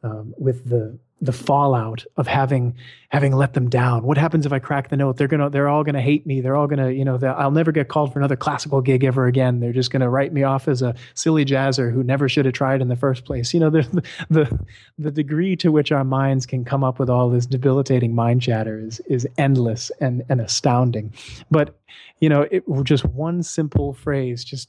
um, 0.03 0.35
with 0.37 0.69
the 0.69 0.99
the 1.25 1.33
fallout 1.33 2.05
of 2.17 2.27
having 2.27 2.75
having 3.09 3.33
let 3.33 3.55
them 3.55 3.71
down. 3.71 4.03
What 4.03 4.19
happens 4.19 4.45
if 4.45 4.53
I 4.53 4.59
crack 4.59 4.91
the 4.91 4.97
note? 4.97 5.17
They're 5.17 5.29
gonna 5.29 5.49
they're 5.49 5.69
all 5.69 5.85
gonna 5.85 6.03
hate 6.03 6.27
me. 6.27 6.41
They're 6.41 6.57
all 6.57 6.67
gonna 6.67 6.91
you 6.91 7.05
know 7.05 7.17
I'll 7.17 7.51
never 7.51 7.73
get 7.73 7.89
called 7.89 8.13
for 8.13 8.19
another 8.19 8.37
classical 8.37 8.81
gig 8.81 9.05
ever 9.05 9.27
again. 9.27 9.61
They're 9.61 9.73
just 9.73 9.91
gonna 9.91 10.11
write 10.11 10.33
me 10.33 10.43
off 10.43 10.69
as 10.69 10.83
a 10.83 10.95
silly 11.15 11.45
jazzer 11.45 11.93
who 11.93 12.03
never 12.03 12.29
should 12.29 12.45
have 12.45 12.55
tried 12.55 12.83
in 12.83 12.89
the 12.89 12.97
first 12.97 13.25
place. 13.25 13.55
You 13.55 13.61
know 13.61 13.71
the 13.71 14.05
the 14.31 14.67
the 14.99 15.11
degree 15.11 15.57
to 15.57 15.73
which 15.73 15.93
our 15.93 16.05
minds 16.05 16.45
can 16.45 16.65
come 16.65 16.85
up 16.85 16.99
with 16.99 17.09
all 17.09 17.31
this 17.31 17.47
debilitating 17.47 18.15
mind 18.15 18.43
chatter 18.43 18.79
is 18.79 19.01
is 19.07 19.27
endless 19.39 19.91
and 20.01 20.23
and 20.29 20.41
astounding. 20.41 21.15
But 21.51 21.79
you 22.21 22.29
know 22.29 22.43
it 22.51 22.65
just 22.83 23.05
one 23.05 23.43
simple 23.43 23.95
phrase 23.95 24.45
just 24.45 24.69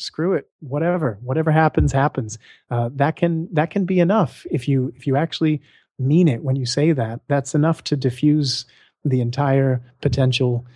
screw 0.00 0.32
it 0.32 0.48
whatever 0.60 1.18
whatever 1.22 1.50
happens 1.50 1.92
happens. 1.92 2.38
Uh, 2.70 2.90
that 2.94 3.16
can 3.16 3.48
that 3.52 3.70
can 3.70 3.84
be 3.84 4.00
enough 4.00 4.46
if 4.50 4.66
you 4.68 4.92
if 4.96 5.06
you 5.06 5.16
actually 5.16 5.60
mean 5.98 6.28
it 6.28 6.42
when 6.42 6.56
you 6.56 6.66
say 6.66 6.92
that. 6.92 7.20
That's 7.28 7.54
enough 7.54 7.84
to 7.84 7.96
diffuse 7.96 8.64
the 9.04 9.20
entire 9.20 9.82
potential 10.00 10.66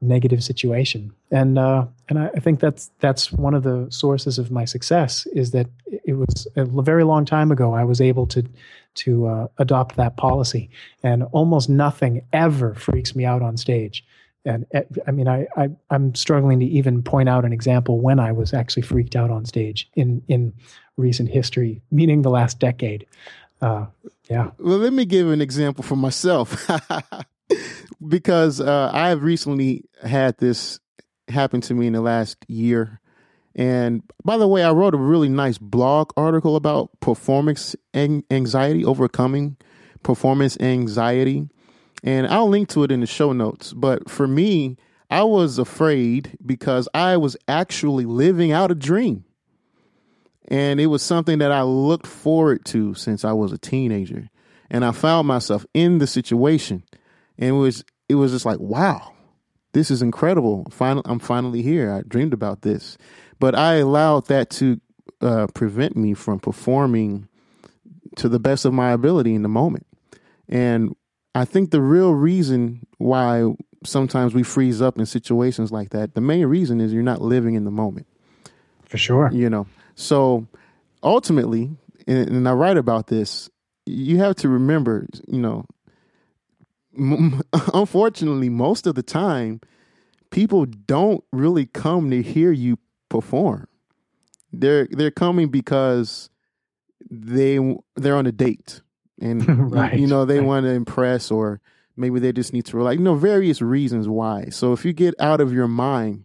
negative 0.00 0.42
situation. 0.42 1.12
And 1.30 1.58
uh, 1.58 1.86
and 2.08 2.18
I, 2.18 2.30
I, 2.34 2.40
think 2.40 2.60
that's 2.60 2.90
that's 2.98 3.32
one 3.32 3.54
of 3.54 3.62
the 3.62 3.86
sources 3.90 4.38
of 4.38 4.50
my 4.50 4.64
success 4.64 5.26
is 5.26 5.52
that 5.52 5.68
it 6.04 6.14
was 6.14 6.48
a 6.56 6.64
very 6.64 7.04
long 7.04 7.24
time 7.24 7.52
ago 7.52 7.72
I 7.72 7.84
was 7.84 8.00
able 8.00 8.26
to 8.28 8.44
to 8.94 9.26
uh, 9.26 9.46
adopt 9.58 9.96
that 9.96 10.16
policy. 10.16 10.70
And 11.02 11.22
almost 11.32 11.68
nothing 11.68 12.26
ever 12.32 12.74
freaks 12.74 13.14
me 13.14 13.24
out 13.24 13.42
on 13.42 13.56
stage 13.56 14.04
and 14.44 14.66
eh, 14.72 14.82
I 15.06 15.10
mean, 15.10 15.28
I, 15.28 15.46
I 15.56 15.68
am 15.90 16.14
struggling 16.14 16.60
to 16.60 16.66
even 16.66 17.02
point 17.02 17.28
out 17.28 17.44
an 17.44 17.52
example 17.52 18.00
when 18.00 18.18
I 18.18 18.32
was 18.32 18.52
actually 18.52 18.82
freaked 18.82 19.16
out 19.16 19.30
on 19.30 19.44
stage 19.44 19.90
in 19.94 20.22
in 20.28 20.52
recent 20.96 21.28
history, 21.28 21.82
meaning 21.90 22.22
the 22.22 22.30
last 22.30 22.58
decade. 22.58 23.06
Uh, 23.60 23.86
yeah. 24.28 24.50
Well, 24.58 24.78
let 24.78 24.92
me 24.92 25.04
give 25.04 25.30
an 25.30 25.40
example 25.40 25.84
for 25.84 25.96
myself, 25.96 26.68
because 28.08 28.60
uh, 28.60 28.90
I've 28.92 29.22
recently 29.22 29.84
had 30.02 30.36
this 30.38 30.80
happen 31.28 31.60
to 31.62 31.74
me 31.74 31.86
in 31.86 31.92
the 31.92 32.00
last 32.00 32.44
year. 32.48 33.00
And 33.54 34.02
by 34.24 34.38
the 34.38 34.48
way, 34.48 34.64
I 34.64 34.70
wrote 34.72 34.94
a 34.94 34.98
really 34.98 35.28
nice 35.28 35.58
blog 35.58 36.10
article 36.16 36.56
about 36.56 36.90
performance 37.00 37.76
anxiety, 37.94 38.84
overcoming 38.84 39.56
performance 40.02 40.58
anxiety 40.58 41.48
and 42.02 42.26
I'll 42.26 42.48
link 42.48 42.68
to 42.70 42.82
it 42.82 42.90
in 42.90 43.00
the 43.00 43.06
show 43.06 43.32
notes. 43.32 43.72
But 43.72 44.10
for 44.10 44.26
me, 44.26 44.76
I 45.10 45.22
was 45.22 45.58
afraid 45.58 46.36
because 46.44 46.88
I 46.94 47.16
was 47.16 47.36
actually 47.46 48.06
living 48.06 48.52
out 48.52 48.70
a 48.70 48.74
dream. 48.74 49.24
And 50.48 50.80
it 50.80 50.86
was 50.86 51.02
something 51.02 51.38
that 51.38 51.52
I 51.52 51.62
looked 51.62 52.06
forward 52.06 52.64
to 52.66 52.94
since 52.94 53.24
I 53.24 53.32
was 53.32 53.52
a 53.52 53.58
teenager. 53.58 54.28
And 54.70 54.84
I 54.84 54.92
found 54.92 55.28
myself 55.28 55.64
in 55.74 55.98
the 55.98 56.06
situation. 56.06 56.82
And 57.38 57.50
it 57.50 57.52
was 57.52 57.84
it 58.08 58.16
was 58.16 58.32
just 58.32 58.44
like, 58.44 58.58
wow, 58.58 59.12
this 59.72 59.90
is 59.90 60.02
incredible. 60.02 60.66
I'm 60.80 61.18
finally 61.18 61.62
here. 61.62 61.92
I 61.92 62.02
dreamed 62.06 62.34
about 62.34 62.62
this. 62.62 62.98
But 63.38 63.54
I 63.54 63.76
allowed 63.76 64.26
that 64.26 64.50
to 64.50 64.80
uh, 65.20 65.46
prevent 65.54 65.96
me 65.96 66.14
from 66.14 66.40
performing 66.40 67.28
to 68.16 68.28
the 68.28 68.40
best 68.40 68.64
of 68.64 68.74
my 68.74 68.90
ability 68.90 69.34
in 69.34 69.42
the 69.42 69.48
moment. 69.48 69.86
And 70.48 70.94
I 71.34 71.44
think 71.44 71.70
the 71.70 71.80
real 71.80 72.12
reason 72.12 72.86
why 72.98 73.52
sometimes 73.84 74.34
we 74.34 74.42
freeze 74.42 74.82
up 74.82 74.98
in 74.98 75.06
situations 75.06 75.72
like 75.72 75.90
that, 75.90 76.14
the 76.14 76.20
main 76.20 76.46
reason 76.46 76.80
is 76.80 76.92
you're 76.92 77.02
not 77.02 77.22
living 77.22 77.54
in 77.54 77.64
the 77.64 77.70
moment. 77.70 78.06
For 78.84 78.98
sure. 78.98 79.30
You 79.32 79.48
know, 79.48 79.66
so 79.94 80.46
ultimately, 81.02 81.70
and, 82.06 82.28
and 82.28 82.48
I 82.48 82.52
write 82.52 82.76
about 82.76 83.06
this, 83.06 83.48
you 83.86 84.18
have 84.18 84.36
to 84.36 84.48
remember, 84.48 85.06
you 85.26 85.38
know, 85.38 85.64
m- 86.98 87.42
unfortunately, 87.72 88.50
most 88.50 88.86
of 88.86 88.94
the 88.94 89.02
time, 89.02 89.60
people 90.30 90.66
don't 90.66 91.24
really 91.32 91.66
come 91.66 92.10
to 92.10 92.22
hear 92.22 92.52
you 92.52 92.78
perform. 93.08 93.66
They're 94.52 94.86
they're 94.90 95.10
coming 95.10 95.48
because 95.48 96.28
they 97.10 97.58
they're 97.96 98.16
on 98.16 98.26
a 98.26 98.32
date 98.32 98.81
and 99.20 99.72
right, 99.72 99.98
you 99.98 100.06
know 100.06 100.24
they 100.24 100.38
right. 100.38 100.46
want 100.46 100.64
to 100.64 100.70
impress 100.70 101.30
or 101.30 101.60
maybe 101.96 102.20
they 102.20 102.32
just 102.32 102.52
need 102.52 102.64
to 102.66 102.82
like 102.82 102.98
you 102.98 103.04
know 103.04 103.14
various 103.14 103.60
reasons 103.62 104.08
why. 104.08 104.46
So 104.46 104.72
if 104.72 104.84
you 104.84 104.92
get 104.92 105.14
out 105.18 105.40
of 105.40 105.52
your 105.52 105.68
mind 105.68 106.24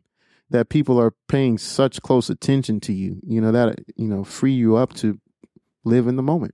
that 0.50 0.70
people 0.70 1.00
are 1.00 1.12
paying 1.28 1.58
such 1.58 2.02
close 2.02 2.30
attention 2.30 2.80
to 2.82 2.94
you 2.94 3.20
you 3.26 3.42
know 3.42 3.52
that 3.52 3.80
you 3.96 4.08
know 4.08 4.24
free 4.24 4.54
you 4.54 4.76
up 4.76 4.94
to 4.96 5.20
live 5.84 6.08
in 6.08 6.16
the 6.16 6.24
moment. 6.24 6.54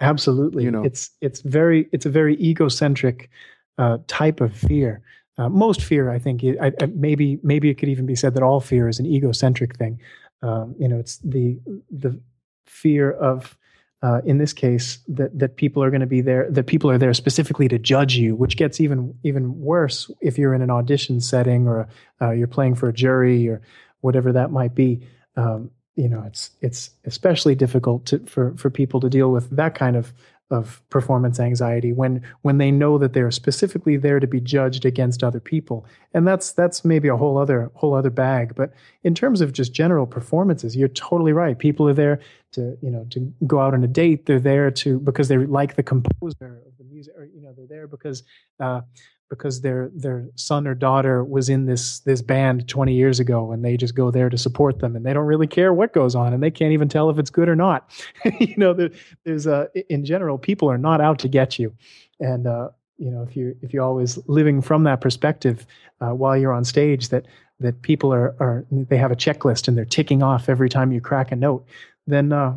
Absolutely. 0.00 0.64
You 0.64 0.70
know? 0.70 0.84
It's 0.84 1.10
it's 1.20 1.40
very 1.40 1.88
it's 1.92 2.06
a 2.06 2.10
very 2.10 2.36
egocentric 2.40 3.30
uh, 3.78 3.98
type 4.06 4.40
of 4.40 4.54
fear. 4.54 5.02
Uh, 5.36 5.48
most 5.48 5.82
fear 5.82 6.10
i 6.10 6.18
think 6.20 6.44
I, 6.44 6.70
I, 6.80 6.86
maybe 6.94 7.40
maybe 7.42 7.68
it 7.68 7.74
could 7.74 7.88
even 7.88 8.06
be 8.06 8.14
said 8.14 8.34
that 8.34 8.44
all 8.44 8.60
fear 8.60 8.88
is 8.88 9.00
an 9.00 9.06
egocentric 9.06 9.76
thing. 9.76 10.00
Um, 10.42 10.76
you 10.78 10.88
know 10.88 10.98
it's 10.98 11.16
the 11.18 11.58
the 11.90 12.20
fear 12.66 13.10
of 13.10 13.56
uh, 14.04 14.20
in 14.26 14.36
this 14.36 14.52
case 14.52 14.98
that 15.08 15.36
that 15.38 15.56
people 15.56 15.82
are 15.82 15.90
going 15.90 16.02
to 16.02 16.06
be 16.06 16.20
there 16.20 16.46
that 16.50 16.66
people 16.66 16.90
are 16.90 16.98
there 16.98 17.14
specifically 17.14 17.68
to 17.68 17.78
judge 17.78 18.16
you 18.16 18.36
which 18.36 18.58
gets 18.58 18.78
even 18.78 19.14
even 19.24 19.58
worse 19.58 20.10
if 20.20 20.36
you're 20.36 20.54
in 20.54 20.60
an 20.62 20.70
audition 20.70 21.20
setting 21.20 21.66
or 21.66 21.88
uh, 22.20 22.30
you're 22.30 22.46
playing 22.46 22.74
for 22.74 22.88
a 22.88 22.92
jury 22.92 23.48
or 23.48 23.62
whatever 24.02 24.32
that 24.32 24.50
might 24.50 24.74
be. 24.74 25.00
Um, 25.36 25.70
you 25.96 26.08
know 26.08 26.22
it's 26.26 26.50
it's 26.60 26.90
especially 27.04 27.54
difficult 27.54 28.04
to, 28.06 28.18
for 28.26 28.54
for 28.56 28.68
people 28.68 29.00
to 29.00 29.08
deal 29.08 29.30
with 29.30 29.48
that 29.50 29.74
kind 29.74 29.96
of 29.96 30.12
of 30.50 30.82
performance 30.90 31.40
anxiety 31.40 31.92
when 31.92 32.22
when 32.42 32.58
they 32.58 32.70
know 32.70 32.98
that 32.98 33.14
they're 33.14 33.30
specifically 33.30 33.96
there 33.96 34.20
to 34.20 34.26
be 34.26 34.40
judged 34.40 34.84
against 34.84 35.24
other 35.24 35.40
people. 35.40 35.86
And 36.12 36.26
that's 36.26 36.52
that's 36.52 36.84
maybe 36.84 37.08
a 37.08 37.16
whole 37.16 37.38
other 37.38 37.70
whole 37.74 37.94
other 37.94 38.10
bag. 38.10 38.54
But 38.54 38.72
in 39.02 39.14
terms 39.14 39.40
of 39.40 39.52
just 39.52 39.72
general 39.72 40.06
performances 40.06 40.76
you're 40.76 40.88
totally 40.88 41.32
right. 41.32 41.58
People 41.58 41.88
are 41.88 41.94
there 41.94 42.20
to 42.52 42.76
you 42.82 42.90
know 42.90 43.06
to 43.10 43.32
go 43.46 43.58
out 43.58 43.74
on 43.74 43.82
a 43.84 43.88
date. 43.88 44.26
They're 44.26 44.38
there 44.38 44.70
to 44.70 45.00
because 45.00 45.28
they 45.28 45.38
like 45.38 45.76
the 45.76 45.82
composer 45.82 46.62
of 46.66 46.76
the 46.78 46.84
music 46.84 47.14
or 47.16 47.24
you 47.24 47.40
know 47.40 47.52
they're 47.56 47.66
there 47.66 47.86
because 47.86 48.22
uh, 48.60 48.82
because 49.30 49.60
their 49.60 49.90
their 49.94 50.26
son 50.34 50.66
or 50.66 50.74
daughter 50.74 51.24
was 51.24 51.48
in 51.48 51.66
this 51.66 52.00
this 52.00 52.22
band 52.22 52.68
20 52.68 52.94
years 52.94 53.20
ago 53.20 53.52
and 53.52 53.64
they 53.64 53.76
just 53.76 53.94
go 53.94 54.10
there 54.10 54.28
to 54.28 54.38
support 54.38 54.78
them 54.78 54.94
and 54.94 55.04
they 55.04 55.12
don't 55.12 55.26
really 55.26 55.46
care 55.46 55.72
what 55.72 55.92
goes 55.92 56.14
on 56.14 56.32
and 56.32 56.42
they 56.42 56.50
can't 56.50 56.72
even 56.72 56.88
tell 56.88 57.10
if 57.10 57.18
it's 57.18 57.30
good 57.30 57.48
or 57.48 57.56
not. 57.56 57.90
You 58.40 58.56
know 58.56 58.74
there, 58.74 58.90
there's 59.24 59.46
a 59.46 59.68
in 59.88 60.04
general 60.04 60.38
people 60.38 60.70
are 60.70 60.78
not 60.78 61.00
out 61.00 61.18
to 61.20 61.28
get 61.28 61.58
you. 61.58 61.74
And 62.20 62.46
uh, 62.46 62.68
you 62.98 63.10
know 63.10 63.22
if 63.22 63.36
you 63.36 63.56
if 63.62 63.72
you're 63.72 63.84
always 63.84 64.18
living 64.28 64.60
from 64.60 64.84
that 64.84 65.00
perspective 65.00 65.66
uh, 66.00 66.10
while 66.10 66.36
you're 66.36 66.52
on 66.52 66.64
stage 66.64 67.08
that 67.08 67.26
that 67.60 67.82
people 67.82 68.12
are 68.12 68.34
are 68.40 68.64
they 68.70 68.96
have 68.96 69.12
a 69.12 69.16
checklist 69.16 69.68
and 69.68 69.76
they're 69.76 69.84
ticking 69.84 70.22
off 70.22 70.48
every 70.48 70.68
time 70.68 70.92
you 70.92 71.00
crack 71.00 71.32
a 71.32 71.36
note 71.36 71.64
then 72.06 72.32
uh, 72.32 72.54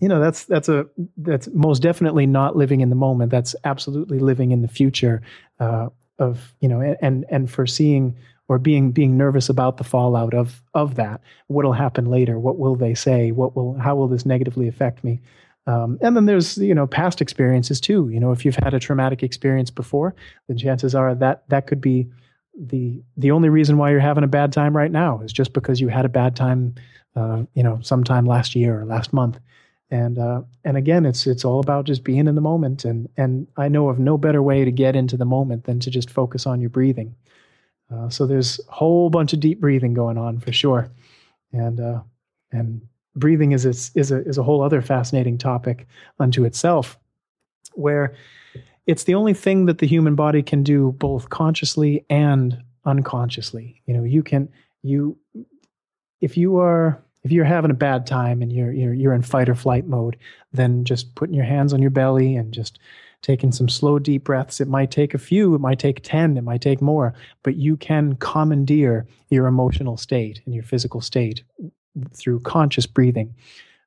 you 0.00 0.08
know 0.08 0.20
that's 0.20 0.44
that's 0.44 0.68
a 0.68 0.86
that's 1.18 1.48
most 1.52 1.82
definitely 1.82 2.26
not 2.26 2.56
living 2.56 2.80
in 2.80 2.90
the 2.90 2.96
moment. 2.96 3.30
That's 3.30 3.54
absolutely 3.64 4.18
living 4.18 4.50
in 4.50 4.62
the 4.62 4.68
future 4.68 5.22
uh, 5.58 5.88
of 6.18 6.54
you 6.60 6.68
know 6.68 6.80
and 7.00 7.24
and 7.28 7.50
foreseeing 7.50 8.16
or 8.48 8.58
being 8.58 8.92
being 8.92 9.16
nervous 9.16 9.48
about 9.48 9.76
the 9.76 9.84
fallout 9.84 10.34
of 10.34 10.62
of 10.74 10.96
that. 10.96 11.20
What'll 11.48 11.72
happen 11.72 12.06
later? 12.06 12.38
What 12.38 12.58
will 12.58 12.76
they 12.76 12.94
say? 12.94 13.30
What 13.32 13.56
will 13.56 13.74
how 13.74 13.96
will 13.96 14.08
this 14.08 14.26
negatively 14.26 14.68
affect 14.68 15.04
me? 15.04 15.20
Um, 15.66 15.98
and 16.00 16.16
then 16.16 16.26
there's 16.26 16.58
you 16.58 16.74
know 16.74 16.86
past 16.86 17.20
experiences 17.20 17.80
too. 17.80 18.08
You 18.08 18.20
know 18.20 18.32
if 18.32 18.44
you've 18.44 18.56
had 18.56 18.74
a 18.74 18.80
traumatic 18.80 19.22
experience 19.22 19.70
before 19.70 20.14
the 20.48 20.54
chances 20.54 20.94
are 20.94 21.14
that 21.14 21.48
that 21.48 21.66
could 21.66 21.80
be 21.80 22.08
the 22.58 23.02
the 23.16 23.30
only 23.30 23.48
reason 23.48 23.78
why 23.78 23.90
you're 23.90 24.00
having 24.00 24.24
a 24.24 24.28
bad 24.28 24.52
time 24.52 24.76
right 24.76 24.90
now 24.90 25.20
is 25.20 25.32
just 25.32 25.52
because 25.52 25.80
you 25.80 25.88
had 25.88 26.04
a 26.04 26.08
bad 26.08 26.34
time 26.36 26.74
uh, 27.16 27.42
you 27.54 27.62
know 27.62 27.78
sometime 27.82 28.26
last 28.26 28.54
year 28.54 28.80
or 28.80 28.84
last 28.84 29.12
month 29.12 29.38
and 29.90 30.18
uh, 30.18 30.42
and 30.64 30.76
again 30.76 31.04
it's 31.04 31.26
it's 31.26 31.44
all 31.44 31.60
about 31.60 31.84
just 31.84 32.04
being 32.04 32.28
in 32.28 32.34
the 32.34 32.40
moment. 32.40 32.84
And 32.84 33.08
and 33.16 33.46
I 33.56 33.68
know 33.68 33.88
of 33.88 33.98
no 33.98 34.16
better 34.16 34.42
way 34.42 34.64
to 34.64 34.70
get 34.70 34.96
into 34.96 35.16
the 35.16 35.24
moment 35.24 35.64
than 35.64 35.80
to 35.80 35.90
just 35.90 36.10
focus 36.10 36.46
on 36.46 36.60
your 36.60 36.70
breathing. 36.70 37.14
Uh, 37.92 38.08
so 38.08 38.26
there's 38.26 38.60
a 38.68 38.72
whole 38.72 39.10
bunch 39.10 39.32
of 39.32 39.40
deep 39.40 39.60
breathing 39.60 39.94
going 39.94 40.16
on 40.16 40.38
for 40.38 40.52
sure. 40.52 40.90
And 41.52 41.80
uh, 41.80 42.00
and 42.52 42.82
breathing 43.16 43.52
is 43.52 43.66
a, 43.66 43.70
is 43.98 44.12
a 44.12 44.24
is 44.26 44.38
a 44.38 44.42
whole 44.42 44.62
other 44.62 44.82
fascinating 44.82 45.38
topic 45.38 45.86
unto 46.18 46.44
itself 46.44 46.98
where 47.74 48.14
it's 48.86 49.04
the 49.04 49.14
only 49.14 49.34
thing 49.34 49.66
that 49.66 49.78
the 49.78 49.86
human 49.86 50.14
body 50.14 50.42
can 50.42 50.62
do 50.62 50.92
both 50.92 51.28
consciously 51.30 52.04
and 52.08 52.62
unconsciously. 52.84 53.82
You 53.86 53.94
know 53.94 54.04
you 54.04 54.22
can 54.22 54.48
you 54.82 55.18
if 56.20 56.36
you 56.36 56.58
are 56.58 57.02
if 57.22 57.32
you're 57.32 57.44
having 57.44 57.70
a 57.70 57.74
bad 57.74 58.06
time 58.06 58.42
and 58.42 58.52
you're 58.52 58.72
you're 58.72 58.94
you're 58.94 59.14
in 59.14 59.22
fight 59.22 59.48
or 59.48 59.54
flight 59.54 59.86
mode, 59.86 60.16
then 60.52 60.84
just 60.84 61.14
putting 61.14 61.34
your 61.34 61.44
hands 61.44 61.72
on 61.72 61.82
your 61.82 61.90
belly 61.90 62.36
and 62.36 62.52
just 62.54 62.78
taking 63.22 63.52
some 63.52 63.68
slow 63.68 63.98
deep 63.98 64.24
breaths. 64.24 64.60
It 64.60 64.68
might 64.68 64.90
take 64.90 65.14
a 65.14 65.18
few, 65.18 65.54
it 65.54 65.60
might 65.60 65.78
take 65.78 66.00
10, 66.02 66.36
it 66.38 66.42
might 66.44 66.62
take 66.62 66.80
more, 66.82 67.14
but 67.42 67.56
you 67.56 67.76
can 67.76 68.16
commandeer 68.16 69.06
your 69.30 69.46
emotional 69.46 69.96
state 69.98 70.40
and 70.46 70.54
your 70.54 70.64
physical 70.64 71.00
state 71.02 71.42
through 72.14 72.40
conscious 72.40 72.86
breathing. 72.86 73.34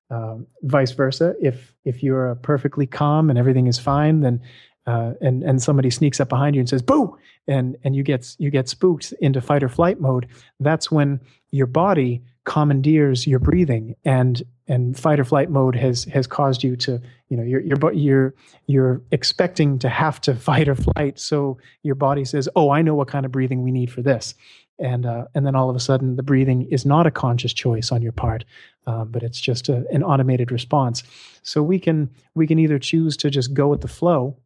um, 0.09 0.47
vice 0.63 0.91
versa. 0.91 1.35
If 1.41 1.73
if 1.85 2.03
you're 2.03 2.35
perfectly 2.35 2.85
calm 2.87 3.29
and 3.29 3.39
everything 3.39 3.67
is 3.67 3.79
fine, 3.79 4.21
then 4.21 4.41
uh, 4.87 5.13
and 5.21 5.43
and 5.43 5.61
somebody 5.61 5.89
sneaks 5.89 6.19
up 6.19 6.29
behind 6.29 6.55
you 6.55 6.59
and 6.61 6.69
says 6.69 6.81
"boo," 6.83 7.17
and 7.47 7.77
and 7.83 7.95
you 7.95 8.03
get 8.03 8.35
you 8.39 8.51
get 8.51 8.69
spooked 8.69 9.13
into 9.21 9.41
fight 9.41 9.63
or 9.63 9.69
flight 9.69 9.99
mode. 9.99 10.27
That's 10.59 10.91
when 10.91 11.19
your 11.51 11.67
body 11.67 12.21
commandeers 12.45 13.25
your 13.27 13.39
breathing, 13.39 13.95
and 14.05 14.43
and 14.67 14.97
fight 14.97 15.19
or 15.19 15.25
flight 15.25 15.49
mode 15.49 15.75
has 15.75 16.05
has 16.05 16.27
caused 16.27 16.63
you 16.63 16.75
to 16.77 17.01
you 17.29 17.37
know 17.37 17.43
you're 17.43 17.61
you're 17.61 17.93
you're 17.93 18.35
you're 18.67 19.01
expecting 19.11 19.79
to 19.79 19.89
have 19.89 20.21
to 20.21 20.35
fight 20.35 20.67
or 20.67 20.75
flight. 20.75 21.19
So 21.19 21.57
your 21.83 21.95
body 21.95 22.25
says, 22.25 22.49
"Oh, 22.55 22.69
I 22.69 22.81
know 22.81 22.95
what 22.95 23.07
kind 23.07 23.25
of 23.25 23.31
breathing 23.31 23.63
we 23.63 23.71
need 23.71 23.91
for 23.91 24.01
this." 24.01 24.35
and 24.79 25.05
uh, 25.05 25.25
and 25.35 25.45
then 25.45 25.55
all 25.55 25.69
of 25.69 25.75
a 25.75 25.79
sudden 25.79 26.15
the 26.15 26.23
breathing 26.23 26.67
is 26.71 26.85
not 26.85 27.07
a 27.07 27.11
conscious 27.11 27.53
choice 27.53 27.91
on 27.91 28.01
your 28.01 28.11
part, 28.11 28.43
um, 28.87 29.09
but 29.09 29.23
it's 29.23 29.39
just 29.39 29.69
a, 29.69 29.85
an 29.91 30.03
automated 30.03 30.51
response. 30.51 31.03
So 31.43 31.61
we 31.61 31.79
can 31.79 32.09
we 32.35 32.47
can 32.47 32.59
either 32.59 32.79
choose 32.79 33.15
to 33.17 33.29
just 33.29 33.53
go 33.53 33.67
with 33.67 33.81
the 33.81 33.87
flow, 33.87 34.37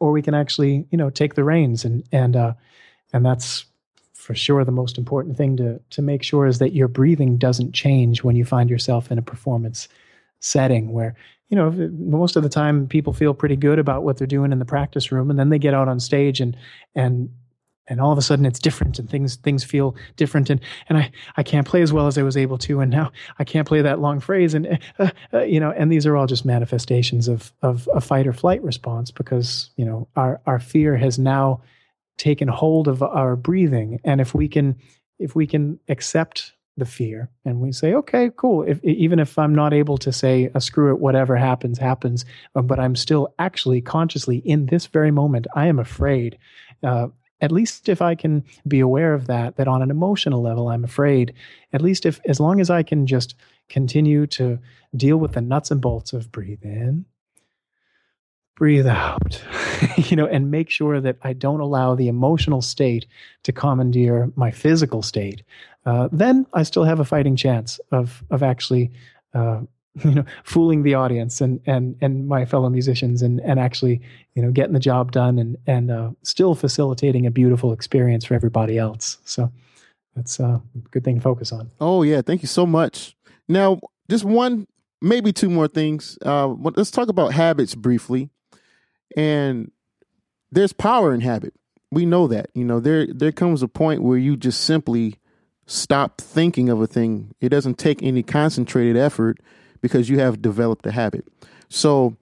or 0.00 0.12
we 0.12 0.22
can 0.22 0.34
actually 0.34 0.86
you 0.90 0.98
know 0.98 1.10
take 1.10 1.34
the 1.34 1.44
reins 1.44 1.84
and 1.84 2.04
and 2.12 2.36
uh, 2.36 2.54
and 3.12 3.24
that's 3.24 3.64
for 4.18 4.34
sure 4.34 4.64
the 4.64 4.72
most 4.72 4.98
important 4.98 5.36
thing 5.36 5.56
to 5.56 5.80
to 5.90 6.02
make 6.02 6.24
sure 6.24 6.46
is 6.46 6.58
that 6.58 6.74
your 6.74 6.88
breathing 6.88 7.38
doesn't 7.38 7.72
change 7.72 8.24
when 8.24 8.34
you 8.34 8.44
find 8.44 8.68
yourself 8.68 9.12
in 9.12 9.16
a 9.16 9.22
performance 9.22 9.88
setting 10.40 10.92
where 10.92 11.14
you 11.48 11.56
know 11.56 11.70
most 11.92 12.34
of 12.34 12.42
the 12.42 12.48
time 12.48 12.88
people 12.88 13.12
feel 13.12 13.32
pretty 13.32 13.54
good 13.54 13.78
about 13.78 14.02
what 14.02 14.16
they're 14.16 14.26
doing 14.26 14.50
in 14.50 14.58
the 14.58 14.64
practice 14.64 15.12
room 15.12 15.30
and 15.30 15.38
then 15.38 15.50
they 15.50 15.58
get 15.58 15.72
out 15.72 15.86
on 15.86 16.00
stage 16.00 16.40
and 16.40 16.56
and 16.96 17.30
and 17.86 18.00
all 18.00 18.10
of 18.10 18.18
a 18.18 18.22
sudden 18.22 18.44
it's 18.44 18.58
different 18.58 18.98
and 18.98 19.08
things 19.08 19.36
things 19.36 19.62
feel 19.62 19.94
different 20.16 20.50
and 20.50 20.60
and 20.88 20.98
I 20.98 21.12
I 21.36 21.44
can't 21.44 21.66
play 21.66 21.80
as 21.82 21.92
well 21.92 22.08
as 22.08 22.18
I 22.18 22.22
was 22.22 22.36
able 22.36 22.58
to 22.58 22.80
and 22.80 22.90
now 22.90 23.12
I 23.38 23.44
can't 23.44 23.68
play 23.68 23.82
that 23.82 24.00
long 24.00 24.18
phrase 24.18 24.52
and 24.52 24.80
uh, 24.98 25.10
uh, 25.32 25.42
you 25.44 25.60
know 25.60 25.70
and 25.70 25.92
these 25.92 26.06
are 26.06 26.16
all 26.16 26.26
just 26.26 26.44
manifestations 26.44 27.28
of 27.28 27.52
of 27.62 27.88
a 27.94 28.00
fight 28.00 28.26
or 28.26 28.32
flight 28.32 28.64
response 28.64 29.12
because 29.12 29.70
you 29.76 29.84
know 29.84 30.08
our 30.16 30.40
our 30.44 30.58
fear 30.58 30.96
has 30.96 31.20
now 31.20 31.62
taken 32.18 32.48
hold 32.48 32.88
of 32.88 33.02
our 33.02 33.36
breathing. 33.36 34.00
And 34.04 34.20
if 34.20 34.34
we 34.34 34.48
can 34.48 34.76
if 35.18 35.34
we 35.34 35.46
can 35.46 35.80
accept 35.88 36.52
the 36.76 36.84
fear 36.84 37.28
and 37.44 37.60
we 37.60 37.72
say 37.72 37.92
okay 37.94 38.30
cool. 38.36 38.62
If 38.62 38.82
even 38.84 39.18
if 39.18 39.36
i'm 39.36 39.54
not 39.54 39.74
able 39.74 39.98
to 39.98 40.12
say 40.12 40.48
uh, 40.54 40.60
screw 40.60 40.92
it 40.92 41.00
whatever 41.00 41.34
happens 41.34 41.76
happens 41.78 42.24
uh, 42.54 42.62
but 42.62 42.78
i'm 42.78 42.94
still 42.94 43.34
actually 43.40 43.80
consciously 43.80 44.36
in 44.38 44.66
this 44.66 44.86
very 44.86 45.10
moment 45.10 45.48
i 45.56 45.66
am 45.66 45.80
afraid 45.80 46.38
uh, 46.84 47.08
at 47.40 47.52
least 47.52 47.88
if 47.88 48.02
I 48.02 48.14
can 48.14 48.44
be 48.66 48.80
aware 48.80 49.14
of 49.14 49.26
that, 49.26 49.56
that 49.56 49.68
on 49.68 49.82
an 49.82 49.90
emotional 49.90 50.42
level, 50.42 50.68
I'm 50.68 50.84
afraid, 50.84 51.34
at 51.72 51.80
least 51.80 52.04
if, 52.04 52.20
as 52.26 52.40
long 52.40 52.60
as 52.60 52.70
I 52.70 52.82
can 52.82 53.06
just 53.06 53.34
continue 53.68 54.26
to 54.28 54.58
deal 54.96 55.18
with 55.18 55.32
the 55.32 55.40
nuts 55.40 55.70
and 55.70 55.80
bolts 55.80 56.12
of 56.12 56.32
breathe 56.32 56.64
in, 56.64 57.04
breathe 58.58 58.88
out, 58.88 59.40
you 59.96 60.16
know, 60.16 60.26
and 60.26 60.50
make 60.50 60.68
sure 60.68 61.00
that 61.00 61.16
I 61.22 61.32
don't 61.32 61.60
allow 61.60 61.94
the 61.94 62.08
emotional 62.08 62.60
state 62.60 63.06
to 63.44 63.52
commandeer 63.52 64.32
my 64.34 64.50
physical 64.50 65.00
state, 65.00 65.42
uh, 65.86 66.08
then 66.10 66.44
I 66.52 66.64
still 66.64 66.82
have 66.82 66.98
a 66.98 67.04
fighting 67.04 67.36
chance 67.36 67.80
of, 67.92 68.22
of 68.30 68.42
actually, 68.42 68.90
uh, 69.32 69.60
you 70.04 70.14
know 70.14 70.24
fooling 70.44 70.84
the 70.84 70.94
audience 70.94 71.40
and 71.40 71.60
and 71.66 71.96
and 72.00 72.28
my 72.28 72.44
fellow 72.44 72.68
musicians 72.68 73.20
and 73.20 73.40
and 73.40 73.58
actually 73.58 74.00
you 74.34 74.42
know 74.42 74.52
getting 74.52 74.74
the 74.74 74.78
job 74.78 75.10
done 75.10 75.40
and 75.40 75.56
and 75.66 75.90
uh, 75.90 76.10
still 76.22 76.54
facilitating 76.54 77.26
a 77.26 77.32
beautiful 77.32 77.72
experience 77.72 78.24
for 78.24 78.34
everybody 78.34 78.78
else. 78.78 79.18
So 79.24 79.50
that's 80.14 80.38
uh, 80.38 80.60
a 80.60 80.88
good 80.92 81.02
thing 81.02 81.16
to 81.16 81.20
focus 81.20 81.50
on. 81.50 81.72
Oh 81.80 82.02
yeah. 82.02 82.22
Thank 82.22 82.42
you 82.42 82.48
so 82.48 82.64
much. 82.64 83.16
Now 83.48 83.80
just 84.08 84.24
one 84.24 84.68
maybe 85.00 85.32
two 85.32 85.50
more 85.50 85.66
things. 85.66 86.16
Uh, 86.24 86.48
let's 86.76 86.92
talk 86.92 87.08
about 87.08 87.32
habits 87.32 87.74
briefly 87.74 88.30
and 89.16 89.70
there's 90.50 90.72
power 90.72 91.12
in 91.12 91.20
habit 91.20 91.54
we 91.90 92.04
know 92.04 92.26
that 92.26 92.50
you 92.54 92.64
know 92.64 92.80
there 92.80 93.06
there 93.06 93.32
comes 93.32 93.62
a 93.62 93.68
point 93.68 94.02
where 94.02 94.18
you 94.18 94.36
just 94.36 94.62
simply 94.62 95.16
stop 95.66 96.20
thinking 96.20 96.68
of 96.68 96.80
a 96.80 96.86
thing 96.86 97.34
it 97.40 97.48
doesn't 97.48 97.78
take 97.78 98.02
any 98.02 98.22
concentrated 98.22 98.96
effort 98.96 99.38
because 99.80 100.08
you 100.08 100.18
have 100.18 100.42
developed 100.42 100.86
a 100.86 100.92
habit. 100.92 101.26
So, 101.68 102.16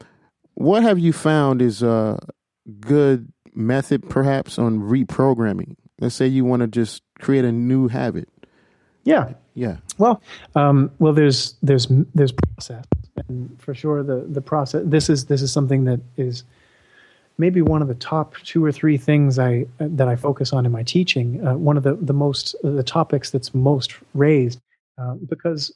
what 0.54 0.82
have 0.82 0.98
you 0.98 1.12
found 1.12 1.62
is 1.62 1.82
a 1.82 2.18
good 2.80 3.32
method, 3.54 4.08
perhaps, 4.08 4.58
on 4.58 4.80
reprogramming? 4.80 5.76
Let's 6.00 6.14
say 6.14 6.26
you 6.26 6.44
want 6.44 6.60
to 6.60 6.68
just 6.68 7.02
create 7.18 7.44
a 7.44 7.52
new 7.52 7.88
habit. 7.88 8.28
Yeah, 9.04 9.34
yeah. 9.54 9.76
Well, 9.98 10.20
um, 10.54 10.90
well, 10.98 11.12
there's 11.12 11.54
there's 11.62 11.86
there's 12.14 12.32
process, 12.32 12.84
and 13.28 13.60
for 13.60 13.74
sure 13.74 14.02
the 14.02 14.26
the 14.28 14.40
process. 14.40 14.82
This 14.84 15.08
is 15.08 15.26
this 15.26 15.42
is 15.42 15.52
something 15.52 15.84
that 15.84 16.00
is 16.16 16.44
maybe 17.38 17.60
one 17.60 17.82
of 17.82 17.88
the 17.88 17.94
top 17.94 18.34
two 18.44 18.64
or 18.64 18.72
three 18.72 18.96
things 18.96 19.38
I 19.38 19.66
that 19.78 20.08
I 20.08 20.16
focus 20.16 20.52
on 20.52 20.66
in 20.66 20.72
my 20.72 20.82
teaching. 20.82 21.46
Uh, 21.46 21.56
one 21.56 21.76
of 21.76 21.82
the 21.82 21.94
the 21.94 22.12
most 22.12 22.54
the 22.62 22.82
topics 22.82 23.30
that's 23.30 23.54
most 23.54 23.94
raised 24.14 24.60
uh, 24.98 25.14
because 25.28 25.74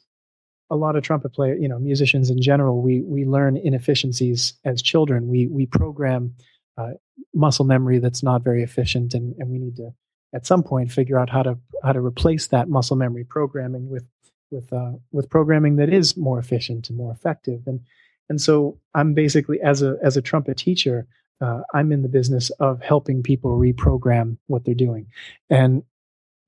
a 0.69 0.75
lot 0.75 0.95
of 0.95 1.03
trumpet 1.03 1.33
players, 1.33 1.59
you 1.61 1.67
know, 1.67 1.79
musicians 1.79 2.29
in 2.29 2.41
general, 2.41 2.81
we 2.81 3.01
we 3.01 3.25
learn 3.25 3.57
inefficiencies 3.57 4.53
as 4.63 4.81
children. 4.81 5.27
We 5.27 5.47
we 5.47 5.65
program 5.65 6.33
uh, 6.77 6.91
muscle 7.33 7.65
memory 7.65 7.99
that's 7.99 8.23
not 8.23 8.43
very 8.43 8.63
efficient, 8.63 9.13
and 9.13 9.35
and 9.37 9.49
we 9.49 9.59
need 9.59 9.75
to 9.77 9.93
at 10.33 10.45
some 10.45 10.63
point 10.63 10.91
figure 10.91 11.19
out 11.19 11.29
how 11.29 11.43
to 11.43 11.57
how 11.83 11.91
to 11.91 11.99
replace 11.99 12.47
that 12.47 12.69
muscle 12.69 12.95
memory 12.95 13.25
programming 13.25 13.89
with 13.89 14.05
with 14.49 14.71
uh, 14.71 14.93
with 15.11 15.29
programming 15.29 15.75
that 15.75 15.91
is 15.91 16.15
more 16.17 16.39
efficient 16.39 16.89
and 16.89 16.97
more 16.97 17.11
effective. 17.11 17.61
And 17.65 17.81
and 18.29 18.39
so 18.39 18.79
I'm 18.95 19.13
basically 19.13 19.59
as 19.61 19.81
a 19.81 19.97
as 20.01 20.15
a 20.15 20.21
trumpet 20.21 20.57
teacher, 20.57 21.05
uh, 21.41 21.61
I'm 21.73 21.91
in 21.91 22.03
the 22.03 22.09
business 22.09 22.49
of 22.51 22.81
helping 22.81 23.23
people 23.23 23.57
reprogram 23.57 24.37
what 24.47 24.63
they're 24.63 24.75
doing. 24.75 25.07
And 25.49 25.83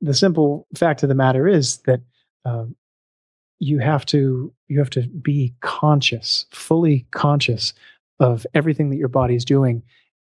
the 0.02 0.14
simple 0.14 0.68
fact 0.76 1.04
of 1.04 1.10
the 1.10 1.16
matter 1.16 1.48
is 1.48 1.78
that 1.86 2.02
um, 2.46 2.76
you 3.60 3.80
have 3.80 4.06
to 4.08 4.54
you 4.68 4.80
have 4.80 4.90
to 4.92 5.08
be 5.08 5.54
conscious 5.62 6.46
fully 6.52 7.06
conscious 7.12 7.74
of 8.20 8.46
everything 8.54 8.90
that 8.90 8.98
your 8.98 9.08
body 9.08 9.36
is 9.36 9.46
doing 9.46 9.82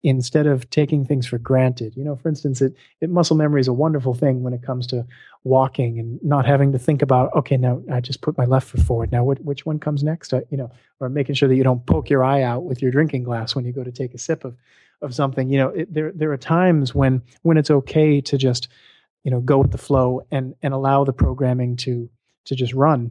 instead 0.03 0.47
of 0.47 0.71
taking 0.71 1.05
things 1.05 1.27
for 1.27 1.39
granted. 1.39 1.97
You 1.97 2.05
know 2.05 2.17
for 2.17 2.29
instance 2.29 2.63
it, 2.63 2.75
it 3.01 3.11
muscle 3.11 3.37
memory 3.37 3.61
is 3.61 3.69
a 3.69 3.73
wonderful 3.73 4.15
thing 4.15 4.43
when 4.43 4.53
it 4.53 4.63
comes 4.63 4.87
to 4.89 5.07
walking 5.45 5.99
and 5.99 6.23
not 6.23 6.47
having 6.47 6.73
to 6.73 6.79
think 6.79 7.01
about 7.01 7.33
okay 7.35 7.57
now 7.57 7.81
i 7.93 8.01
just 8.01 8.21
put 8.21 8.37
my 8.37 8.45
left 8.45 8.69
foot 8.69 8.81
forward. 8.81 9.13
Now 9.13 9.25
what, 9.25 9.41
which 9.45 9.65
one 9.65 9.79
comes 9.79 10.03
next? 10.03 10.33
Uh, 10.33 10.41
you 10.51 10.57
know 10.57 10.71
or 11.01 11.09
making 11.09 11.35
sure 11.35 11.49
that 11.49 11.57
you 11.57 11.65
don't 11.65 11.85
poke 11.87 12.11
your 12.11 12.25
eye 12.25 12.43
out 12.43 12.65
with 12.65 12.83
your 12.83 12.91
drinking 12.91 13.23
glass 13.23 13.55
when 13.55 13.65
you 13.65 13.73
go 13.73 13.85
to 13.85 13.93
take 13.93 14.15
a 14.15 14.19
sip 14.19 14.45
of 14.45 14.57
of 15.01 15.15
something. 15.15 15.49
You 15.51 15.59
know 15.59 15.69
it, 15.69 15.93
there 15.93 16.13
there 16.13 16.33
are 16.33 16.39
times 16.39 16.95
when 16.95 17.23
when 17.43 17.57
it's 17.57 17.71
okay 17.71 18.21
to 18.23 18.39
just 18.39 18.69
you 19.25 19.31
know 19.31 19.41
go 19.41 19.59
with 19.59 19.73
the 19.73 19.79
flow 19.79 20.27
and 20.31 20.55
and 20.63 20.75
allow 20.75 21.05
the 21.05 21.13
programming 21.13 21.77
to 21.77 22.09
to 22.47 22.55
just 22.55 22.75
run. 22.75 23.11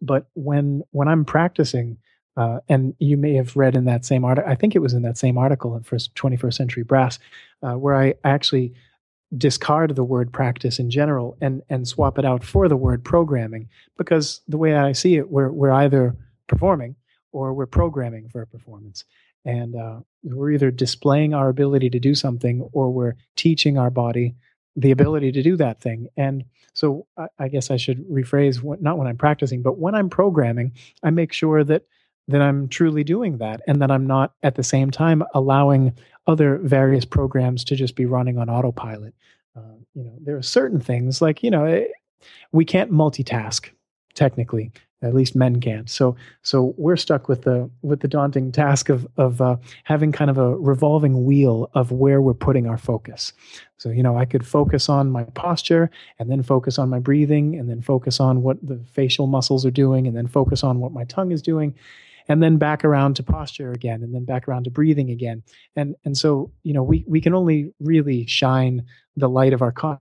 But 0.00 0.26
when 0.34 0.82
when 0.90 1.08
I'm 1.08 1.24
practicing, 1.24 1.98
uh, 2.36 2.60
and 2.68 2.94
you 2.98 3.16
may 3.16 3.34
have 3.34 3.56
read 3.56 3.76
in 3.76 3.84
that 3.84 4.04
same 4.04 4.24
article, 4.24 4.50
I 4.50 4.54
think 4.54 4.74
it 4.74 4.80
was 4.80 4.94
in 4.94 5.02
that 5.02 5.18
same 5.18 5.36
article 5.36 5.76
in 5.76 5.82
First 5.82 6.14
21st 6.14 6.54
Century 6.54 6.82
Brass, 6.82 7.18
uh, 7.62 7.74
where 7.74 7.94
I 7.94 8.14
actually 8.24 8.72
discard 9.36 9.96
the 9.96 10.04
word 10.04 10.32
practice 10.32 10.78
in 10.78 10.90
general 10.90 11.36
and 11.40 11.62
and 11.70 11.88
swap 11.88 12.18
it 12.18 12.24
out 12.24 12.44
for 12.44 12.68
the 12.68 12.76
word 12.76 13.02
programming 13.02 13.68
because 13.96 14.42
the 14.46 14.58
way 14.58 14.74
I 14.74 14.92
see 14.92 15.16
it, 15.16 15.30
we're 15.30 15.50
we're 15.50 15.72
either 15.72 16.16
performing 16.48 16.96
or 17.32 17.54
we're 17.54 17.66
programming 17.66 18.28
for 18.28 18.42
a 18.42 18.46
performance, 18.46 19.04
and 19.44 19.74
uh, 19.74 20.00
we're 20.22 20.52
either 20.52 20.70
displaying 20.70 21.34
our 21.34 21.48
ability 21.48 21.90
to 21.90 21.98
do 21.98 22.14
something 22.14 22.68
or 22.72 22.90
we're 22.90 23.16
teaching 23.36 23.78
our 23.78 23.90
body 23.90 24.34
the 24.76 24.90
ability 24.90 25.32
to 25.32 25.42
do 25.42 25.56
that 25.56 25.80
thing. 25.80 26.08
And 26.16 26.44
so 26.72 27.06
I, 27.16 27.26
I 27.38 27.48
guess 27.48 27.70
I 27.70 27.76
should 27.76 28.08
rephrase 28.08 28.62
what, 28.62 28.80
not 28.80 28.96
when 28.96 29.06
I'm 29.06 29.18
practicing, 29.18 29.62
but 29.62 29.78
when 29.78 29.94
I'm 29.94 30.08
programming, 30.08 30.72
I 31.02 31.10
make 31.10 31.32
sure 31.32 31.62
that 31.64 31.82
that 32.28 32.40
I'm 32.40 32.68
truly 32.68 33.04
doing 33.04 33.38
that 33.38 33.60
and 33.66 33.80
that 33.82 33.90
I'm 33.90 34.06
not 34.06 34.34
at 34.42 34.54
the 34.54 34.62
same 34.62 34.90
time 34.90 35.22
allowing 35.34 35.92
other 36.26 36.58
various 36.58 37.04
programs 37.04 37.64
to 37.64 37.76
just 37.76 37.96
be 37.96 38.06
running 38.06 38.38
on 38.38 38.48
autopilot. 38.48 39.14
Uh, 39.56 39.76
you 39.94 40.04
know, 40.04 40.14
there 40.20 40.36
are 40.36 40.42
certain 40.42 40.80
things 40.80 41.20
like, 41.20 41.42
you 41.42 41.50
know, 41.50 41.64
eh, 41.64 41.86
we 42.52 42.64
can't 42.64 42.92
multitask 42.92 43.68
technically. 44.14 44.72
At 45.02 45.14
least 45.14 45.34
men 45.34 45.60
can't. 45.60 45.90
So 45.90 46.14
so 46.42 46.74
we're 46.76 46.96
stuck 46.96 47.28
with 47.28 47.42
the 47.42 47.68
with 47.82 48.00
the 48.00 48.08
daunting 48.08 48.52
task 48.52 48.88
of 48.88 49.06
of 49.16 49.40
uh, 49.40 49.56
having 49.82 50.12
kind 50.12 50.30
of 50.30 50.38
a 50.38 50.56
revolving 50.56 51.24
wheel 51.24 51.68
of 51.74 51.90
where 51.90 52.22
we're 52.22 52.34
putting 52.34 52.68
our 52.68 52.78
focus. 52.78 53.32
So 53.78 53.88
you 53.88 54.02
know, 54.02 54.16
I 54.16 54.24
could 54.24 54.46
focus 54.46 54.88
on 54.88 55.10
my 55.10 55.24
posture, 55.24 55.90
and 56.20 56.30
then 56.30 56.44
focus 56.44 56.78
on 56.78 56.88
my 56.88 57.00
breathing, 57.00 57.58
and 57.58 57.68
then 57.68 57.82
focus 57.82 58.20
on 58.20 58.42
what 58.42 58.58
the 58.64 58.78
facial 58.92 59.26
muscles 59.26 59.66
are 59.66 59.72
doing, 59.72 60.06
and 60.06 60.16
then 60.16 60.28
focus 60.28 60.62
on 60.62 60.78
what 60.78 60.92
my 60.92 61.02
tongue 61.04 61.32
is 61.32 61.42
doing, 61.42 61.74
and 62.28 62.42
then 62.42 62.56
back 62.56 62.84
around 62.84 63.16
to 63.16 63.22
posture 63.22 63.72
again, 63.72 64.02
and 64.02 64.14
then 64.14 64.24
back 64.24 64.48
around 64.48 64.64
to 64.64 64.70
breathing 64.70 65.10
again. 65.10 65.42
And 65.76 65.96
and 66.04 66.16
so 66.16 66.52
you 66.62 66.72
know, 66.72 66.82
we 66.82 67.04
we 67.06 67.20
can 67.20 67.34
only 67.34 67.72
really 67.80 68.26
shine 68.26 68.84
the 69.16 69.28
light 69.28 69.52
of 69.52 69.62
our 69.62 69.72
con- 69.72 69.98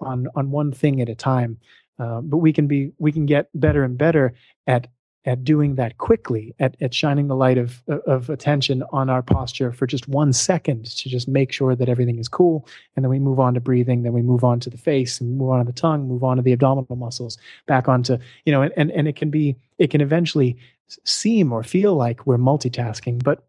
on 0.00 0.28
on 0.34 0.50
one 0.50 0.72
thing 0.72 1.00
at 1.00 1.08
a 1.08 1.14
time 1.14 1.58
uh, 1.98 2.20
but 2.20 2.38
we 2.38 2.52
can 2.52 2.66
be 2.66 2.92
we 2.98 3.12
can 3.12 3.26
get 3.26 3.48
better 3.54 3.82
and 3.84 3.98
better 3.98 4.34
at 4.66 4.88
at 5.24 5.44
doing 5.44 5.74
that 5.74 5.98
quickly, 5.98 6.54
at, 6.58 6.74
at 6.80 6.94
shining 6.94 7.26
the 7.26 7.36
light 7.36 7.58
of, 7.58 7.82
of 8.06 8.30
attention 8.30 8.82
on 8.92 9.10
our 9.10 9.20
posture 9.20 9.72
for 9.72 9.86
just 9.86 10.08
one 10.08 10.32
second 10.32 10.86
to 10.86 11.08
just 11.10 11.28
make 11.28 11.52
sure 11.52 11.74
that 11.74 11.88
everything 11.88 12.18
is 12.18 12.28
cool. 12.28 12.66
And 12.96 13.04
then 13.04 13.10
we 13.10 13.18
move 13.18 13.38
on 13.38 13.52
to 13.52 13.60
breathing, 13.60 14.04
then 14.04 14.14
we 14.14 14.22
move 14.22 14.42
on 14.42 14.58
to 14.60 14.70
the 14.70 14.78
face 14.78 15.20
and 15.20 15.36
move 15.36 15.50
on 15.50 15.58
to 15.58 15.70
the 15.70 15.78
tongue, 15.78 16.08
move 16.08 16.24
on 16.24 16.36
to 16.36 16.42
the 16.42 16.52
abdominal 16.52 16.96
muscles, 16.96 17.36
back 17.66 17.88
onto, 17.88 18.16
you 18.46 18.52
know, 18.52 18.62
and, 18.62 18.72
and, 18.76 18.90
and 18.92 19.06
it 19.06 19.16
can 19.16 19.28
be, 19.28 19.56
it 19.76 19.90
can 19.90 20.00
eventually 20.00 20.56
seem 21.04 21.52
or 21.52 21.62
feel 21.62 21.94
like 21.94 22.26
we're 22.26 22.38
multitasking, 22.38 23.22
but 23.22 23.46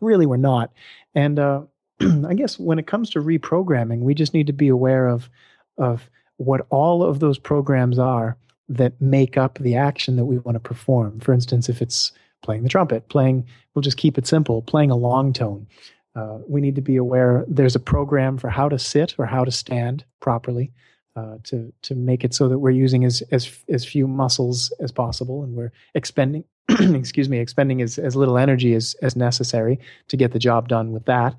really 0.00 0.26
we're 0.26 0.36
not. 0.36 0.72
And 1.14 1.38
uh, 1.38 1.62
I 2.00 2.34
guess 2.34 2.58
when 2.58 2.78
it 2.78 2.86
comes 2.86 3.10
to 3.10 3.20
reprogramming, 3.20 4.00
we 4.00 4.14
just 4.14 4.34
need 4.34 4.46
to 4.46 4.52
be 4.52 4.68
aware 4.68 5.08
of, 5.08 5.28
of 5.76 6.08
what 6.36 6.66
all 6.70 7.02
of 7.02 7.20
those 7.20 7.38
programs 7.38 7.98
are 7.98 8.36
that 8.68 9.00
make 9.00 9.36
up 9.36 9.58
the 9.58 9.76
action 9.76 10.16
that 10.16 10.26
we 10.26 10.38
want 10.38 10.56
to 10.56 10.60
perform. 10.60 11.20
For 11.20 11.32
instance, 11.32 11.68
if 11.68 11.80
it's 11.80 12.12
playing 12.42 12.62
the 12.62 12.68
trumpet, 12.68 13.08
playing, 13.08 13.46
we'll 13.74 13.82
just 13.82 13.96
keep 13.96 14.18
it 14.18 14.26
simple, 14.26 14.62
playing 14.62 14.90
a 14.90 14.96
long 14.96 15.32
tone. 15.32 15.66
Uh, 16.14 16.38
we 16.46 16.60
need 16.60 16.74
to 16.74 16.80
be 16.80 16.96
aware 16.96 17.44
there's 17.48 17.76
a 17.76 17.80
program 17.80 18.38
for 18.38 18.50
how 18.50 18.68
to 18.68 18.78
sit 18.78 19.14
or 19.18 19.26
how 19.26 19.44
to 19.44 19.50
stand 19.50 20.04
properly 20.20 20.72
uh, 21.18 21.38
to 21.44 21.72
to 21.82 21.94
make 21.94 22.24
it 22.24 22.34
so 22.34 22.48
that 22.48 22.58
we're 22.58 22.70
using 22.70 23.04
as 23.04 23.22
as 23.32 23.50
as 23.68 23.84
few 23.84 24.06
muscles 24.06 24.72
as 24.80 24.92
possible 24.92 25.42
and 25.42 25.54
we're 25.54 25.72
expending 25.94 26.44
excuse 26.68 27.28
me 27.28 27.38
expending 27.38 27.82
as, 27.82 27.98
as 27.98 28.14
little 28.14 28.38
energy 28.38 28.74
as 28.74 28.94
as 29.02 29.16
necessary 29.16 29.78
to 30.08 30.16
get 30.16 30.32
the 30.32 30.38
job 30.38 30.68
done 30.68 30.92
with 30.92 31.06
that. 31.06 31.34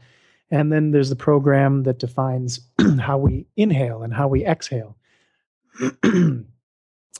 And 0.52 0.72
then 0.72 0.92
there's 0.92 1.10
the 1.10 1.16
program 1.16 1.84
that 1.84 2.00
defines 2.00 2.60
how 3.00 3.20
we 3.20 3.46
inhale 3.56 4.02
and 4.02 4.14
how 4.14 4.28
we 4.28 4.44
exhale. 4.46 4.98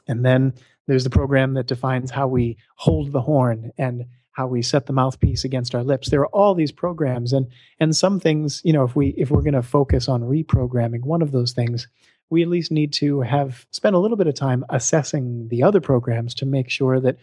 And 0.10 0.26
then 0.26 0.54
there's 0.88 1.04
the 1.04 1.12
program 1.12 1.54
that 1.54 1.68
defines 1.68 2.10
how 2.10 2.28
we 2.28 2.58
hold 2.76 3.12
the 3.12 3.22
horn 3.22 3.72
and 3.78 4.06
how 4.32 4.48
we 4.48 4.64
set 4.64 4.88
the 4.88 4.94
mouthpiece 4.94 5.44
against 5.44 5.76
our 5.76 5.84
lips. 5.84 6.10
There 6.10 6.22
are 6.22 6.36
all 6.36 6.56
these 6.56 6.72
programs 6.72 7.32
and 7.32 7.48
and 7.80 7.96
some 7.96 8.20
things, 8.20 8.62
you 8.66 8.74
know, 8.74 8.84
if 8.84 8.96
we 8.96 9.10
if 9.10 9.30
we're 9.30 9.44
going 9.44 9.54
to 9.54 9.62
focus 9.62 10.10
on 10.10 10.24
reprogramming 10.24 11.04
one 11.04 11.22
of 11.22 11.32
those 11.32 11.52
things, 11.52 11.88
we 12.30 12.42
at 12.42 12.48
least 12.48 12.72
need 12.72 12.94
to 12.94 13.22
have 13.22 13.66
spent 13.72 13.96
a 13.96 14.00
little 14.00 14.18
bit 14.18 14.28
of 14.28 14.36
time 14.36 14.66
assessing 14.70 15.48
the 15.50 15.64
other 15.64 15.82
programs 15.82 16.34
to 16.36 16.46
make 16.46 16.70
sure 16.70 17.00
that 17.00 17.18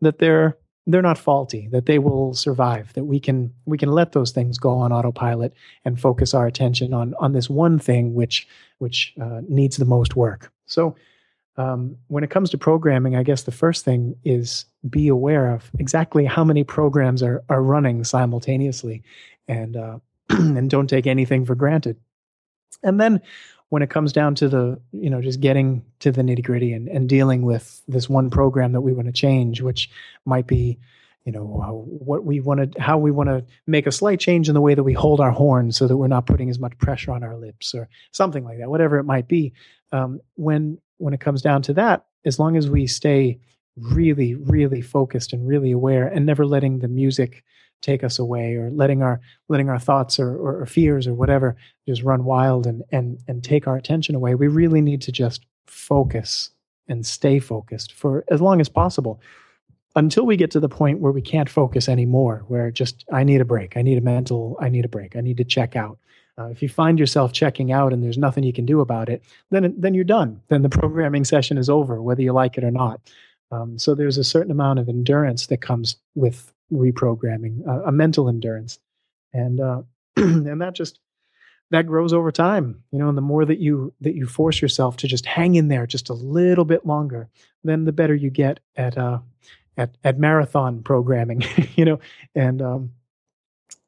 that 0.00 0.18
they're 0.18 0.56
they're 0.86 1.02
not 1.02 1.18
faulty 1.18 1.68
that 1.70 1.86
they 1.86 1.98
will 1.98 2.34
survive 2.34 2.92
that 2.94 3.04
we 3.04 3.20
can 3.20 3.52
we 3.66 3.78
can 3.78 3.90
let 3.90 4.12
those 4.12 4.32
things 4.32 4.58
go 4.58 4.70
on 4.78 4.92
autopilot 4.92 5.54
and 5.84 6.00
focus 6.00 6.34
our 6.34 6.46
attention 6.46 6.92
on 6.92 7.14
on 7.20 7.32
this 7.32 7.48
one 7.48 7.78
thing 7.78 8.14
which 8.14 8.48
which 8.78 9.14
uh, 9.20 9.40
needs 9.48 9.76
the 9.76 9.84
most 9.84 10.16
work 10.16 10.52
so 10.66 10.96
um, 11.56 11.96
when 12.08 12.24
it 12.24 12.30
comes 12.30 12.50
to 12.50 12.58
programming, 12.58 13.14
I 13.14 13.22
guess 13.22 13.42
the 13.42 13.52
first 13.52 13.84
thing 13.84 14.16
is 14.24 14.64
be 14.88 15.08
aware 15.08 15.52
of 15.52 15.70
exactly 15.78 16.24
how 16.24 16.44
many 16.44 16.64
programs 16.64 17.22
are 17.22 17.44
are 17.48 17.62
running 17.62 18.04
simultaneously, 18.04 19.02
and 19.48 19.76
uh, 19.76 19.98
and 20.30 20.70
don't 20.70 20.88
take 20.88 21.06
anything 21.06 21.44
for 21.44 21.54
granted. 21.54 21.98
And 22.82 23.00
then 23.00 23.20
when 23.72 23.80
it 23.80 23.88
comes 23.88 24.12
down 24.12 24.34
to 24.34 24.50
the 24.50 24.78
you 24.92 25.08
know 25.08 25.22
just 25.22 25.40
getting 25.40 25.82
to 25.98 26.12
the 26.12 26.20
nitty 26.20 26.44
gritty 26.44 26.74
and, 26.74 26.88
and 26.88 27.08
dealing 27.08 27.40
with 27.40 27.80
this 27.88 28.06
one 28.06 28.28
program 28.28 28.72
that 28.72 28.82
we 28.82 28.92
want 28.92 29.06
to 29.06 29.12
change, 29.12 29.62
which 29.62 29.88
might 30.26 30.46
be 30.46 30.78
you 31.24 31.32
know 31.32 31.86
what 31.86 32.22
we 32.22 32.38
want 32.38 32.74
to 32.74 32.78
how 32.78 32.98
we 32.98 33.10
want 33.10 33.30
to 33.30 33.42
make 33.66 33.86
a 33.86 33.90
slight 33.90 34.20
change 34.20 34.50
in 34.50 34.54
the 34.54 34.60
way 34.60 34.74
that 34.74 34.82
we 34.82 34.92
hold 34.92 35.20
our 35.20 35.30
horn 35.30 35.72
so 35.72 35.86
that 35.86 35.96
we're 35.96 36.06
not 36.06 36.26
putting 36.26 36.50
as 36.50 36.58
much 36.58 36.76
pressure 36.76 37.12
on 37.12 37.22
our 37.22 37.34
lips 37.34 37.74
or 37.74 37.88
something 38.10 38.44
like 38.44 38.58
that 38.58 38.68
whatever 38.68 38.98
it 38.98 39.04
might 39.04 39.26
be. 39.26 39.54
Um, 39.90 40.20
when 40.34 40.76
when 40.98 41.14
it 41.14 41.20
comes 41.20 41.40
down 41.40 41.62
to 41.62 41.72
that, 41.72 42.04
as 42.26 42.38
long 42.38 42.58
as 42.58 42.68
we 42.68 42.86
stay 42.86 43.40
really, 43.74 44.34
really 44.34 44.82
focused 44.82 45.32
and 45.32 45.48
really 45.48 45.72
aware 45.72 46.06
and 46.08 46.26
never 46.26 46.44
letting 46.44 46.80
the 46.80 46.88
music 46.88 47.42
take 47.82 48.02
us 48.02 48.18
away 48.18 48.54
or 48.54 48.70
letting 48.70 49.02
our 49.02 49.20
letting 49.48 49.68
our 49.68 49.78
thoughts 49.78 50.18
or, 50.18 50.30
or, 50.30 50.62
or, 50.62 50.66
fears 50.66 51.06
or 51.06 51.14
whatever 51.14 51.56
just 51.86 52.02
run 52.02 52.24
wild 52.24 52.66
and 52.66 52.82
and 52.90 53.18
and 53.28 53.44
take 53.44 53.66
our 53.66 53.76
attention 53.76 54.14
away 54.14 54.34
we 54.34 54.46
really 54.46 54.80
need 54.80 55.02
to 55.02 55.12
just 55.12 55.44
focus 55.66 56.50
and 56.88 57.04
stay 57.04 57.38
focused 57.38 57.92
for 57.92 58.24
as 58.30 58.40
long 58.40 58.60
as 58.60 58.68
possible 58.68 59.20
until 59.94 60.24
we 60.24 60.36
get 60.36 60.50
to 60.50 60.60
the 60.60 60.68
point 60.68 61.00
where 61.00 61.12
we 61.12 61.20
can't 61.22 61.50
focus 61.50 61.88
anymore 61.88 62.44
where 62.48 62.70
just 62.70 63.04
i 63.12 63.22
need 63.22 63.40
a 63.40 63.44
break 63.44 63.76
i 63.76 63.82
need 63.82 63.98
a 63.98 64.02
mental 64.02 64.56
i 64.60 64.68
need 64.68 64.84
a 64.84 64.88
break 64.88 65.16
i 65.16 65.20
need 65.20 65.36
to 65.36 65.44
check 65.44 65.76
out 65.76 65.98
uh, 66.38 66.46
if 66.46 66.62
you 66.62 66.68
find 66.68 66.98
yourself 66.98 67.32
checking 67.32 67.72
out 67.72 67.92
and 67.92 68.02
there's 68.02 68.16
nothing 68.16 68.42
you 68.42 68.54
can 68.54 68.64
do 68.64 68.80
about 68.80 69.08
it, 69.08 69.22
then 69.50 69.74
then 69.78 69.92
you're 69.94 70.04
done. 70.04 70.40
Then 70.48 70.62
the 70.62 70.68
programming 70.80 71.24
session 71.24 71.58
is 71.58 71.68
over, 71.68 72.00
whether 72.00 72.22
you 72.22 72.32
like 72.32 72.56
it 72.56 72.64
or 72.64 72.70
not. 72.70 73.00
Um, 73.50 73.78
so 73.78 73.94
there's 73.94 74.16
a 74.16 74.24
certain 74.24 74.50
amount 74.50 74.78
of 74.78 74.88
endurance 74.88 75.46
that 75.48 75.60
comes 75.60 75.96
with 76.14 76.52
reprogramming, 76.72 77.66
uh, 77.66 77.82
a 77.82 77.92
mental 77.92 78.28
endurance, 78.28 78.78
and 79.32 79.60
uh, 79.60 79.82
and 80.16 80.60
that 80.60 80.74
just 80.74 80.98
that 81.70 81.86
grows 81.86 82.12
over 82.12 82.30
time. 82.30 82.82
You 82.90 82.98
know, 82.98 83.08
and 83.08 83.16
the 83.16 83.22
more 83.22 83.44
that 83.44 83.58
you 83.58 83.92
that 84.00 84.14
you 84.14 84.26
force 84.26 84.62
yourself 84.62 84.96
to 84.98 85.08
just 85.08 85.26
hang 85.26 85.54
in 85.54 85.68
there 85.68 85.86
just 85.86 86.08
a 86.08 86.14
little 86.14 86.64
bit 86.64 86.86
longer, 86.86 87.28
then 87.64 87.84
the 87.84 87.92
better 87.92 88.14
you 88.14 88.30
get 88.30 88.60
at 88.76 88.96
uh, 88.96 89.20
at 89.76 89.96
at 90.04 90.18
marathon 90.18 90.82
programming. 90.82 91.44
you 91.76 91.84
know, 91.84 92.00
and 92.34 92.62
um, 92.62 92.92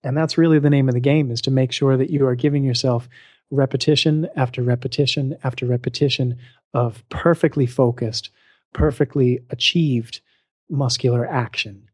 and 0.02 0.16
that's 0.16 0.38
really 0.38 0.58
the 0.58 0.70
name 0.70 0.88
of 0.88 0.94
the 0.94 1.00
game 1.00 1.30
is 1.30 1.40
to 1.42 1.50
make 1.50 1.72
sure 1.72 1.96
that 1.96 2.10
you 2.10 2.26
are 2.26 2.34
giving 2.34 2.64
yourself 2.64 3.08
repetition 3.50 4.28
after 4.36 4.62
repetition 4.62 5.36
after 5.44 5.66
repetition 5.66 6.38
of 6.72 7.08
perfectly 7.08 7.66
focused, 7.66 8.30
perfectly 8.72 9.40
achieved 9.50 10.20
muscular 10.68 11.26
action. 11.26 11.88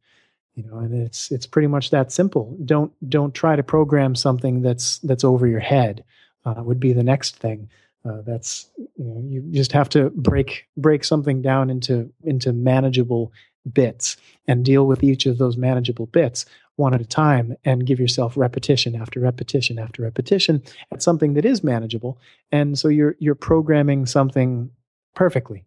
You 0.60 0.70
know, 0.70 0.78
and 0.78 0.94
it's 0.94 1.30
it's 1.30 1.46
pretty 1.46 1.68
much 1.68 1.90
that 1.90 2.12
simple. 2.12 2.56
Don't 2.64 2.92
don't 3.08 3.34
try 3.34 3.56
to 3.56 3.62
program 3.62 4.14
something 4.14 4.60
that's 4.60 4.98
that's 4.98 5.24
over 5.24 5.46
your 5.46 5.60
head. 5.60 6.04
Uh, 6.44 6.54
would 6.58 6.80
be 6.80 6.92
the 6.92 7.02
next 7.02 7.36
thing. 7.36 7.68
Uh, 8.04 8.22
that's 8.26 8.70
you 8.76 9.04
know 9.04 9.22
you 9.26 9.42
just 9.52 9.72
have 9.72 9.88
to 9.90 10.10
break 10.10 10.66
break 10.76 11.04
something 11.04 11.40
down 11.40 11.70
into 11.70 12.12
into 12.24 12.52
manageable 12.52 13.32
bits 13.72 14.16
and 14.46 14.64
deal 14.64 14.86
with 14.86 15.02
each 15.02 15.26
of 15.26 15.38
those 15.38 15.56
manageable 15.56 16.06
bits 16.06 16.46
one 16.76 16.94
at 16.94 17.00
a 17.00 17.04
time 17.04 17.54
and 17.64 17.86
give 17.86 18.00
yourself 18.00 18.38
repetition 18.38 18.96
after 18.96 19.20
repetition 19.20 19.78
after 19.78 20.02
repetition 20.02 20.62
at 20.90 21.02
something 21.02 21.34
that 21.34 21.44
is 21.44 21.62
manageable 21.62 22.18
and 22.50 22.78
so 22.78 22.88
you're 22.88 23.16
you're 23.18 23.34
programming 23.34 24.06
something 24.06 24.70
perfectly 25.14 25.64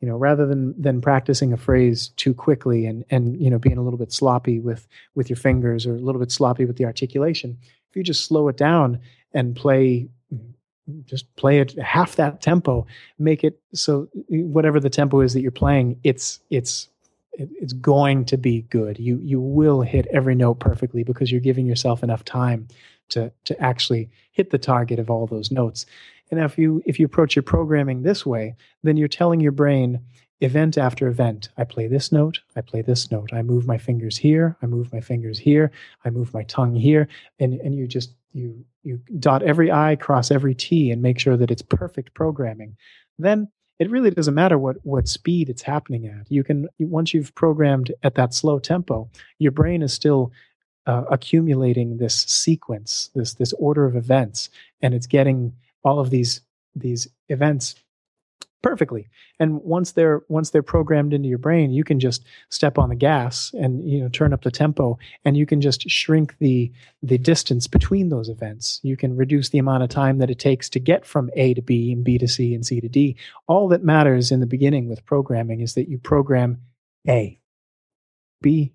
you 0.00 0.08
know 0.08 0.16
rather 0.16 0.46
than 0.46 0.80
than 0.80 1.00
practicing 1.00 1.52
a 1.52 1.56
phrase 1.56 2.08
too 2.16 2.34
quickly 2.34 2.86
and 2.86 3.04
and 3.10 3.40
you 3.40 3.50
know 3.50 3.58
being 3.58 3.78
a 3.78 3.82
little 3.82 3.98
bit 3.98 4.12
sloppy 4.12 4.60
with 4.60 4.86
with 5.14 5.28
your 5.28 5.36
fingers 5.36 5.86
or 5.86 5.94
a 5.94 6.00
little 6.00 6.20
bit 6.20 6.32
sloppy 6.32 6.64
with 6.64 6.76
the 6.76 6.84
articulation 6.84 7.56
if 7.88 7.96
you 7.96 8.02
just 8.02 8.24
slow 8.24 8.48
it 8.48 8.56
down 8.56 8.98
and 9.32 9.56
play 9.56 10.08
just 11.04 11.34
play 11.36 11.60
it 11.60 11.78
half 11.78 12.16
that 12.16 12.40
tempo 12.40 12.86
make 13.18 13.44
it 13.44 13.60
so 13.72 14.08
eh, 14.32 14.42
whatever 14.42 14.80
the 14.80 14.90
tempo 14.90 15.20
is 15.20 15.34
that 15.34 15.40
you're 15.40 15.52
playing 15.52 15.98
it's 16.02 16.40
it's 16.50 16.88
it's 17.40 17.72
going 17.72 18.24
to 18.26 18.36
be 18.36 18.62
good. 18.62 18.98
You 18.98 19.18
you 19.22 19.40
will 19.40 19.82
hit 19.82 20.06
every 20.10 20.34
note 20.34 20.60
perfectly 20.60 21.02
because 21.02 21.30
you're 21.30 21.40
giving 21.40 21.66
yourself 21.66 22.02
enough 22.02 22.24
time 22.24 22.68
to 23.10 23.32
to 23.44 23.60
actually 23.60 24.10
hit 24.32 24.50
the 24.50 24.58
target 24.58 24.98
of 24.98 25.10
all 25.10 25.26
those 25.26 25.50
notes. 25.50 25.86
And 26.30 26.40
if 26.40 26.58
you 26.58 26.82
if 26.86 26.98
you 26.98 27.06
approach 27.06 27.36
your 27.36 27.42
programming 27.42 28.02
this 28.02 28.24
way, 28.24 28.54
then 28.82 28.96
you're 28.96 29.08
telling 29.08 29.40
your 29.40 29.52
brain 29.52 30.00
event 30.40 30.78
after 30.78 31.06
event, 31.06 31.50
I 31.58 31.64
play 31.64 31.86
this 31.86 32.12
note, 32.12 32.40
I 32.56 32.62
play 32.62 32.82
this 32.82 33.10
note, 33.10 33.32
I 33.32 33.42
move 33.42 33.66
my 33.66 33.78
fingers 33.78 34.16
here, 34.16 34.56
I 34.62 34.66
move 34.66 34.92
my 34.92 35.00
fingers 35.00 35.38
here, 35.38 35.70
I 36.04 36.10
move 36.10 36.32
my 36.32 36.44
tongue 36.44 36.74
here, 36.74 37.08
and 37.38 37.54
and 37.54 37.74
you 37.74 37.86
just 37.86 38.14
you 38.32 38.64
you 38.82 39.00
dot 39.18 39.42
every 39.42 39.70
I, 39.70 39.96
cross 39.96 40.30
every 40.30 40.54
T, 40.54 40.90
and 40.90 41.02
make 41.02 41.18
sure 41.18 41.36
that 41.36 41.50
it's 41.50 41.62
perfect 41.62 42.14
programming. 42.14 42.76
Then 43.18 43.48
it 43.78 43.90
really 43.90 44.10
doesn't 44.10 44.34
matter 44.34 44.58
what 44.58 44.76
what 44.82 45.08
speed 45.08 45.48
it's 45.48 45.62
happening 45.62 46.06
at. 46.06 46.30
You 46.30 46.44
can 46.44 46.68
once 46.78 47.12
you've 47.12 47.34
programmed 47.34 47.92
at 48.02 48.14
that 48.14 48.34
slow 48.34 48.58
tempo, 48.58 49.10
your 49.38 49.52
brain 49.52 49.82
is 49.82 49.92
still 49.92 50.32
uh, 50.86 51.04
accumulating 51.10 51.98
this 51.98 52.14
sequence, 52.14 53.10
this 53.14 53.34
this 53.34 53.52
order 53.54 53.84
of 53.84 53.96
events, 53.96 54.48
and 54.80 54.94
it's 54.94 55.06
getting 55.06 55.54
all 55.84 55.98
of 55.98 56.10
these 56.10 56.40
these 56.74 57.08
events 57.28 57.74
perfectly. 58.62 59.08
And 59.38 59.62
once 59.62 59.92
they're 59.92 60.22
once 60.28 60.50
they're 60.50 60.62
programmed 60.62 61.14
into 61.14 61.28
your 61.28 61.38
brain 61.38 61.70
you 61.70 61.84
can 61.84 61.98
just 61.98 62.24
step 62.50 62.78
on 62.78 62.88
the 62.88 62.94
gas 62.94 63.52
and 63.54 63.88
you 63.88 64.00
know 64.00 64.08
turn 64.08 64.32
up 64.32 64.42
the 64.42 64.50
tempo 64.50 64.98
and 65.24 65.36
you 65.36 65.46
can 65.46 65.60
just 65.60 65.88
shrink 65.88 66.36
the 66.38 66.70
the 67.02 67.18
distance 67.18 67.66
between 67.66 68.08
those 68.08 68.28
events. 68.28 68.80
You 68.82 68.96
can 68.96 69.16
reduce 69.16 69.48
the 69.48 69.58
amount 69.58 69.82
of 69.82 69.88
time 69.88 70.18
that 70.18 70.30
it 70.30 70.38
takes 70.38 70.68
to 70.70 70.80
get 70.80 71.06
from 71.06 71.30
a 71.34 71.54
to 71.54 71.62
b 71.62 71.92
and 71.92 72.04
b 72.04 72.18
to 72.18 72.28
c 72.28 72.54
and 72.54 72.64
c 72.64 72.80
to 72.80 72.88
d. 72.88 73.16
All 73.46 73.68
that 73.68 73.82
matters 73.82 74.30
in 74.30 74.40
the 74.40 74.46
beginning 74.46 74.88
with 74.88 75.04
programming 75.06 75.60
is 75.60 75.74
that 75.74 75.88
you 75.88 75.98
program 75.98 76.60
a 77.08 77.38
b 78.42 78.74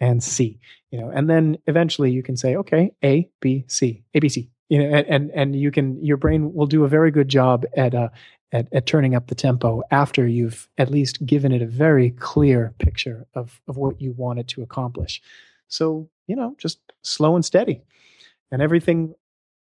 and 0.00 0.22
c 0.22 0.60
you 0.90 1.00
know. 1.00 1.10
And 1.10 1.28
then 1.28 1.58
eventually 1.66 2.12
you 2.12 2.22
can 2.22 2.36
say 2.36 2.54
okay 2.56 2.92
a 3.02 3.28
b 3.40 3.64
c 3.66 4.04
a 4.14 4.20
b 4.20 4.28
c 4.28 4.50
you 4.68 4.78
know 4.78 5.04
and 5.08 5.30
and 5.30 5.54
you 5.54 5.70
can 5.70 6.02
your 6.04 6.16
brain 6.16 6.52
will 6.54 6.66
do 6.66 6.84
a 6.84 6.88
very 6.88 7.10
good 7.10 7.28
job 7.28 7.64
at 7.76 7.94
uh 7.94 8.08
at, 8.52 8.68
at 8.72 8.86
turning 8.86 9.14
up 9.14 9.26
the 9.26 9.34
tempo 9.34 9.82
after 9.90 10.26
you've 10.26 10.68
at 10.78 10.90
least 10.90 11.24
given 11.26 11.52
it 11.52 11.62
a 11.62 11.66
very 11.66 12.10
clear 12.10 12.74
picture 12.78 13.26
of, 13.34 13.60
of 13.68 13.76
what 13.76 14.00
you 14.00 14.12
want 14.12 14.38
it 14.38 14.48
to 14.48 14.62
accomplish. 14.62 15.20
So, 15.68 16.08
you 16.26 16.36
know, 16.36 16.54
just 16.58 16.78
slow 17.02 17.34
and 17.34 17.44
steady. 17.44 17.82
And 18.52 18.62
everything, 18.62 19.14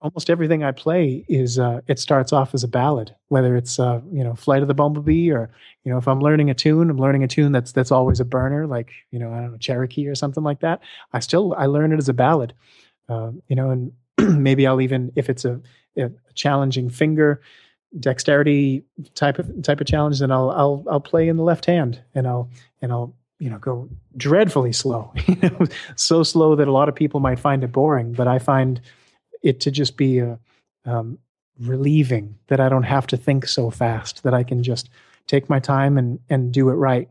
almost 0.01 0.30
everything 0.30 0.64
I 0.64 0.72
play 0.72 1.26
is, 1.28 1.59
uh, 1.59 1.82
it 1.86 1.98
starts 1.98 2.32
off 2.32 2.55
as 2.55 2.64
a 2.64 2.68
ballad, 2.68 3.14
whether 3.28 3.55
it's, 3.55 3.78
uh, 3.78 4.01
you 4.11 4.24
know, 4.24 4.34
Flight 4.34 4.62
of 4.62 4.68
the 4.68 4.74
Bumblebee 4.74 5.30
or, 5.30 5.51
you 5.84 5.92
know, 5.92 5.98
if 5.98 6.09
I'm 6.09 6.20
learning 6.20 6.48
a 6.48 6.55
tune, 6.55 6.88
I'm 6.88 6.98
learning 6.98 7.22
a 7.22 7.28
tune 7.28 7.53
that's, 7.53 7.72
that's 7.72 7.92
always 7.92 8.18
a 8.18 8.24
burner, 8.24 8.66
like, 8.66 8.92
you 9.11 9.18
know, 9.18 9.30
I 9.32 9.40
don't 9.40 9.53
know, 9.53 9.59
Cherokee 9.59 10.09
or 10.09 10.14
something 10.14 10.42
like 10.42 10.61
that. 10.61 10.80
I 11.12 11.20
still, 11.20 11.55
I 11.59 11.66
learn 11.66 11.92
it 11.92 11.98
as 11.98 12.09
a 12.09 12.14
ballad, 12.14 12.55
uh, 13.11 13.32
you 13.48 13.57
know, 13.57 13.70
and 13.70 13.92
maybe 14.29 14.66
I'll 14.66 14.81
even, 14.81 15.12
if 15.16 15.29
it's 15.29 15.45
a, 15.45 15.61
a 15.97 16.11
challenging 16.35 16.91
finger, 16.91 17.41
dexterity 17.99 18.85
type 19.14 19.39
of 19.39 19.62
type 19.62 19.81
of 19.81 19.87
challenge, 19.87 20.21
then 20.21 20.31
I'll 20.31 20.51
I'll 20.51 20.85
I'll 20.89 21.01
play 21.01 21.29
in 21.29 21.37
the 21.37 21.43
left 21.43 21.66
hand 21.66 22.01
and 22.14 22.27
I'll 22.27 22.49
and 22.81 22.93
I'll 22.93 23.14
you 23.39 23.51
know 23.51 23.59
go 23.59 23.89
dreadfully 24.16 24.73
slow, 24.73 25.12
you 25.27 25.37
know, 25.43 25.66
so 25.97 26.23
slow 26.23 26.55
that 26.57 26.68
a 26.68 26.73
lot 26.73 26.89
of 26.89 26.95
people 26.95 27.21
might 27.21 27.39
find 27.39 27.64
it 27.64 27.73
boring, 27.73 28.12
but 28.12 28.29
I 28.29 28.39
find 28.39 28.81
it 29.43 29.61
to 29.61 29.71
just 29.71 29.97
be 29.97 30.18
a 30.18 30.39
um, 30.85 31.18
relieving 31.59 32.37
that 32.47 32.61
I 32.61 32.68
don't 32.68 32.85
have 32.85 33.07
to 33.09 33.16
think 33.16 33.47
so 33.47 33.71
fast, 33.71 34.23
that 34.23 34.35
I 34.35 34.43
can 34.43 34.62
just 34.62 34.89
take 35.27 35.49
my 35.49 35.59
time 35.59 35.99
and 35.99 36.21
and 36.29 36.53
do 36.53 36.68
it 36.68 36.75
right. 36.75 37.09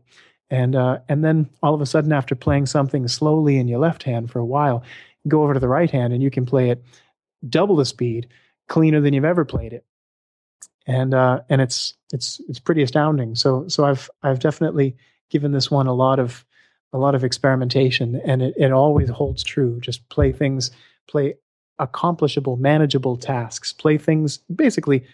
And 0.48 0.74
uh, 0.74 0.98
and 1.08 1.24
then 1.24 1.48
all 1.62 1.74
of 1.74 1.80
a 1.80 1.86
sudden, 1.86 2.12
after 2.12 2.34
playing 2.34 2.66
something 2.66 3.06
slowly 3.06 3.58
in 3.58 3.68
your 3.68 3.78
left 3.78 4.02
hand 4.02 4.30
for 4.30 4.38
a 4.38 4.44
while, 4.44 4.82
go 5.28 5.42
over 5.42 5.54
to 5.54 5.60
the 5.60 5.68
right 5.68 5.90
hand 5.90 6.12
and 6.12 6.22
you 6.22 6.30
can 6.30 6.46
play 6.46 6.70
it 6.70 6.82
double 7.48 7.76
the 7.76 7.84
speed, 7.84 8.28
cleaner 8.68 9.00
than 9.00 9.14
you've 9.14 9.24
ever 9.24 9.44
played 9.44 9.72
it 9.72 9.84
and 10.86 11.14
uh, 11.14 11.40
and 11.48 11.60
it's 11.60 11.94
it's 12.12 12.40
it's 12.48 12.58
pretty 12.58 12.82
astounding. 12.82 13.34
So 13.34 13.68
so 13.68 13.84
I've 13.84 14.10
I've 14.22 14.40
definitely 14.40 14.96
given 15.30 15.52
this 15.52 15.70
one 15.70 15.86
a 15.86 15.94
lot 15.94 16.18
of 16.18 16.44
a 16.92 16.98
lot 16.98 17.14
of 17.14 17.22
experimentation, 17.22 18.20
and 18.24 18.42
it, 18.42 18.54
it 18.56 18.72
always 18.72 19.08
holds 19.08 19.42
true. 19.42 19.78
Just 19.80 20.08
play 20.08 20.32
things, 20.32 20.70
play 21.08 21.34
accomplishable, 21.78 22.56
manageable 22.56 23.16
tasks, 23.16 23.72
play 23.72 23.98
things. 23.98 24.38
Basically, 24.54 25.04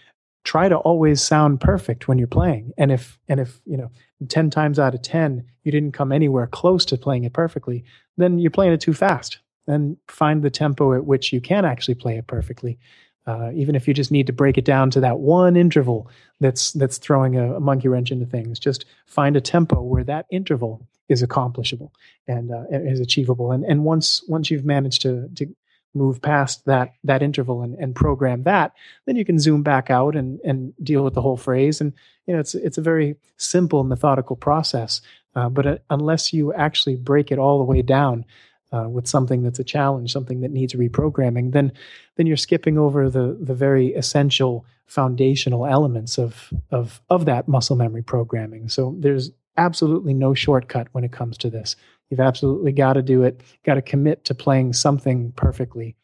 try 0.44 0.68
to 0.68 0.76
always 0.76 1.20
sound 1.20 1.60
perfect 1.60 2.08
when 2.08 2.18
you're 2.18 2.26
playing. 2.26 2.72
And 2.78 2.90
if 2.92 3.18
and 3.28 3.40
if 3.40 3.60
you 3.66 3.76
know 3.76 3.90
ten 4.28 4.50
times 4.50 4.78
out 4.78 4.94
of 4.94 5.02
ten 5.02 5.44
you 5.64 5.72
didn't 5.72 5.92
come 5.92 6.12
anywhere 6.12 6.46
close 6.46 6.84
to 6.86 6.96
playing 6.96 7.24
it 7.24 7.32
perfectly, 7.32 7.84
then 8.16 8.38
you're 8.38 8.50
playing 8.50 8.72
it 8.72 8.80
too 8.80 8.94
fast. 8.94 9.40
Then 9.66 9.96
find 10.08 10.42
the 10.42 10.50
tempo 10.50 10.94
at 10.94 11.04
which 11.04 11.32
you 11.32 11.40
can 11.40 11.64
actually 11.64 11.94
play 11.94 12.16
it 12.18 12.26
perfectly 12.26 12.78
uh, 13.26 13.50
even 13.54 13.74
if 13.74 13.88
you 13.88 13.94
just 13.94 14.12
need 14.12 14.26
to 14.28 14.32
break 14.32 14.56
it 14.56 14.64
down 14.64 14.90
to 14.90 15.00
that 15.00 15.18
one 15.18 15.56
interval 15.56 16.08
that's 16.40 16.72
that's 16.72 16.98
throwing 16.98 17.36
a, 17.36 17.56
a, 17.56 17.60
monkey 17.60 17.88
wrench 17.88 18.12
into 18.12 18.26
things, 18.26 18.58
just 18.58 18.84
find 19.06 19.36
a 19.36 19.40
tempo 19.40 19.82
where 19.82 20.04
that 20.04 20.26
interval 20.30 20.86
is 21.08 21.22
accomplishable 21.22 21.92
and 22.28 22.52
uh, 22.52 22.64
is 22.70 23.00
achievable. 23.00 23.50
And 23.50 23.64
and 23.64 23.84
once 23.84 24.22
once 24.28 24.50
you've 24.50 24.64
managed 24.64 25.02
to 25.02 25.28
to 25.36 25.46
move 25.92 26.22
past 26.22 26.64
that 26.66 26.92
that 27.02 27.22
interval 27.22 27.62
and, 27.62 27.74
and 27.74 27.96
program 27.96 28.44
that, 28.44 28.72
then 29.06 29.16
you 29.16 29.24
can 29.24 29.40
zoom 29.40 29.64
back 29.64 29.90
out 29.90 30.14
and 30.14 30.38
and 30.44 30.72
deal 30.82 31.02
with 31.02 31.14
the 31.14 31.22
whole 31.22 31.36
phrase. 31.36 31.80
And 31.80 31.92
you 32.26 32.34
know 32.34 32.40
it's 32.40 32.54
it's 32.54 32.78
a 32.78 32.82
very 32.82 33.16
simple 33.38 33.82
methodical 33.82 34.36
process. 34.36 35.00
Uh, 35.34 35.48
but 35.48 35.66
uh, 35.66 35.78
unless 35.90 36.32
you 36.32 36.52
actually 36.54 36.96
break 36.96 37.32
it 37.32 37.38
all 37.38 37.58
the 37.58 37.64
way 37.64 37.82
down, 37.82 38.24
uh, 38.72 38.88
with 38.88 39.06
something 39.06 39.42
that's 39.42 39.58
a 39.58 39.64
challenge, 39.64 40.12
something 40.12 40.40
that 40.40 40.50
needs 40.50 40.74
reprogramming, 40.74 41.52
then 41.52 41.72
then 42.16 42.26
you're 42.26 42.36
skipping 42.36 42.78
over 42.78 43.08
the 43.08 43.36
the 43.40 43.54
very 43.54 43.94
essential 43.94 44.64
foundational 44.86 45.66
elements 45.66 46.18
of 46.18 46.52
of 46.70 47.00
of 47.10 47.24
that 47.26 47.48
muscle 47.48 47.76
memory 47.76 48.02
programming. 48.02 48.68
So 48.68 48.94
there's 48.98 49.30
absolutely 49.56 50.14
no 50.14 50.34
shortcut 50.34 50.88
when 50.92 51.04
it 51.04 51.12
comes 51.12 51.38
to 51.38 51.50
this. 51.50 51.76
You've 52.10 52.20
absolutely 52.20 52.72
got 52.72 52.94
to 52.94 53.02
do 53.02 53.22
it. 53.22 53.40
Got 53.64 53.74
to 53.74 53.82
commit 53.82 54.24
to 54.24 54.34
playing 54.34 54.72
something 54.72 55.32
perfectly, 55.32 55.96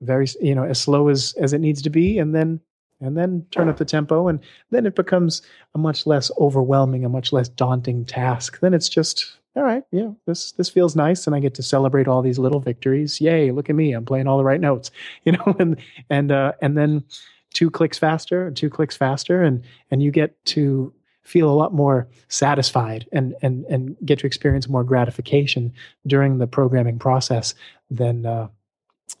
very 0.00 0.26
you 0.40 0.54
know 0.54 0.64
as 0.64 0.80
slow 0.80 1.08
as 1.08 1.34
as 1.38 1.52
it 1.52 1.60
needs 1.60 1.82
to 1.82 1.90
be, 1.90 2.18
and 2.18 2.34
then 2.34 2.60
and 3.00 3.16
then 3.16 3.46
turn 3.50 3.68
up 3.68 3.78
the 3.78 3.84
tempo, 3.84 4.28
and 4.28 4.40
then 4.70 4.86
it 4.86 4.94
becomes 4.94 5.42
a 5.74 5.78
much 5.78 6.06
less 6.06 6.30
overwhelming, 6.38 7.04
a 7.04 7.08
much 7.08 7.32
less 7.32 7.48
daunting 7.48 8.04
task. 8.04 8.60
Then 8.60 8.74
it's 8.74 8.88
just 8.88 9.38
all 9.56 9.64
right, 9.64 9.82
yeah, 9.90 10.10
this 10.26 10.52
this 10.52 10.70
feels 10.70 10.94
nice, 10.94 11.26
and 11.26 11.34
I 11.34 11.40
get 11.40 11.54
to 11.54 11.62
celebrate 11.62 12.06
all 12.06 12.22
these 12.22 12.38
little 12.38 12.60
victories. 12.60 13.20
Yay! 13.20 13.50
Look 13.50 13.68
at 13.68 13.76
me, 13.76 13.92
I'm 13.92 14.04
playing 14.04 14.28
all 14.28 14.38
the 14.38 14.44
right 14.44 14.60
notes, 14.60 14.90
you 15.24 15.32
know, 15.32 15.56
and 15.58 15.76
and 16.08 16.30
uh, 16.30 16.52
and 16.62 16.76
then 16.76 17.04
two 17.52 17.70
clicks 17.70 17.98
faster, 17.98 18.50
two 18.52 18.70
clicks 18.70 18.96
faster, 18.96 19.42
and 19.42 19.62
and 19.90 20.02
you 20.02 20.10
get 20.10 20.42
to 20.46 20.92
feel 21.22 21.50
a 21.50 21.54
lot 21.54 21.74
more 21.74 22.08
satisfied 22.28 23.06
and 23.12 23.34
and 23.42 23.64
and 23.66 23.96
get 24.04 24.18
to 24.20 24.26
experience 24.26 24.68
more 24.68 24.84
gratification 24.84 25.72
during 26.06 26.38
the 26.38 26.46
programming 26.46 26.98
process 26.98 27.54
than 27.90 28.26
uh, 28.26 28.48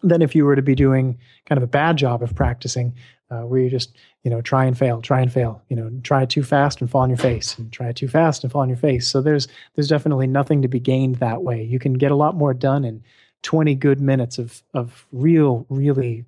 than 0.02 0.22
if 0.22 0.34
you 0.34 0.44
were 0.44 0.56
to 0.56 0.62
be 0.62 0.74
doing 0.74 1.18
kind 1.46 1.58
of 1.58 1.62
a 1.62 1.68
bad 1.68 1.96
job 1.96 2.22
of 2.22 2.34
practicing 2.34 2.94
uh, 3.30 3.42
where 3.42 3.60
you 3.60 3.70
just 3.70 3.96
you 4.24 4.30
know 4.30 4.40
try 4.40 4.64
and 4.64 4.76
fail 4.76 5.00
try 5.00 5.20
and 5.20 5.32
fail 5.32 5.62
you 5.68 5.76
know 5.76 5.90
try 6.02 6.22
it 6.22 6.30
too 6.30 6.42
fast 6.42 6.80
and 6.80 6.90
fall 6.90 7.02
on 7.02 7.08
your 7.08 7.16
face 7.16 7.56
and 7.58 7.72
try 7.72 7.88
it 7.88 7.96
too 7.96 8.08
fast 8.08 8.42
and 8.44 8.52
fall 8.52 8.62
on 8.62 8.68
your 8.68 8.78
face. 8.78 9.08
So 9.08 9.20
there's 9.20 9.48
there's 9.74 9.88
definitely 9.88 10.26
nothing 10.26 10.62
to 10.62 10.68
be 10.68 10.80
gained 10.80 11.16
that 11.16 11.42
way. 11.42 11.62
You 11.62 11.78
can 11.78 11.94
get 11.94 12.10
a 12.10 12.16
lot 12.16 12.34
more 12.34 12.54
done 12.54 12.84
in 12.84 13.02
20 13.42 13.74
good 13.74 14.00
minutes 14.00 14.38
of 14.38 14.62
of 14.74 15.06
real 15.12 15.66
really 15.68 16.24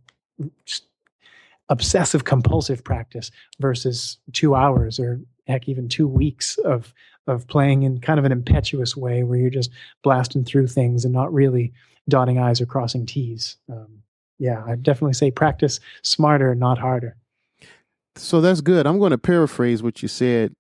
obsessive 1.69 2.25
compulsive 2.25 2.83
practice 2.83 3.31
versus 3.61 4.19
two 4.33 4.55
hours 4.55 4.99
or 4.99 5.21
heck 5.47 5.69
even 5.69 5.89
two 5.89 6.09
weeks 6.09 6.59
of 6.59 6.93
of 7.27 7.47
playing 7.47 7.83
in 7.83 8.01
kind 8.01 8.19
of 8.19 8.25
an 8.25 8.33
impetuous 8.33 8.97
way 8.97 9.23
where 9.23 9.39
you're 9.39 9.51
just 9.51 9.71
blasting 10.03 10.45
through 10.45 10.67
things 10.67 11.05
and 11.05 11.15
not 11.15 11.33
really 11.33 11.73
dotting 12.09 12.39
i's 12.39 12.61
or 12.61 12.67
crossing 12.67 13.07
t's. 13.07 13.57
Um, 13.69 14.03
yeah, 14.39 14.65
I 14.67 14.75
definitely 14.75 15.15
say 15.15 15.31
practice 15.31 15.79
smarter, 16.03 16.55
not 16.55 16.79
harder. 16.79 17.17
So 18.17 18.41
that's 18.41 18.61
good. 18.61 18.87
I'm 18.87 18.99
going 18.99 19.11
to 19.11 19.19
paraphrase 19.19 19.83
what 19.83 20.03
you 20.03 20.09
said. 20.09 20.55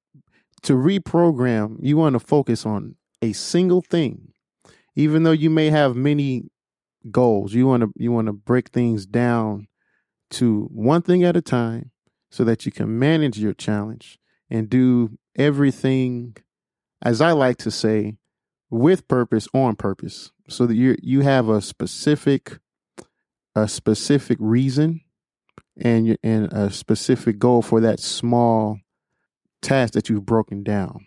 To 0.62 0.74
reprogram, 0.74 1.76
you 1.80 1.96
want 1.96 2.14
to 2.14 2.20
focus 2.20 2.64
on 2.64 2.94
a 3.20 3.32
single 3.32 3.80
thing. 3.82 4.32
Even 4.94 5.22
though 5.22 5.32
you 5.32 5.50
may 5.50 5.70
have 5.70 5.96
many 5.96 6.44
goals, 7.10 7.52
you 7.52 7.66
want 7.66 7.82
to 7.82 7.92
you 7.96 8.12
want 8.12 8.26
to 8.26 8.32
break 8.32 8.68
things 8.68 9.06
down 9.06 9.66
to 10.32 10.68
one 10.72 11.02
thing 11.02 11.24
at 11.24 11.36
a 11.36 11.42
time 11.42 11.90
so 12.30 12.44
that 12.44 12.64
you 12.64 12.72
can 12.72 12.98
manage 12.98 13.38
your 13.38 13.52
challenge 13.52 14.18
and 14.50 14.70
do 14.70 15.18
everything 15.36 16.36
as 17.02 17.20
I 17.20 17.32
like 17.32 17.58
to 17.58 17.70
say 17.70 18.16
with 18.70 19.08
purpose 19.08 19.48
on 19.52 19.76
purpose 19.76 20.30
so 20.48 20.66
that 20.66 20.74
you 20.74 20.96
you 21.02 21.20
have 21.20 21.48
a 21.48 21.60
specific 21.60 22.58
a 23.54 23.68
specific 23.68 24.38
reason 24.40 25.02
and 25.80 26.16
and 26.22 26.52
a 26.52 26.70
specific 26.70 27.38
goal 27.38 27.62
for 27.62 27.80
that 27.80 28.00
small 28.00 28.78
task 29.60 29.94
that 29.94 30.08
you've 30.08 30.26
broken 30.26 30.62
down. 30.62 31.06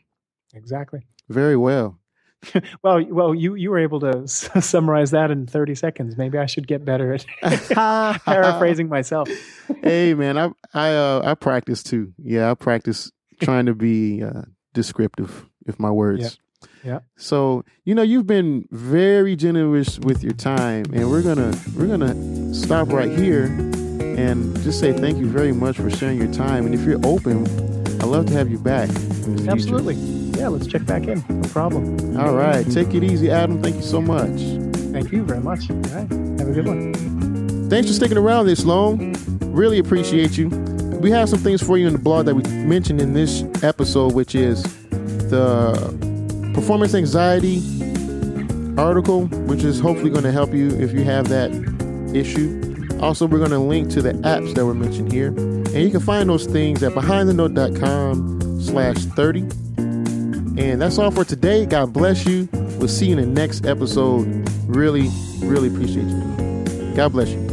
Exactly. 0.53 1.01
Very 1.30 1.57
well. 1.57 1.99
well, 2.84 3.03
well, 3.09 3.34
you 3.34 3.55
you 3.55 3.70
were 3.70 3.80
able 3.80 3.99
to 4.01 4.22
s- 4.24 4.49
summarize 4.66 5.11
that 5.11 5.32
in 5.32 5.47
30 5.47 5.76
seconds. 5.76 6.18
Maybe 6.18 6.38
I 6.38 6.45
should 6.45 6.68
get 6.68 6.86
better 6.86 7.13
at 7.13 7.26
paraphrasing 8.26 8.88
myself. 8.88 9.30
hey, 9.82 10.13
man, 10.13 10.38
I 10.38 10.51
I 10.74 10.93
uh, 10.93 11.22
I 11.26 11.34
practice 11.36 11.84
too. 11.84 12.13
Yeah, 12.18 12.51
I 12.51 12.53
practice 12.53 13.11
trying 13.41 13.66
to 13.66 13.74
be 13.76 14.24
uh, 14.24 14.43
descriptive 14.74 15.45
with 15.66 15.80
my 15.80 15.91
words. 15.91 16.24
Yeah. 16.24 16.30
Yeah. 16.84 16.99
So, 17.18 17.63
you 17.84 17.95
know, 17.95 18.03
you've 18.03 18.28
been 18.28 18.68
very 18.72 19.36
generous 19.36 19.97
with 19.99 20.24
your 20.24 20.34
time 20.34 20.86
and 20.93 21.09
we're 21.09 21.24
to 21.24 21.59
we're 21.76 21.88
going 21.88 21.99
to 22.01 22.53
stop 22.53 22.89
right 22.89 23.11
here 23.11 23.47
and 24.16 24.55
just 24.63 24.80
say 24.80 24.93
thank 24.93 25.18
you 25.18 25.28
very 25.28 25.51
much 25.51 25.78
for 25.78 25.89
sharing 25.89 26.18
your 26.18 26.32
time 26.32 26.66
and 26.66 26.74
if 26.74 26.82
you're 26.82 26.99
open, 27.05 27.45
I'd 28.01 28.07
love 28.07 28.26
to 28.28 28.34
have 28.34 28.49
you 28.49 28.57
back. 28.57 28.89
Absolutely. 29.47 29.95
Yeah, 30.39 30.49
let's 30.49 30.68
check 30.68 30.86
back 30.86 31.07
in. 31.07 31.24
No 31.30 31.47
problem. 31.49 32.18
All 32.20 32.34
right. 32.34 32.70
Take 32.70 32.93
it 32.93 33.03
easy, 33.03 33.32
Adam. 33.32 33.61
Thank 33.61 33.78
you 33.78 33.82
so 33.82 34.01
much. 34.01 34.39
Thank 34.91 35.11
you 35.11 35.24
very 35.24 35.39
much. 35.39 35.70
All 35.70 35.78
right. 35.78 36.09
Have 36.39 36.47
a 36.47 36.51
good 36.51 36.68
one. 36.68 37.70
Thanks 37.70 37.88
for 37.88 37.93
sticking 37.93 38.18
around 38.18 38.45
this 38.45 38.66
long. 38.66 39.16
Really 39.41 39.80
appreciate 39.80 40.38
you. 40.38 40.49
We 41.01 41.09
have 41.11 41.30
some 41.30 41.39
things 41.39 41.61
for 41.63 41.78
you 41.78 41.88
in 41.88 41.93
the 41.93 41.99
blog 41.99 42.26
that 42.26 42.36
we 42.36 42.43
mentioned 42.43 43.01
in 43.01 43.13
this 43.13 43.43
episode, 43.63 44.13
which 44.13 44.36
is 44.36 44.63
the 45.30 46.51
performance 46.53 46.93
anxiety 46.93 47.61
article, 48.78 49.28
which 49.47 49.63
is 49.63 49.80
hopefully 49.80 50.09
going 50.09 50.24
to 50.24 50.32
help 50.32 50.53
you 50.53 50.70
if 50.70 50.91
you 50.93 51.03
have 51.03 51.30
that 51.30 51.51
issue. 52.13 52.61
Also, 53.02 53.28
we're 53.28 53.39
going 53.39 53.52
to 53.52 53.60
link 53.60 53.89
to 53.91 54.02
the 54.02 54.14
apps 54.14 54.54
that 54.56 54.66
were 54.66 54.74
mentioned 54.74 55.12
here. 55.12 55.28
And 55.28 55.76
you 55.76 55.91
can 55.91 56.00
find 56.00 56.30
those 56.30 56.46
things 56.46 56.82
at 56.84 56.93
behindthenote.com 56.93 58.62
slash 58.62 58.98
30. 58.98 59.41
And 60.58 60.82
that's 60.82 60.98
all 60.98 61.12
for 61.12 61.26
today. 61.26 61.66
God 61.66 61.91
bless 61.93 62.26
you. 62.26 62.48
We'll 62.78 62.88
see 62.88 63.08
you 63.08 63.18
in 63.18 63.34
the 63.34 63.41
next 63.41 63.66
episode. 63.66 64.26
Really, 64.68 65.10
really 65.39 65.68
appreciate 65.68 66.08
you. 66.08 66.93
God 66.96 67.12
bless 67.12 67.30
you. 67.30 67.45